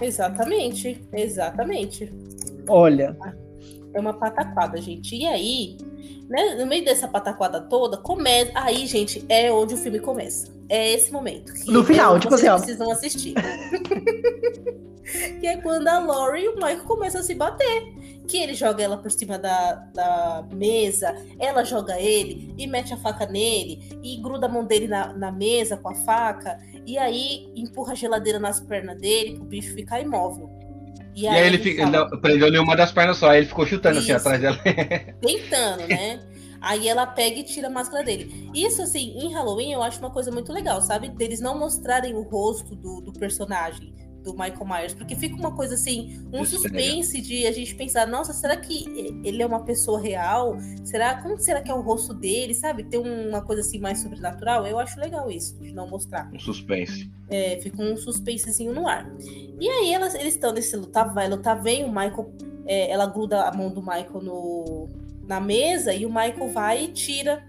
Exatamente, 0.00 1.00
exatamente. 1.12 2.12
Olha. 2.68 3.16
É 3.94 4.00
uma 4.00 4.12
pataquada, 4.12 4.80
gente. 4.80 5.16
E 5.16 5.26
aí, 5.26 5.76
né, 6.28 6.54
no 6.56 6.66
meio 6.66 6.84
dessa 6.84 7.08
pataquada 7.08 7.60
toda, 7.60 7.96
começa. 7.96 8.52
Aí, 8.54 8.86
gente, 8.86 9.24
é 9.28 9.50
onde 9.50 9.74
o 9.74 9.76
filme 9.76 9.98
começa. 9.98 10.52
É 10.68 10.92
esse 10.92 11.10
momento. 11.10 11.52
no 11.66 11.82
final, 11.82 12.16
é 12.16 12.20
tipo 12.20 12.34
assim, 12.34 12.48
ó. 12.48 12.56
precisam 12.56 12.90
assistir. 12.90 13.34
que 15.40 15.46
é 15.46 15.56
quando 15.56 15.88
a 15.88 15.98
Lori 15.98 16.42
e 16.42 16.48
o 16.48 16.56
Michael 16.56 16.84
começam 16.84 17.20
a 17.20 17.24
se 17.24 17.34
bater. 17.34 17.94
Que 18.26 18.36
ele 18.36 18.52
joga 18.52 18.84
ela 18.84 18.98
por 18.98 19.10
cima 19.10 19.38
da, 19.38 19.72
da 19.94 20.46
mesa, 20.52 21.16
ela 21.38 21.64
joga 21.64 21.98
ele 21.98 22.54
e 22.58 22.66
mete 22.66 22.92
a 22.92 22.96
faca 22.98 23.24
nele 23.24 23.98
e 24.02 24.20
gruda 24.20 24.44
a 24.44 24.48
mão 24.50 24.66
dele 24.66 24.86
na, 24.86 25.14
na 25.14 25.32
mesa 25.32 25.78
com 25.78 25.88
a 25.88 25.94
faca. 25.94 26.60
E 26.84 26.98
aí 26.98 27.50
empurra 27.56 27.92
a 27.92 27.96
geladeira 27.96 28.38
nas 28.38 28.60
pernas 28.60 29.00
dele 29.00 29.36
pro 29.36 29.44
bicho 29.44 29.72
ficar 29.72 30.02
imóvel. 30.02 30.57
E, 31.18 31.22
e 31.22 31.28
aí, 31.28 31.46
ele, 31.46 31.58
fica, 31.58 31.82
ele 31.82 32.20
prendeu 32.20 32.50
nenhuma 32.50 32.76
das 32.76 32.92
pernas 32.92 33.16
só, 33.16 33.30
aí 33.30 33.38
ele 33.38 33.46
ficou 33.46 33.66
chutando 33.66 33.98
Isso, 33.98 34.12
assim 34.12 34.12
atrás 34.12 34.40
dela. 34.40 34.58
Tentando, 35.20 35.88
né? 35.88 36.20
Aí 36.60 36.88
ela 36.88 37.06
pega 37.06 37.40
e 37.40 37.42
tira 37.44 37.66
a 37.66 37.70
máscara 37.70 38.04
dele. 38.04 38.50
Isso, 38.54 38.82
assim, 38.82 39.16
em 39.18 39.32
Halloween 39.32 39.72
eu 39.72 39.82
acho 39.82 39.98
uma 39.98 40.10
coisa 40.10 40.30
muito 40.30 40.52
legal, 40.52 40.80
sabe? 40.80 41.08
Deles 41.08 41.40
não 41.40 41.58
mostrarem 41.58 42.14
o 42.14 42.22
rosto 42.22 42.76
do, 42.76 43.00
do 43.00 43.12
personagem 43.12 43.94
do 44.22 44.32
Michael 44.32 44.66
Myers, 44.66 44.94
porque 44.94 45.14
fica 45.16 45.36
uma 45.36 45.54
coisa 45.54 45.74
assim, 45.74 46.20
um 46.32 46.42
Isso 46.42 46.58
suspense 46.58 47.20
de 47.20 47.46
a 47.46 47.52
gente 47.52 47.74
pensar, 47.74 48.06
nossa, 48.06 48.32
será 48.32 48.56
que 48.56 48.84
ele 49.24 49.42
é 49.42 49.46
uma 49.46 49.64
pessoa 49.64 50.00
real? 50.00 50.56
Será 50.84 51.22
como 51.22 51.38
será 51.38 51.60
que 51.60 51.70
é 51.70 51.74
o 51.74 51.80
rosto 51.80 52.12
dele, 52.12 52.54
sabe? 52.54 52.84
Tem 52.84 53.00
uma 53.00 53.42
coisa 53.42 53.62
assim 53.62 53.78
mais 53.78 54.00
sobrenatural. 54.00 54.66
Eu 54.66 54.78
acho 54.78 54.98
legal 55.00 55.30
isso 55.30 55.58
de 55.60 55.72
não 55.72 55.88
mostrar. 55.88 56.30
Um 56.32 56.38
suspense. 56.38 57.10
É, 57.30 57.58
fica 57.60 57.82
um 57.82 57.96
suspensezinho 57.96 58.72
no 58.72 58.86
ar. 58.86 59.10
E 59.60 59.68
aí 59.68 59.92
elas, 59.92 60.14
eles 60.14 60.34
estão 60.34 60.52
nesse 60.52 60.76
lutar, 60.76 61.12
vai 61.12 61.28
lutar, 61.28 61.60
vem 61.62 61.84
o 61.84 61.88
Michael, 61.88 62.32
é, 62.66 62.90
ela 62.90 63.06
gruda 63.06 63.42
a 63.42 63.52
mão 63.54 63.72
do 63.72 63.80
Michael 63.80 64.22
no 64.22 64.88
na 65.28 65.40
mesa 65.40 65.92
e 65.92 66.06
o 66.06 66.08
Michael 66.08 66.48
vai 66.48 66.84
e 66.84 66.88
tira 66.88 67.44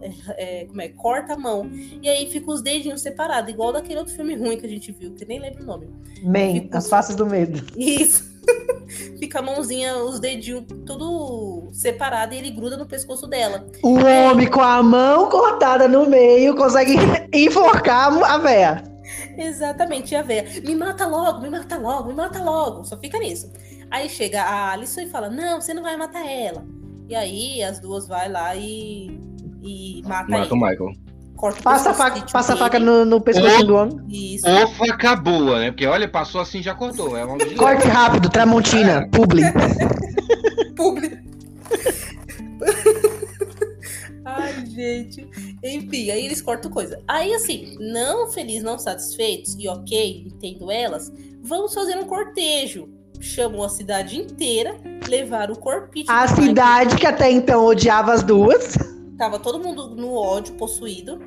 é, 0.00 0.60
é, 0.60 0.64
como 0.66 0.80
é, 0.80 0.88
corta 0.88 1.34
a 1.34 1.36
mão. 1.36 1.70
E 2.02 2.08
aí 2.08 2.30
fica 2.30 2.50
os 2.50 2.62
dedinhos 2.62 3.00
separados, 3.00 3.50
igual 3.50 3.72
daquele 3.72 3.98
outro 3.98 4.14
filme 4.14 4.34
ruim 4.34 4.56
que 4.56 4.66
a 4.66 4.68
gente 4.68 4.92
viu, 4.92 5.12
que 5.14 5.24
nem 5.24 5.40
lembro 5.40 5.62
o 5.62 5.66
nome. 5.66 5.88
Man, 6.22 6.68
As 6.72 6.88
Faces 6.88 7.16
do 7.16 7.26
Medo. 7.26 7.64
Isso. 7.76 8.36
fica 9.18 9.40
a 9.40 9.42
mãozinha, 9.42 9.96
os 9.96 10.20
dedinhos 10.20 10.64
tudo 10.86 11.68
separado 11.72 12.34
e 12.34 12.38
ele 12.38 12.50
gruda 12.50 12.76
no 12.76 12.86
pescoço 12.86 13.26
dela. 13.26 13.66
O 13.82 13.94
homem 13.94 14.48
com 14.48 14.60
a 14.60 14.82
mão 14.82 15.28
cortada 15.28 15.88
no 15.88 16.08
meio 16.08 16.54
consegue 16.54 16.94
enforcar 17.32 18.12
a 18.24 18.38
véia. 18.38 18.84
Exatamente, 19.36 20.14
a 20.14 20.22
véia. 20.22 20.44
Me 20.64 20.74
mata 20.74 21.06
logo, 21.06 21.40
me 21.40 21.50
mata 21.50 21.76
logo, 21.76 22.08
me 22.08 22.14
mata 22.14 22.42
logo. 22.42 22.84
Só 22.84 22.98
fica 22.98 23.18
nisso. 23.18 23.52
Aí 23.90 24.08
chega 24.08 24.42
a 24.42 24.72
Alison 24.72 25.02
e 25.02 25.06
fala: 25.06 25.28
Não, 25.28 25.60
você 25.60 25.72
não 25.72 25.82
vai 25.82 25.96
matar 25.96 26.26
ela. 26.26 26.64
E 27.08 27.14
aí 27.14 27.62
as 27.62 27.78
duas 27.78 28.08
vai 28.08 28.28
lá 28.28 28.56
e 28.56 29.20
e 29.62 30.02
mata, 30.06 30.30
mata 30.30 30.54
o 30.54 30.56
Michael. 30.56 30.92
Corta 31.36 31.62
passa 31.62 31.90
a 31.90 31.94
faca, 31.94 32.26
passa 32.32 32.54
a 32.54 32.56
faca 32.56 32.78
no, 32.78 33.04
no 33.04 33.20
pescoço 33.20 33.64
do 33.66 33.74
homem. 33.74 34.00
Isso. 34.08 34.48
Ou 34.48 34.68
faca 34.68 35.14
boa, 35.14 35.58
né? 35.58 35.70
Porque 35.70 35.86
olha, 35.86 36.08
passou 36.08 36.40
assim 36.40 36.62
já 36.62 36.74
cortou. 36.74 37.16
É 37.16 37.24
uma 37.24 37.36
Corte 37.56 37.86
rápido, 37.86 38.30
Tramontina, 38.30 38.92
é. 38.92 39.06
publi. 39.08 39.42
publi. 40.74 41.18
Ai, 44.24 44.66
gente. 44.66 45.28
Enfim, 45.62 46.10
aí 46.10 46.26
eles 46.26 46.42
cortam 46.42 46.70
coisa. 46.70 47.00
Aí, 47.06 47.32
assim, 47.34 47.76
não 47.78 48.28
felizes, 48.30 48.62
não 48.62 48.76
satisfeitos, 48.76 49.54
e 49.58 49.68
ok, 49.68 50.24
entendo 50.26 50.70
elas, 50.70 51.12
vamos 51.42 51.72
fazer 51.72 51.96
um 51.96 52.04
cortejo. 52.04 52.88
Chamou 53.20 53.64
a 53.64 53.68
cidade 53.68 54.18
inteira, 54.18 54.76
levaram 55.08 55.54
o 55.54 55.58
corpinho. 55.58 56.06
A 56.08 56.26
cidade 56.28 56.96
que 56.96 57.06
até 57.06 57.30
então 57.30 57.64
odiava 57.64 58.12
as 58.12 58.22
duas. 58.22 58.76
Tava 59.16 59.38
todo 59.38 59.58
mundo 59.58 59.94
no 59.94 60.14
ódio, 60.14 60.54
possuído. 60.54 61.18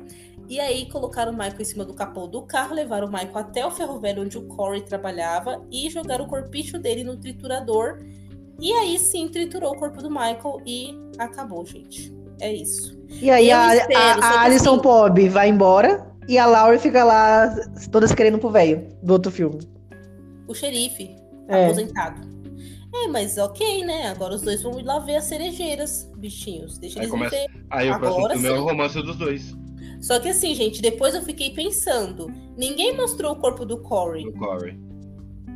E 0.48 0.58
aí 0.58 0.88
colocaram 0.90 1.32
o 1.32 1.34
Michael 1.36 1.60
em 1.60 1.64
cima 1.64 1.84
do 1.84 1.94
capô 1.94 2.26
do 2.26 2.42
carro, 2.42 2.74
levaram 2.74 3.06
o 3.06 3.10
Michael 3.10 3.38
até 3.38 3.64
o 3.64 3.70
ferro 3.70 4.00
velho 4.00 4.22
onde 4.22 4.36
o 4.36 4.42
Corey 4.48 4.82
trabalhava 4.82 5.64
e 5.70 5.88
jogaram 5.88 6.24
o 6.24 6.28
corpicho 6.28 6.78
dele 6.78 7.04
no 7.04 7.16
triturador. 7.16 7.98
E 8.58 8.72
aí 8.72 8.98
sim 8.98 9.28
triturou 9.28 9.72
o 9.72 9.78
corpo 9.78 10.02
do 10.02 10.10
Michael 10.10 10.60
e 10.66 10.90
acabou, 11.18 11.64
gente. 11.64 12.12
É 12.40 12.52
isso. 12.52 12.98
E 13.08 13.30
aí 13.30 13.50
a, 13.50 13.76
espero, 13.76 14.00
a, 14.00 14.26
a 14.26 14.42
Alison 14.42 14.72
assim, 14.72 14.82
Pob 14.82 15.28
vai 15.28 15.48
embora 15.48 16.10
e 16.28 16.38
a 16.38 16.46
Laura 16.46 16.78
fica 16.78 17.04
lá, 17.04 17.54
todas 17.90 18.12
querendo 18.12 18.38
pro 18.38 18.50
velho 18.50 18.88
do 19.02 19.12
outro 19.12 19.30
filme. 19.30 19.60
O 20.48 20.54
xerife, 20.54 21.14
é. 21.48 21.66
aposentado. 21.66 22.20
É, 22.92 23.08
mas 23.08 23.38
ok, 23.38 23.84
né? 23.84 24.08
Agora 24.08 24.34
os 24.34 24.42
dois 24.42 24.62
vão 24.62 24.78
ir 24.78 24.82
lá 24.82 24.98
ver 24.98 25.16
as 25.16 25.24
cerejeiras, 25.24 26.10
bichinhos. 26.16 26.78
Deixa 26.78 26.98
aí 26.98 27.04
eles 27.04 27.10
começa... 27.10 27.36
Aí 27.70 27.90
o 27.90 27.98
próximo 27.98 28.30
filme 28.30 28.48
é 28.48 28.52
o 28.52 28.64
romance 28.64 29.02
dos 29.02 29.16
dois. 29.16 29.54
Só 30.00 30.18
que 30.18 30.28
assim, 30.28 30.54
gente, 30.54 30.80
depois 30.82 31.14
eu 31.14 31.22
fiquei 31.22 31.50
pensando. 31.50 32.32
Ninguém 32.56 32.96
mostrou 32.96 33.32
o 33.32 33.36
corpo 33.36 33.64
do 33.64 33.78
Corey. 33.78 34.24
Do 34.24 34.32
Corey. 34.32 34.78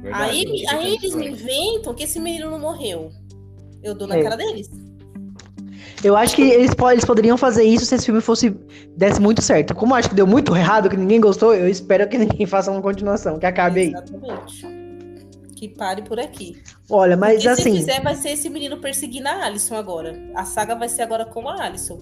Verdade, 0.02 0.38
aí 0.38 0.66
aí 0.68 0.94
eles 0.94 1.14
me 1.14 1.28
inventam 1.28 1.94
que 1.94 2.04
esse 2.04 2.20
menino 2.20 2.50
não 2.50 2.60
morreu. 2.60 3.10
Eu 3.82 3.94
dou 3.94 4.06
na 4.06 4.16
é. 4.16 4.22
cara 4.22 4.36
deles. 4.36 4.68
Eu 6.02 6.14
acho 6.14 6.36
que 6.36 6.42
eles, 6.42 6.72
eles 6.92 7.04
poderiam 7.04 7.38
fazer 7.38 7.64
isso 7.64 7.86
se 7.86 7.94
esse 7.94 8.04
filme 8.04 8.20
fosse 8.20 8.50
desse 8.94 9.20
muito 9.20 9.40
certo. 9.40 9.74
Como 9.74 9.94
eu 9.94 9.96
acho 9.96 10.10
que 10.10 10.14
deu 10.14 10.26
muito 10.26 10.54
errado, 10.54 10.90
que 10.90 10.96
ninguém 10.96 11.20
gostou, 11.20 11.54
eu 11.54 11.66
espero 11.66 12.06
que 12.06 12.18
ninguém 12.18 12.46
faça 12.46 12.70
uma 12.70 12.82
continuação, 12.82 13.38
que 13.38 13.46
acabe 13.46 13.88
Exatamente. 13.88 14.26
aí. 14.26 14.32
Exatamente. 14.32 14.83
Que 15.64 15.68
pare 15.70 16.02
por 16.02 16.20
aqui. 16.20 16.62
Olha, 16.90 17.16
mas 17.16 17.36
Porque 17.36 17.48
assim. 17.48 17.72
Se 17.72 17.78
fizer, 17.78 18.02
vai 18.02 18.14
ser 18.14 18.32
esse 18.32 18.50
menino 18.50 18.76
perseguindo 18.76 19.28
a 19.28 19.46
Alison 19.46 19.76
agora. 19.76 20.14
A 20.34 20.44
saga 20.44 20.74
vai 20.74 20.90
ser 20.90 21.00
agora 21.00 21.24
com 21.24 21.48
a 21.48 21.58
Alison. 21.58 21.98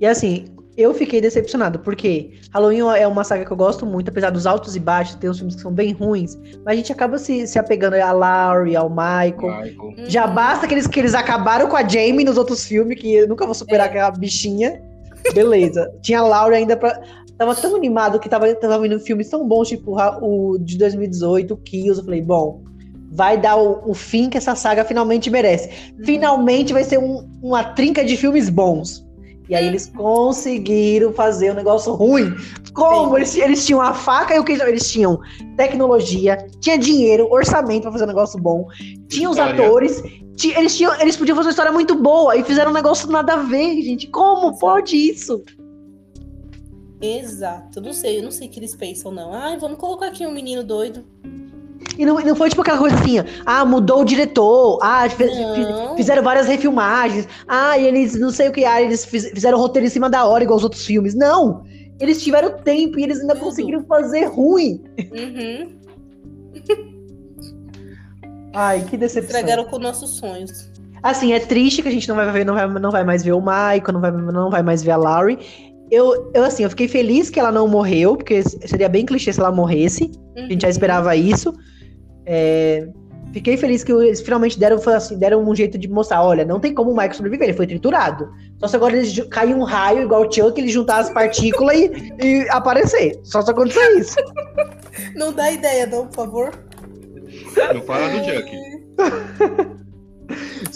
E 0.00 0.04
assim, 0.04 0.46
eu 0.76 0.92
fiquei 0.92 1.20
decepcionado, 1.20 1.78
porque 1.78 2.32
Halloween 2.50 2.80
é 2.98 3.06
uma 3.06 3.22
saga 3.22 3.44
que 3.44 3.50
eu 3.52 3.56
gosto 3.56 3.86
muito, 3.86 4.08
apesar 4.08 4.30
dos 4.30 4.44
altos 4.44 4.74
e 4.74 4.80
baixos, 4.80 5.14
tem 5.14 5.30
uns 5.30 5.38
filmes 5.38 5.54
que 5.54 5.62
são 5.62 5.72
bem 5.72 5.92
ruins, 5.92 6.36
mas 6.64 6.74
a 6.74 6.74
gente 6.74 6.92
acaba 6.92 7.16
se, 7.16 7.46
se 7.46 7.60
apegando 7.60 7.94
a 7.94 8.10
Laurie, 8.10 8.74
ao 8.74 8.90
Michael. 8.90 9.62
Michael. 9.62 10.10
Já 10.10 10.26
basta 10.26 10.66
que 10.66 10.74
eles, 10.74 10.88
que 10.88 10.98
eles 10.98 11.14
acabaram 11.14 11.68
com 11.68 11.76
a 11.76 11.86
Jamie 11.86 12.24
nos 12.24 12.36
outros 12.36 12.66
filmes, 12.66 13.00
que 13.00 13.14
eu 13.14 13.28
nunca 13.28 13.46
vou 13.46 13.54
superar 13.54 13.86
é. 13.86 13.90
aquela 13.90 14.10
bichinha. 14.10 14.82
Beleza. 15.32 15.92
Tinha 16.02 16.18
a 16.18 16.26
Laurie 16.26 16.58
ainda 16.58 16.76
pra. 16.76 17.00
Tava 17.38 17.54
tão 17.54 17.76
animado 17.76 18.18
que 18.18 18.28
tava, 18.28 18.54
tava 18.54 18.78
vindo 18.78 18.98
filmes 18.98 19.28
tão 19.28 19.46
bons, 19.46 19.68
tipo 19.68 19.96
o 20.22 20.58
de 20.58 20.78
2018, 20.78 21.52
o 21.52 21.56
Kills. 21.58 21.98
Eu 21.98 22.04
falei, 22.04 22.22
bom, 22.22 22.62
vai 23.12 23.38
dar 23.38 23.56
o, 23.56 23.90
o, 23.90 23.94
fim 23.94 24.30
que 24.30 24.38
essa 24.38 24.54
saga 24.54 24.84
finalmente 24.84 25.30
merece. 25.30 25.70
Finalmente 26.04 26.72
vai 26.72 26.84
ser 26.84 26.98
um, 26.98 27.28
uma 27.42 27.62
trinca 27.62 28.04
de 28.04 28.16
filmes 28.16 28.48
bons. 28.48 29.06
E 29.48 29.54
aí 29.54 29.66
eles 29.66 29.86
conseguiram 29.86 31.12
fazer 31.12 31.52
um 31.52 31.54
negócio 31.54 31.92
ruim. 31.92 32.34
Como? 32.74 33.16
Eles, 33.16 33.36
eles 33.36 33.64
tinham 33.64 33.80
a 33.80 33.94
faca 33.94 34.34
e 34.34 34.38
o 34.38 34.44
que 34.44 34.52
eles 34.52 34.90
tinham? 34.90 35.18
Tecnologia, 35.56 36.36
tinha 36.60 36.76
dinheiro, 36.76 37.28
orçamento 37.30 37.82
para 37.82 37.92
fazer 37.92 38.04
um 38.04 38.08
negócio 38.08 38.40
bom, 38.40 38.66
tinha 39.08 39.30
os 39.30 39.38
atores, 39.38 40.02
eles, 40.44 40.76
tinham, 40.76 41.00
eles 41.00 41.16
podiam 41.16 41.36
fazer 41.36 41.46
uma 41.46 41.50
história 41.50 41.72
muito 41.72 41.94
boa 41.94 42.36
e 42.36 42.42
fizeram 42.42 42.70
um 42.70 42.74
negócio 42.74 43.08
nada 43.08 43.34
a 43.34 43.36
ver, 43.36 43.80
gente. 43.82 44.08
Como 44.08 44.58
pode 44.58 44.96
isso? 44.96 45.42
Exato, 47.06 47.80
não 47.80 47.92
sei, 47.92 48.18
eu 48.18 48.22
não 48.22 48.30
sei 48.30 48.48
o 48.48 48.50
que 48.50 48.58
eles 48.58 48.74
pensam, 48.74 49.12
não. 49.12 49.32
Ai, 49.32 49.58
vamos 49.58 49.78
colocar 49.78 50.06
aqui 50.06 50.26
um 50.26 50.32
menino 50.32 50.64
doido. 50.64 51.04
E 51.98 52.04
não, 52.04 52.18
não 52.20 52.36
foi 52.36 52.48
tipo 52.48 52.62
aquela 52.62 52.78
coisa 52.78 52.96
assim, 52.96 53.16
ah, 53.44 53.64
mudou 53.64 54.00
o 54.00 54.04
diretor, 54.04 54.78
ah, 54.82 55.08
fiz, 55.08 55.30
fizeram 55.96 56.22
várias 56.22 56.46
refilmagens, 56.46 57.26
ah, 57.46 57.78
e 57.78 57.86
eles 57.86 58.14
não 58.18 58.30
sei 58.30 58.48
o 58.48 58.52
que, 58.52 58.64
ah, 58.64 58.82
eles 58.82 59.04
fiz, 59.04 59.30
fizeram 59.30 59.58
roteiro 59.58 59.86
em 59.86 59.90
cima 59.90 60.10
da 60.10 60.24
hora, 60.26 60.44
igual 60.44 60.56
os 60.56 60.64
outros 60.64 60.84
filmes. 60.84 61.14
Não! 61.14 61.64
Eles 61.98 62.22
tiveram 62.22 62.58
tempo 62.58 62.98
e 62.98 63.04
eles 63.04 63.20
ainda 63.20 63.34
Tudo. 63.34 63.44
conseguiram 63.44 63.84
fazer 63.84 64.26
ruim. 64.26 64.84
Uhum. 65.12 65.76
Ai, 68.52 68.84
que 68.84 68.96
decepção. 68.96 69.36
Estragaram 69.36 69.64
com 69.64 69.78
nossos 69.78 70.16
sonhos. 70.16 70.70
Assim, 71.02 71.32
é 71.32 71.40
triste 71.40 71.82
que 71.82 71.88
a 71.88 71.90
gente 71.90 72.08
não 72.08 72.16
vai 72.16 72.30
ver, 72.32 72.44
não 72.44 72.54
vai, 72.54 72.68
não 72.68 72.90
vai 72.90 73.04
mais 73.04 73.22
ver 73.22 73.32
o 73.32 73.40
Michael, 73.40 73.92
não 73.92 74.00
vai, 74.00 74.10
não 74.10 74.50
vai 74.50 74.62
mais 74.62 74.82
ver 74.82 74.92
a 74.92 74.96
Laurie. 74.96 75.38
Eu, 75.90 76.30
eu, 76.34 76.44
assim, 76.44 76.64
eu 76.64 76.70
fiquei 76.70 76.88
feliz 76.88 77.30
que 77.30 77.38
ela 77.38 77.52
não 77.52 77.68
morreu, 77.68 78.16
porque 78.16 78.42
seria 78.42 78.88
bem 78.88 79.06
clichê 79.06 79.32
se 79.32 79.40
ela 79.40 79.52
morresse. 79.52 80.10
Uhum. 80.36 80.44
A 80.44 80.48
gente 80.48 80.62
já 80.62 80.68
uhum. 80.68 80.72
esperava 80.72 81.16
isso. 81.16 81.52
É, 82.24 82.88
fiquei 83.32 83.56
feliz 83.56 83.84
que 83.84 83.92
eles 83.92 84.20
finalmente 84.20 84.58
deram, 84.58 84.80
assim, 84.88 85.18
deram 85.18 85.48
um 85.48 85.54
jeito 85.54 85.78
de 85.78 85.88
mostrar: 85.88 86.22
olha, 86.22 86.44
não 86.44 86.58
tem 86.58 86.74
como 86.74 86.90
o 86.90 86.94
Michael 86.94 87.14
sobreviver, 87.14 87.48
ele 87.48 87.56
foi 87.56 87.66
triturado. 87.66 88.28
Só 88.58 88.66
se 88.66 88.76
agora 88.76 88.96
eles 88.96 89.18
cair 89.30 89.54
um 89.54 89.62
raio 89.62 90.02
igual 90.02 90.26
o 90.26 90.32
Chuck, 90.32 90.60
ele 90.60 90.68
juntar 90.68 90.98
as 90.98 91.10
partículas 91.10 91.76
e, 91.76 92.12
e 92.22 92.48
aparecer. 92.50 93.20
Só 93.22 93.42
se 93.42 93.50
acontecer 93.50 93.98
isso. 93.98 94.16
Não 95.14 95.32
dá 95.32 95.52
ideia, 95.52 95.86
não, 95.86 96.06
por 96.06 96.14
favor. 96.14 96.50
Não 97.74 97.82
fala 97.82 98.08
do 98.08 98.24
Chuck. 98.24 99.76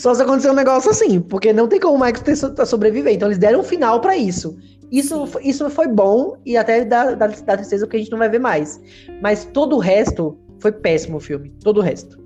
Só 0.01 0.15
se 0.15 0.23
acontecer 0.23 0.51
um 0.51 0.55
negócio 0.55 0.91
assim, 0.91 1.21
porque 1.21 1.53
não 1.53 1.69
tem 1.69 1.79
como 1.79 1.95
o 1.95 2.01
Michael 2.01 2.25
ter, 2.25 2.35
sobreviver. 2.65 3.13
Então 3.13 3.29
eles 3.29 3.37
deram 3.37 3.61
um 3.61 3.63
final 3.63 4.01
para 4.01 4.17
isso. 4.17 4.57
Isso, 4.91 5.29
isso 5.43 5.69
foi 5.69 5.89
bom 5.89 6.39
e 6.45 6.57
até 6.57 6.87
dá, 6.87 7.15
dá, 7.15 7.27
dá 7.27 7.57
tristeza 7.59 7.85
porque 7.85 7.99
a 7.99 8.01
gente 8.01 8.11
não 8.11 8.19
vai 8.19 8.31
ver 8.31 8.39
mais. 8.39 8.81
Mas 9.21 9.45
todo 9.45 9.77
o 9.77 9.79
resto 9.79 10.39
foi 10.59 10.73
péssimo 10.73 11.19
o 11.19 11.21
filme, 11.21 11.51
todo 11.63 11.81
o 11.81 11.83
resto. 11.83 12.19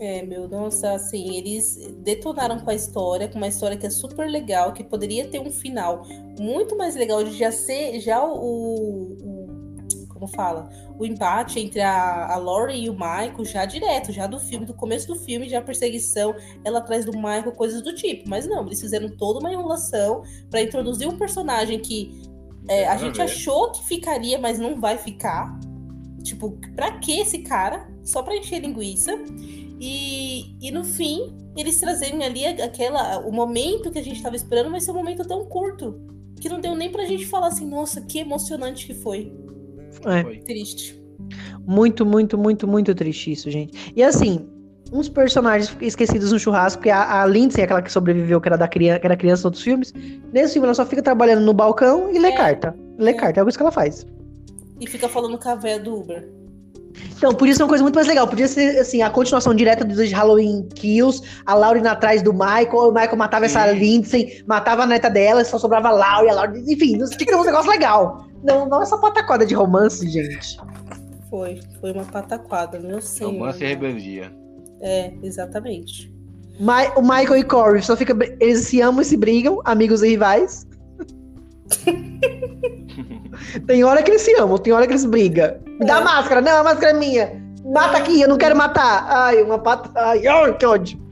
É, 0.00 0.26
meu, 0.26 0.48
nossa, 0.48 0.94
assim, 0.94 1.36
eles 1.36 1.94
detonaram 1.98 2.58
com 2.58 2.70
a 2.70 2.74
história, 2.74 3.28
com 3.28 3.38
uma 3.38 3.46
história 3.46 3.76
que 3.76 3.86
é 3.86 3.90
super 3.90 4.28
legal, 4.28 4.72
que 4.72 4.82
poderia 4.82 5.28
ter 5.28 5.38
um 5.38 5.52
final 5.52 6.02
muito 6.40 6.76
mais 6.76 6.96
legal 6.96 7.22
de 7.22 7.38
já 7.38 7.52
ser, 7.52 8.00
já 8.00 8.24
o, 8.24 8.34
o 8.34 9.35
como 10.16 10.26
fala, 10.28 10.68
o 10.98 11.04
embate 11.04 11.60
entre 11.60 11.80
a, 11.80 12.32
a 12.32 12.36
Laurie 12.36 12.84
e 12.84 12.90
o 12.90 12.94
Michael 12.94 13.44
já 13.44 13.64
direto, 13.64 14.10
já 14.12 14.26
do 14.26 14.40
filme, 14.40 14.66
do 14.66 14.74
começo 14.74 15.06
do 15.06 15.16
filme, 15.16 15.48
já 15.48 15.58
a 15.58 15.62
perseguição, 15.62 16.34
ela 16.64 16.78
atrás 16.78 17.04
do 17.04 17.12
Michael, 17.12 17.52
coisas 17.52 17.82
do 17.82 17.94
tipo. 17.94 18.28
Mas 18.28 18.46
não, 18.46 18.66
eles 18.66 18.80
fizeram 18.80 19.08
toda 19.16 19.40
uma 19.40 19.52
enrolação 19.52 20.22
para 20.50 20.62
introduzir 20.62 21.08
um 21.08 21.16
personagem 21.16 21.78
que 21.78 22.20
é, 22.68 22.86
a 22.88 22.96
gente 22.96 23.20
achou 23.20 23.70
que 23.70 23.84
ficaria, 23.84 24.38
mas 24.38 24.58
não 24.58 24.80
vai 24.80 24.98
ficar. 24.98 25.58
Tipo, 26.22 26.58
pra 26.74 26.98
que 26.98 27.20
esse 27.20 27.38
cara? 27.38 27.88
Só 28.02 28.22
pra 28.22 28.36
encher 28.36 28.60
linguiça. 28.60 29.12
E, 29.78 30.56
e 30.60 30.70
no 30.70 30.84
fim, 30.84 31.36
eles 31.56 31.78
trazerem 31.78 32.24
ali 32.24 32.44
aquela. 32.46 33.20
O 33.20 33.32
momento 33.32 33.90
que 33.90 33.98
a 33.98 34.02
gente 34.02 34.22
tava 34.22 34.34
esperando 34.34 34.70
vai 34.70 34.80
ser 34.80 34.90
um 34.90 34.94
momento 34.94 35.26
tão 35.26 35.44
curto. 35.46 36.00
Que 36.40 36.48
não 36.48 36.60
deu 36.60 36.74
nem 36.74 36.90
pra 36.90 37.04
gente 37.04 37.26
falar 37.26 37.48
assim, 37.48 37.66
nossa, 37.66 38.00
que 38.00 38.18
emocionante 38.18 38.86
que 38.86 38.94
foi. 38.94 39.32
É. 40.04 40.22
Triste. 40.44 41.00
Muito, 41.66 42.04
muito, 42.04 42.38
muito, 42.38 42.68
muito 42.68 42.94
triste 42.94 43.32
isso, 43.32 43.50
gente. 43.50 43.92
E 43.96 44.02
assim, 44.02 44.46
uns 44.92 45.08
personagens 45.08 45.76
esquecidos 45.80 46.32
no 46.32 46.38
churrasco, 46.38 46.82
que 46.82 46.90
a, 46.90 47.22
a 47.22 47.26
Lindsay, 47.26 47.64
aquela 47.64 47.82
que 47.82 47.90
sobreviveu, 47.90 48.40
que 48.40 48.48
era, 48.48 48.56
da 48.56 48.68
criança, 48.68 49.00
que 49.00 49.06
era 49.06 49.16
criança 49.16 49.42
em 49.42 49.46
outros 49.46 49.62
filmes, 49.62 49.92
nesse 50.32 50.54
filme 50.54 50.66
ela 50.66 50.74
só 50.74 50.86
fica 50.86 51.02
trabalhando 51.02 51.44
no 51.44 51.52
balcão 51.52 52.10
e 52.12 52.18
lê 52.18 52.28
é. 52.28 52.36
carta. 52.36 52.76
Lê 52.98 53.10
é. 53.10 53.14
carta, 53.14 53.40
é 53.40 53.44
isso 53.44 53.58
que 53.58 53.62
ela 53.62 53.72
faz. 53.72 54.06
E 54.80 54.86
fica 54.86 55.08
falando 55.08 55.38
com 55.38 55.48
a 55.48 55.54
véia 55.54 55.80
do 55.80 56.00
Uber. 56.00 56.28
Então, 57.16 57.32
por 57.34 57.48
isso 57.48 57.60
é 57.60 57.64
uma 57.64 57.68
coisa 57.68 57.82
muito 57.82 57.94
mais 57.94 58.06
legal. 58.06 58.26
Podia 58.26 58.48
ser, 58.48 58.78
assim, 58.78 59.02
a 59.02 59.10
continuação 59.10 59.54
direta 59.54 59.84
dos 59.84 60.10
Halloween 60.12 60.66
Kills, 60.74 61.22
a 61.44 61.54
Lauren 61.54 61.86
atrás 61.86 62.22
do 62.22 62.32
Michael, 62.32 62.88
o 62.88 62.92
Michael 62.92 63.16
matava 63.16 63.44
essa 63.44 63.70
Lindsay, 63.72 64.42
matava 64.46 64.82
a 64.82 64.86
neta 64.86 65.10
dela, 65.10 65.44
só 65.44 65.58
sobrava 65.58 65.88
a 65.88 65.92
Lauren, 65.92 66.30
a 66.30 66.34
Lauren, 66.34 66.64
enfim, 66.66 66.98
ter 66.98 67.34
um 67.34 67.44
negócio 67.44 67.70
legal. 67.70 68.26
Não, 68.46 68.68
não 68.68 68.80
essa 68.80 68.96
pataquada 68.96 69.44
de 69.44 69.54
romance, 69.54 70.08
gente. 70.08 70.56
Foi, 71.28 71.60
foi 71.80 71.90
uma 71.90 72.04
pataquada, 72.04 72.78
meu 72.78 73.02
senhor. 73.02 73.32
Romance 73.32 73.62
e 73.62 73.66
rebeldia. 73.66 74.32
É, 74.80 75.12
exatamente. 75.20 76.14
My, 76.60 76.88
o 76.96 77.02
Michael 77.02 77.38
e 77.38 77.44
Corey 77.44 77.82
só 77.82 77.96
fica. 77.96 78.16
Eles 78.40 78.60
se 78.60 78.80
amam 78.80 79.02
e 79.02 79.04
se 79.04 79.16
brigam, 79.16 79.60
amigos 79.64 80.04
e 80.04 80.10
rivais. 80.10 80.64
tem 83.66 83.82
hora 83.82 84.00
que 84.02 84.12
eles 84.12 84.22
se 84.22 84.32
amam, 84.36 84.56
tem 84.56 84.72
hora 84.72 84.86
que 84.86 84.92
eles 84.92 85.04
brigam. 85.04 85.58
Me 85.80 85.84
dá 85.84 85.98
a 85.98 86.00
é. 86.00 86.04
máscara, 86.04 86.40
não, 86.40 86.58
a 86.58 86.62
máscara 86.62 86.96
é 86.96 86.98
minha. 86.98 87.42
Mata 87.64 87.98
aqui, 87.98 88.20
eu 88.20 88.28
não 88.28 88.38
quero 88.38 88.56
matar. 88.56 89.06
Ai, 89.08 89.42
uma 89.42 89.58
pata. 89.58 89.90
Ai, 89.96 90.24
ai 90.24 90.56
que 90.56 90.64
ódio. 90.64 91.04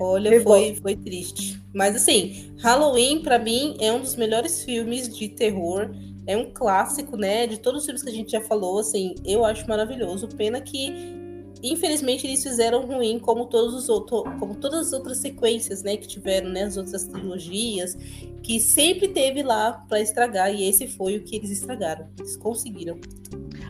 Olha, 0.00 0.40
foi, 0.42 0.78
foi 0.80 0.96
triste. 0.96 1.62
Mas 1.74 1.94
assim, 1.94 2.54
Halloween, 2.58 3.20
para 3.22 3.38
mim, 3.38 3.76
é 3.80 3.92
um 3.92 4.00
dos 4.00 4.16
melhores 4.16 4.64
filmes 4.64 5.14
de 5.14 5.28
terror. 5.28 5.90
É 6.26 6.36
um 6.36 6.50
clássico, 6.52 7.16
né? 7.16 7.46
De 7.46 7.58
todos 7.58 7.80
os 7.80 7.86
filmes 7.86 8.02
que 8.02 8.10
a 8.10 8.12
gente 8.12 8.32
já 8.32 8.40
falou, 8.40 8.78
assim, 8.78 9.14
eu 9.24 9.44
acho 9.44 9.68
maravilhoso. 9.68 10.28
Pena 10.28 10.60
que 10.60 11.16
infelizmente 11.62 12.26
eles 12.26 12.42
fizeram 12.42 12.86
ruim 12.86 13.18
como 13.18 13.46
todos 13.46 13.74
os 13.74 13.88
outros, 13.88 14.22
como 14.38 14.54
todas 14.54 14.88
as 14.88 14.92
outras 14.92 15.18
sequências, 15.18 15.82
né, 15.82 15.96
que 15.96 16.06
tiveram, 16.06 16.50
né, 16.50 16.64
as 16.64 16.76
outras 16.76 17.04
trilogias, 17.04 17.96
que 18.42 18.60
sempre 18.60 19.08
teve 19.08 19.42
lá 19.42 19.84
para 19.88 20.00
estragar 20.00 20.54
e 20.54 20.68
esse 20.68 20.86
foi 20.86 21.16
o 21.16 21.22
que 21.22 21.36
eles 21.36 21.50
estragaram. 21.50 22.06
Eles 22.18 22.36
conseguiram. 22.36 22.98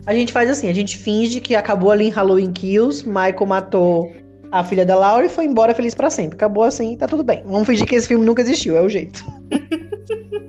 A 0.05 0.13
gente 0.13 0.31
faz 0.31 0.49
assim, 0.49 0.69
a 0.69 0.73
gente 0.73 0.97
finge 0.97 1.41
que 1.41 1.55
acabou 1.55 1.91
ali 1.91 2.05
em 2.05 2.09
Halloween 2.09 2.53
Kills, 2.53 3.07
Michael 3.07 3.45
matou 3.45 4.11
a 4.51 4.63
filha 4.63 4.85
da 4.85 4.95
Laura 4.95 5.25
e 5.25 5.29
foi 5.29 5.45
embora 5.45 5.73
feliz 5.73 5.93
para 5.95 6.09
sempre. 6.09 6.35
Acabou 6.35 6.63
assim, 6.63 6.95
tá 6.95 7.07
tudo 7.07 7.23
bem. 7.23 7.43
Vamos 7.45 7.67
fingir 7.67 7.85
que 7.85 7.95
esse 7.95 8.07
filme 8.07 8.25
nunca 8.25 8.41
existiu, 8.41 8.77
é 8.77 8.81
o 8.81 8.89
jeito. 8.89 9.23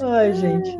Ai, 0.00 0.32
gente. 0.34 0.76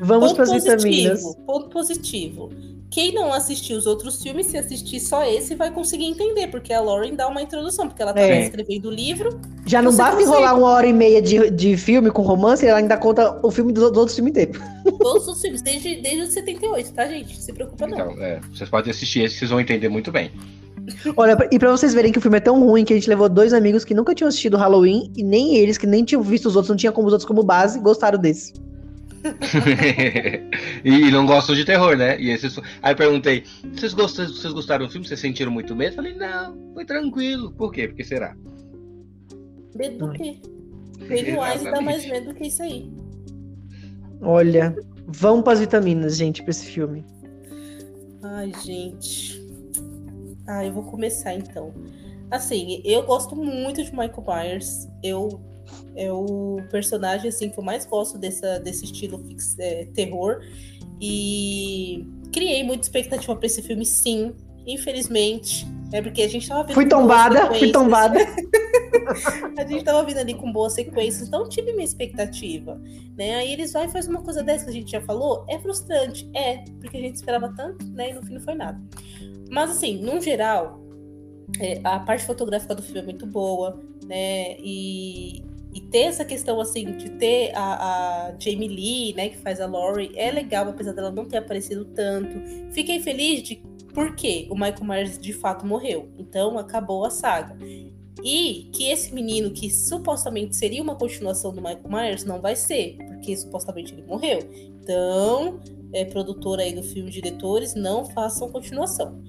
Vamos 0.00 0.32
para 0.32 0.44
as 0.44 0.52
vitaminas. 0.52 1.22
Ponto 1.46 1.68
positivo. 1.68 2.50
Quem 2.94 3.12
não 3.12 3.32
assistiu 3.32 3.76
os 3.76 3.86
outros 3.86 4.22
filmes, 4.22 4.46
se 4.46 4.56
assistir 4.56 5.00
só 5.00 5.24
esse, 5.24 5.56
vai 5.56 5.68
conseguir 5.68 6.04
entender, 6.04 6.46
porque 6.46 6.72
a 6.72 6.80
Lauren 6.80 7.16
dá 7.16 7.26
uma 7.26 7.42
introdução, 7.42 7.88
porque 7.88 8.00
ela 8.00 8.12
tá 8.12 8.20
é. 8.20 8.44
escrevendo 8.44 8.86
o 8.86 8.90
livro. 8.90 9.40
Já 9.66 9.82
não 9.82 9.96
basta 9.96 10.12
consegue. 10.12 10.30
enrolar 10.30 10.56
uma 10.56 10.68
hora 10.68 10.86
e 10.86 10.92
meia 10.92 11.20
de, 11.20 11.50
de 11.50 11.76
filme 11.76 12.08
com 12.12 12.22
romance, 12.22 12.64
ela 12.64 12.78
ainda 12.78 12.96
conta 12.96 13.40
o 13.44 13.50
filme 13.50 13.72
dos, 13.72 13.90
dos 13.90 13.98
outros 13.98 14.14
filmes 14.14 14.30
inteiros. 14.30 14.62
Todos 15.00 15.26
os 15.26 15.40
filmes, 15.40 15.60
desde, 15.60 15.96
desde 15.96 16.22
os 16.22 16.34
78, 16.34 16.92
tá, 16.92 17.08
gente? 17.08 17.34
Não 17.34 17.42
se 17.42 17.52
preocupa 17.52 17.84
não. 17.88 18.12
Então, 18.12 18.22
é, 18.22 18.40
vocês 18.52 18.70
podem 18.70 18.92
assistir 18.92 19.24
esse, 19.24 19.38
vocês 19.38 19.50
vão 19.50 19.60
entender 19.60 19.88
muito 19.88 20.12
bem. 20.12 20.30
Olha, 21.16 21.36
e 21.50 21.58
pra 21.58 21.70
vocês 21.70 21.94
verem 21.94 22.12
que 22.12 22.18
o 22.18 22.20
filme 22.20 22.36
é 22.36 22.40
tão 22.40 22.60
ruim 22.64 22.84
que 22.84 22.92
a 22.92 22.96
gente 22.96 23.08
levou 23.08 23.28
dois 23.28 23.52
amigos 23.52 23.84
que 23.84 23.94
nunca 23.94 24.14
tinham 24.14 24.28
assistido 24.28 24.56
Halloween 24.56 25.12
e 25.16 25.22
nem 25.22 25.56
eles, 25.56 25.78
que 25.78 25.86
nem 25.86 26.04
tinham 26.04 26.22
visto 26.22 26.46
os 26.46 26.56
outros, 26.56 26.70
não 26.70 26.76
tinham 26.76 26.92
como 26.92 27.06
os 27.06 27.12
outros 27.12 27.26
como 27.26 27.42
base, 27.42 27.78
gostaram 27.78 28.18
desse. 28.18 28.52
e 30.84 31.10
não 31.10 31.24
gostam 31.24 31.54
de 31.54 31.64
terror, 31.64 31.96
né? 31.96 32.20
E 32.20 32.30
esses... 32.30 32.58
Aí 32.82 32.92
eu 32.92 32.96
perguntei: 32.96 33.44
vocês, 33.72 33.94
gostam, 33.94 34.26
vocês 34.26 34.52
gostaram 34.52 34.84
do 34.84 34.92
filme? 34.92 35.06
Vocês 35.06 35.18
sentiram 35.18 35.50
muito 35.50 35.74
medo? 35.74 35.92
Eu 35.92 35.96
falei: 35.96 36.14
não, 36.14 36.72
foi 36.74 36.84
tranquilo. 36.84 37.50
Por 37.52 37.72
quê? 37.72 37.88
Porque 37.88 38.04
será? 38.04 38.36
Medo 39.74 40.06
do 40.06 40.12
quê? 40.12 40.38
Pennywise 41.08 41.64
dá 41.64 41.80
mais 41.80 42.06
medo 42.06 42.28
do 42.28 42.34
que 42.34 42.48
isso 42.48 42.62
aí. 42.62 42.92
Olha, 44.20 44.76
vão 45.06 45.42
para 45.42 45.54
as 45.54 45.60
vitaminas, 45.60 46.16
gente, 46.16 46.42
para 46.42 46.50
esse 46.50 46.66
filme. 46.66 47.04
Ai, 48.22 48.52
gente. 48.62 49.43
Ah, 50.46 50.64
eu 50.64 50.72
vou 50.72 50.84
começar 50.84 51.34
então. 51.34 51.72
Assim, 52.30 52.80
eu 52.84 53.02
gosto 53.04 53.36
muito 53.36 53.82
de 53.82 53.90
Michael 53.90 54.24
Myers. 54.26 54.88
Eu 55.02 55.40
é 55.96 56.12
o 56.12 56.58
personagem 56.70 57.28
assim 57.28 57.48
que 57.48 57.58
eu 57.58 57.64
mais 57.64 57.86
gosto 57.86 58.18
dessa, 58.18 58.58
desse 58.58 58.84
estilo 58.84 59.18
fix, 59.18 59.58
é, 59.58 59.86
terror. 59.94 60.40
E 61.00 62.06
criei 62.32 62.62
muita 62.62 62.82
expectativa 62.82 63.34
para 63.34 63.46
esse 63.46 63.62
filme, 63.62 63.84
sim. 63.86 64.34
Infelizmente, 64.66 65.66
é 65.92 66.00
porque 66.00 66.22
a 66.22 66.28
gente 66.28 66.48
tava 66.48 66.62
vendo. 66.64 66.74
Fui 66.74 66.86
tombada, 66.86 67.52
fui 67.54 67.70
tombada. 67.70 68.18
a 69.58 69.66
gente 69.66 69.84
tava 69.84 70.04
vindo 70.04 70.18
ali 70.18 70.34
com 70.34 70.50
boas 70.52 70.72
sequências, 70.74 71.28
então 71.28 71.48
tive 71.48 71.72
minha 71.72 71.84
expectativa. 71.84 72.80
Né? 73.16 73.36
Aí 73.36 73.52
eles 73.52 73.72
vão 73.72 73.84
e 73.84 73.88
fazem 73.88 74.10
uma 74.10 74.22
coisa 74.22 74.42
dessa 74.42 74.64
que 74.64 74.70
a 74.70 74.74
gente 74.74 74.90
já 74.90 75.00
falou. 75.00 75.44
É 75.48 75.58
frustrante, 75.58 76.28
é, 76.34 76.58
porque 76.80 76.96
a 76.96 77.00
gente 77.00 77.16
esperava 77.16 77.52
tanto, 77.56 77.86
né? 77.86 78.10
E 78.10 78.14
no 78.14 78.22
fim 78.22 78.34
não 78.34 78.40
foi 78.40 78.54
nada. 78.54 78.80
Mas 79.50 79.70
assim, 79.70 79.98
no 79.98 80.20
geral, 80.20 80.80
é, 81.60 81.80
a 81.84 82.00
parte 82.00 82.24
fotográfica 82.24 82.74
do 82.74 82.82
filme 82.82 83.00
é 83.00 83.04
muito 83.04 83.26
boa, 83.26 83.80
né? 84.04 84.56
E, 84.58 85.44
e 85.72 85.80
ter 85.80 86.02
essa 86.02 86.24
questão, 86.24 86.60
assim, 86.60 86.96
de 86.96 87.10
ter 87.10 87.52
a, 87.54 88.28
a, 88.28 88.34
Jamie 88.38 88.68
Lee, 88.68 89.14
né, 89.14 89.28
que 89.28 89.38
faz 89.38 89.60
a 89.60 89.66
Laurie, 89.66 90.12
é 90.14 90.30
legal, 90.30 90.68
apesar 90.68 90.92
dela 90.92 91.10
não 91.10 91.24
ter 91.24 91.38
aparecido 91.38 91.84
tanto. 91.84 92.40
Fiquei 92.72 93.00
feliz 93.00 93.42
de 93.42 93.62
porque 93.94 94.48
o 94.50 94.54
Michael 94.54 94.84
Myers 94.84 95.18
de 95.18 95.32
fato 95.32 95.64
morreu. 95.64 96.08
Então 96.18 96.58
acabou 96.58 97.04
a 97.04 97.10
saga. 97.10 97.56
E 98.24 98.70
que 98.72 98.90
esse 98.90 99.14
menino, 99.14 99.50
que 99.50 99.70
supostamente 99.70 100.56
seria 100.56 100.82
uma 100.82 100.94
continuação 100.94 101.52
do 101.52 101.60
Michael 101.60 101.88
Myers, 101.90 102.24
não 102.24 102.40
vai 102.40 102.56
ser, 102.56 102.96
porque 103.06 103.36
supostamente 103.36 103.92
ele 103.92 104.02
morreu. 104.02 104.38
Então, 104.80 105.60
é, 105.92 106.06
produtora 106.06 106.62
aí 106.62 106.74
do 106.74 106.82
filme, 106.82 107.10
diretores, 107.10 107.74
não 107.74 108.06
façam 108.06 108.50
continuação. 108.50 109.22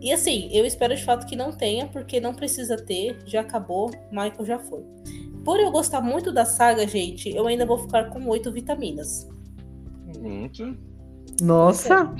E 0.00 0.12
assim, 0.12 0.48
eu 0.52 0.64
espero 0.64 0.94
de 0.94 1.02
fato 1.02 1.26
que 1.26 1.34
não 1.34 1.50
tenha, 1.50 1.88
porque 1.88 2.20
não 2.20 2.34
precisa 2.34 2.76
ter, 2.76 3.18
já 3.26 3.40
acabou, 3.40 3.90
Michael 4.12 4.44
já 4.44 4.58
foi. 4.60 4.84
Por 5.44 5.58
eu 5.58 5.72
gostar 5.72 6.00
muito 6.00 6.30
da 6.30 6.44
saga, 6.44 6.86
gente, 6.86 7.34
eu 7.34 7.46
ainda 7.48 7.66
vou 7.66 7.78
ficar 7.78 8.10
com 8.10 8.24
oito 8.28 8.52
vitaminas. 8.52 9.28
Muito. 10.20 10.76
Nossa! 11.40 12.10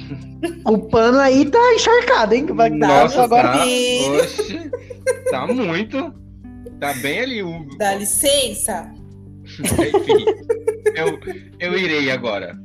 o 0.67 0.79
pano 0.79 1.19
aí 1.19 1.49
tá 1.49 1.75
encharcado, 1.75 2.35
hein? 2.35 2.47
Vai 2.47 2.71
Nossa, 2.71 3.23
agora. 3.23 3.53
Tá, 3.53 3.65
oxe, 3.65 4.71
tá 5.31 5.47
muito. 5.47 6.15
Tá 6.81 6.93
bem 6.95 7.21
ali. 7.21 7.43
O... 7.43 7.67
Dá 7.79 7.95
licença. 7.95 8.93
Enfim, 9.45 10.25
eu, 10.97 11.19
eu 11.61 11.79
irei 11.79 12.11
agora. 12.11 12.59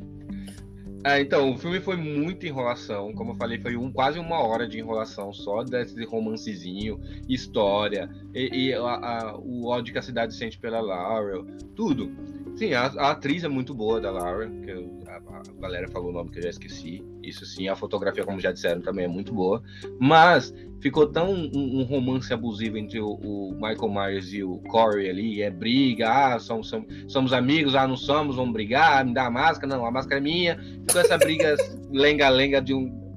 Ah, 1.04 1.20
então, 1.20 1.54
o 1.54 1.58
filme 1.58 1.80
foi 1.80 1.96
muita 1.96 2.46
enrolação. 2.46 3.14
Como 3.14 3.32
eu 3.32 3.36
falei, 3.36 3.60
foi 3.60 3.78
um, 3.78 3.92
quase 3.92 4.20
uma 4.20 4.40
hora 4.42 4.68
de 4.68 4.80
enrolação 4.80 5.32
só 5.32 5.64
desse 5.64 6.04
romancezinho, 6.04 7.00
história, 7.28 8.10
e, 8.34 8.68
e 8.68 8.74
a, 8.74 8.80
a, 8.80 9.38
o 9.38 9.68
ódio 9.68 9.94
que 9.94 10.00
a 10.00 10.02
cidade 10.02 10.36
sente 10.36 10.60
pela 10.60 10.82
Laurel, 10.82 11.46
tudo. 11.76 12.12
Sim, 12.60 12.74
a, 12.74 12.88
a, 12.88 13.12
atriz 13.12 13.46
é 13.46 13.48
muito 13.48 13.74
boa 13.74 14.02
da 14.02 14.12
Laura, 14.12 14.46
que 14.50 14.70
eu, 14.70 15.02
a, 15.08 15.16
a, 15.16 15.62
galera 15.62 15.88
falou 15.88 16.10
o 16.10 16.12
nome 16.12 16.30
que 16.30 16.40
eu 16.40 16.44
já 16.44 16.50
esqueci. 16.50 17.02
Isso 17.24 17.46
sim, 17.46 17.70
a 17.70 17.76
fotografia, 17.78 18.26
como 18.26 18.38
já 18.38 18.52
disseram, 18.52 18.82
também 18.82 19.06
é 19.06 19.08
muito 19.08 19.34
boa. 19.34 19.64
Mas 19.98 20.54
ficou 20.82 21.08
tão 21.08 21.32
um, 21.32 21.80
um 21.80 21.84
romance 21.84 22.34
abusivo 22.34 22.78
entre 22.78 23.00
o, 23.00 23.12
o, 23.12 23.54
Michael 23.54 23.90
Myers 23.90 24.34
e 24.34 24.44
o 24.44 24.58
Corey 24.64 25.10
ali. 25.10 25.42
É 25.42 25.50
briga, 25.50 26.10
ah, 26.12 26.38
somos, 26.38 26.68
somos, 26.68 26.88
somos 27.08 27.32
amigos, 27.32 27.76
ah, 27.76 27.88
não 27.88 27.96
somos, 27.96 28.36
vamos 28.36 28.52
brigar, 28.52 29.06
me 29.06 29.14
dá 29.14 29.28
a 29.28 29.32
máscara, 29.32 29.74
não, 29.74 29.86
a 29.86 29.92
máscara 29.92 30.20
é 30.20 30.22
minha. 30.22 30.60
Ficou 30.86 31.00
essa 31.00 31.18
briga 31.18 31.56
lenga-lenga 31.90 32.62
de 32.62 32.74
um 32.74 33.16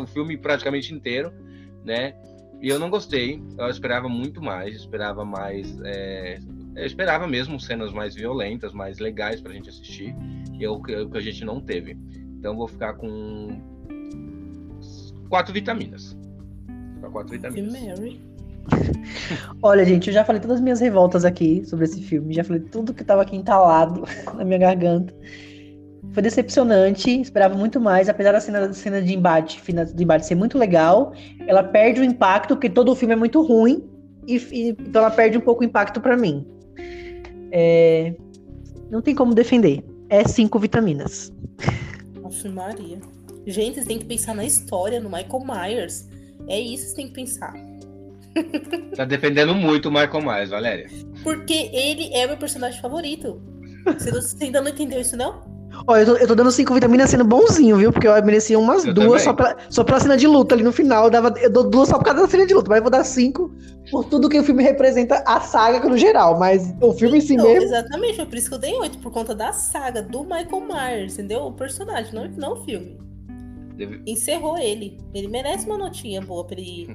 o 0.00 0.06
filme 0.06 0.38
praticamente 0.38 0.94
inteiro, 0.94 1.30
né? 1.84 2.14
E 2.62 2.70
eu 2.70 2.78
não 2.78 2.88
gostei, 2.88 3.38
eu 3.58 3.68
esperava 3.68 4.08
muito 4.08 4.40
mais, 4.40 4.76
esperava 4.76 5.26
mais. 5.26 5.78
É 5.84 6.38
eu 6.78 6.86
esperava 6.86 7.26
mesmo 7.26 7.58
cenas 7.58 7.92
mais 7.92 8.14
violentas, 8.14 8.72
mais 8.72 8.98
legais 8.98 9.40
pra 9.40 9.52
gente 9.52 9.68
assistir, 9.68 10.14
e 10.58 10.64
é 10.64 10.70
o 10.70 10.80
que, 10.80 10.94
a 10.94 11.20
gente 11.20 11.44
não 11.44 11.60
teve. 11.60 11.98
Então 12.38 12.56
vou 12.56 12.68
ficar 12.68 12.94
com 12.94 13.60
quatro 15.28 15.52
vitaminas. 15.52 16.16
Com 17.00 17.10
quatro 17.10 17.32
vitaminas. 17.32 17.72
Mary. 17.72 18.20
Olha, 19.62 19.84
gente, 19.84 20.08
eu 20.08 20.14
já 20.14 20.24
falei 20.24 20.40
todas 20.40 20.58
as 20.58 20.62
minhas 20.62 20.80
revoltas 20.80 21.24
aqui 21.24 21.64
sobre 21.64 21.84
esse 21.86 22.00
filme, 22.00 22.34
já 22.34 22.44
falei 22.44 22.62
tudo 22.62 22.94
que 22.94 23.02
tava 23.02 23.22
aqui 23.22 23.34
entalado 23.34 24.04
na 24.36 24.44
minha 24.44 24.58
garganta. 24.58 25.12
Foi 26.12 26.22
decepcionante, 26.22 27.20
esperava 27.20 27.56
muito 27.56 27.80
mais, 27.80 28.08
apesar 28.08 28.32
da 28.32 28.40
cena, 28.40 28.66
da 28.66 28.72
cena 28.72 29.02
de 29.02 29.14
embate, 29.14 29.60
de 29.94 30.02
embate 30.04 30.26
ser 30.26 30.34
muito 30.36 30.56
legal, 30.56 31.12
ela 31.46 31.62
perde 31.62 32.00
o 32.00 32.04
impacto, 32.04 32.54
porque 32.54 32.70
todo 32.70 32.92
o 32.92 32.94
filme 32.94 33.14
é 33.14 33.16
muito 33.16 33.42
ruim, 33.42 33.88
e, 34.26 34.36
e 34.52 34.68
então 34.70 35.02
ela 35.02 35.10
perde 35.10 35.36
um 35.36 35.40
pouco 35.40 35.62
o 35.62 35.64
impacto 35.64 36.00
para 36.00 36.16
mim. 36.16 36.46
É... 37.50 38.14
Não 38.90 39.02
tem 39.02 39.14
como 39.14 39.34
defender. 39.34 39.84
É 40.08 40.24
cinco 40.24 40.58
vitaminas. 40.58 41.32
Nossa, 42.20 42.48
Maria. 42.50 42.98
Gente, 43.46 43.74
vocês 43.74 43.86
têm 43.86 43.98
que 43.98 44.04
pensar 44.04 44.34
na 44.34 44.44
história, 44.44 45.00
no 45.00 45.08
Michael 45.08 45.44
Myers. 45.44 46.08
É 46.48 46.58
isso 46.58 46.70
que 46.70 46.78
vocês 46.78 46.94
têm 46.94 47.08
que 47.08 47.14
pensar. 47.14 47.54
Tá 48.94 49.04
defendendo 49.04 49.54
muito 49.54 49.88
o 49.88 49.92
Michael 49.92 50.22
Myers, 50.22 50.50
Valéria. 50.50 50.86
Porque 51.22 51.70
ele 51.72 52.12
é 52.14 52.24
o 52.24 52.28
meu 52.28 52.36
personagem 52.36 52.80
favorito. 52.80 53.40
Você 53.98 54.44
ainda 54.44 54.60
não 54.60 54.70
entendeu 54.70 55.00
isso, 55.00 55.16
não? 55.16 55.42
Ó, 55.86 55.96
eu 55.96 56.06
tô, 56.06 56.16
eu 56.16 56.26
tô 56.26 56.34
dando 56.34 56.50
cinco 56.50 56.74
vitaminas 56.74 57.10
sendo 57.10 57.24
bonzinho, 57.24 57.76
viu? 57.76 57.92
Porque 57.92 58.08
eu 58.08 58.24
merecia 58.24 58.58
umas 58.58 58.84
eu 58.84 58.94
duas 58.94 59.22
só 59.22 59.32
pela, 59.32 59.56
só 59.70 59.84
pela 59.84 60.00
cena 60.00 60.16
de 60.16 60.26
luta 60.26 60.54
ali 60.54 60.62
no 60.62 60.72
final. 60.72 61.04
Eu, 61.04 61.10
dava, 61.10 61.34
eu 61.38 61.50
dou 61.50 61.68
duas 61.68 61.88
só 61.88 61.98
por 61.98 62.04
causa 62.04 62.22
da 62.22 62.28
cena 62.28 62.46
de 62.46 62.54
luta, 62.54 62.68
mas 62.68 62.78
eu 62.78 62.82
vou 62.82 62.90
dar 62.90 63.04
cinco 63.04 63.52
por 63.90 64.04
tudo 64.04 64.28
que 64.28 64.38
o 64.38 64.44
filme 64.44 64.62
representa, 64.62 65.22
a 65.26 65.40
saga 65.40 65.86
no 65.88 65.96
geral. 65.96 66.38
Mas 66.38 66.74
o 66.80 66.92
filme 66.92 67.18
em 67.18 67.20
si 67.20 67.34
então, 67.34 67.46
mesmo. 67.46 67.64
Exatamente, 67.64 68.16
foi 68.16 68.26
por 68.26 68.36
isso 68.36 68.48
que 68.48 68.54
eu 68.54 68.58
dei 68.58 68.74
oito, 68.74 68.98
por 68.98 69.12
conta 69.12 69.34
da 69.34 69.52
saga, 69.52 70.02
do 70.02 70.22
Michael 70.22 70.60
Myers, 70.60 71.14
entendeu? 71.14 71.44
O 71.44 71.52
personagem, 71.52 72.14
não, 72.14 72.28
não 72.28 72.52
o 72.54 72.64
filme. 72.64 72.98
Deve... 73.76 74.02
Encerrou 74.06 74.58
ele. 74.58 74.98
Ele 75.14 75.28
merece 75.28 75.64
uma 75.64 75.78
notinha 75.78 76.20
boa 76.20 76.44
pra 76.44 76.58
ele 76.58 76.88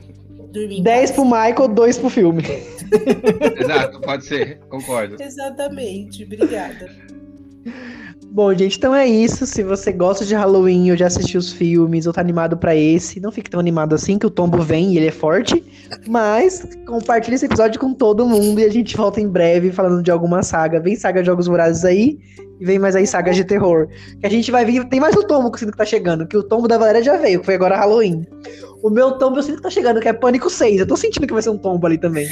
dormir. 0.52 0.82
10 0.82 1.12
pro 1.12 1.24
Michael, 1.24 1.70
2 1.70 1.98
pro 1.98 2.10
filme. 2.10 2.44
Exato, 3.58 4.02
pode 4.02 4.26
ser, 4.26 4.60
concordo. 4.70 5.16
Exatamente, 5.22 6.26
obrigada. 6.26 6.90
Bom, 8.34 8.52
gente, 8.56 8.78
então 8.78 8.96
é 8.96 9.06
isso. 9.06 9.46
Se 9.46 9.62
você 9.62 9.92
gosta 9.92 10.26
de 10.26 10.34
Halloween 10.34 10.90
ou 10.90 10.98
já 10.98 11.06
assistiu 11.06 11.40
os 11.40 11.54
filmes 11.54 12.08
ou 12.08 12.14
tá 12.14 12.20
animado 12.20 12.58
para 12.58 12.76
esse, 12.76 13.20
não 13.20 13.32
fique 13.32 13.48
tão 13.48 13.60
animado 13.60 13.94
assim, 13.94 14.18
que 14.18 14.26
o 14.26 14.30
tombo 14.30 14.60
vem 14.60 14.94
e 14.94 14.98
ele 14.98 15.06
é 15.06 15.12
forte. 15.12 15.64
Mas 16.08 16.68
compartilhe 16.88 17.36
esse 17.36 17.46
episódio 17.46 17.80
com 17.80 17.94
todo 17.94 18.28
mundo 18.28 18.60
e 18.60 18.64
a 18.64 18.72
gente 18.72 18.98
volta 18.98 19.22
em 19.22 19.28
breve 19.28 19.72
falando 19.72 20.02
de 20.02 20.10
alguma 20.10 20.42
saga. 20.42 20.80
Vem 20.80 20.96
saga 20.96 21.22
de 21.22 21.28
Jogos 21.28 21.46
Vorazes 21.46 21.86
aí 21.86 22.18
e 22.60 22.66
vem 22.66 22.80
mais 22.80 22.96
aí 22.96 23.06
sagas 23.06 23.36
de 23.36 23.44
terror. 23.44 23.88
Que 24.20 24.26
a 24.26 24.30
gente 24.32 24.50
vai 24.50 24.66
vir. 24.66 24.84
Tem 24.90 25.00
mais 25.00 25.16
o 25.16 25.24
tombo 25.24 25.52
que 25.52 25.58
eu 25.58 25.60
sinto 25.60 25.72
que 25.74 25.78
tá 25.78 25.86
chegando, 25.86 26.26
que 26.26 26.36
o 26.36 26.42
tombo 26.42 26.68
da 26.68 26.80
Valéria 26.80 27.04
já 27.04 27.18
veio, 27.18 27.40
que 27.40 27.46
foi 27.46 27.54
agora 27.54 27.78
Halloween. 27.78 28.26
O 28.82 28.90
meu 28.90 29.12
tombo 29.12 29.38
eu 29.38 29.44
sinto 29.44 29.58
que 29.58 29.62
tá 29.62 29.70
chegando, 29.70 30.00
que 30.00 30.08
é 30.08 30.14
Pânico 30.14 30.50
6. 30.50 30.80
Eu 30.80 30.88
tô 30.88 30.98
sentindo 30.98 31.28
que 31.28 31.34
vai 31.34 31.44
ser 31.44 31.52
um 31.52 31.58
tombo 31.58 31.86
ali 31.86 32.00
também. 32.00 32.28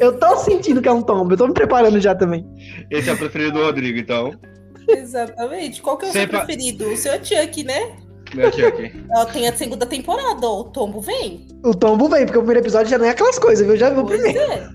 Eu 0.00 0.18
tô 0.18 0.36
sentindo 0.38 0.82
que 0.82 0.88
é 0.88 0.92
um 0.92 1.02
tombo, 1.02 1.34
eu 1.34 1.36
tô 1.36 1.46
me 1.46 1.54
preparando 1.54 2.00
já 2.00 2.12
também. 2.14 2.44
Esse 2.90 3.08
é 3.08 3.12
o 3.12 3.16
preferido 3.16 3.52
do 3.52 3.64
Rodrigo, 3.64 3.98
então. 3.98 4.32
Exatamente. 4.88 5.82
Qual 5.82 5.96
que 5.96 6.06
é 6.06 6.08
o 6.08 6.12
Sempre... 6.12 6.36
seu 6.36 6.46
preferido? 6.46 6.88
O 6.88 6.96
seu 6.96 7.12
é 7.12 7.22
Chuck, 7.22 7.64
né? 7.64 7.96
Meu 8.34 8.52
Chuck. 8.52 9.04
Ela 9.10 9.26
tem 9.26 9.48
a 9.48 9.56
segunda 9.56 9.86
temporada, 9.86 10.46
ó. 10.46 10.60
O 10.60 10.64
Tombo 10.64 11.00
vem. 11.00 11.46
O 11.64 11.74
Tombo 11.74 12.08
vem, 12.08 12.24
porque 12.24 12.38
o 12.38 12.42
primeiro 12.42 12.60
episódio 12.60 12.90
já 12.90 12.98
não 12.98 13.06
é 13.06 13.10
aquelas 13.10 13.38
coisas, 13.38 13.66
viu? 13.66 13.76
Já 13.76 13.90
vi 13.90 14.00
o 14.00 14.04
primeiro. 14.04 14.38
É. 14.38 14.68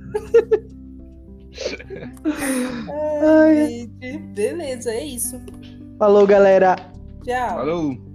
Ai, 3.21 3.89
Ai. 4.01 4.17
Beleza, 4.33 4.91
é 4.91 5.03
isso. 5.03 5.39
Falou, 5.99 6.25
galera. 6.25 6.75
Tchau. 7.23 7.49
Falou. 7.57 8.12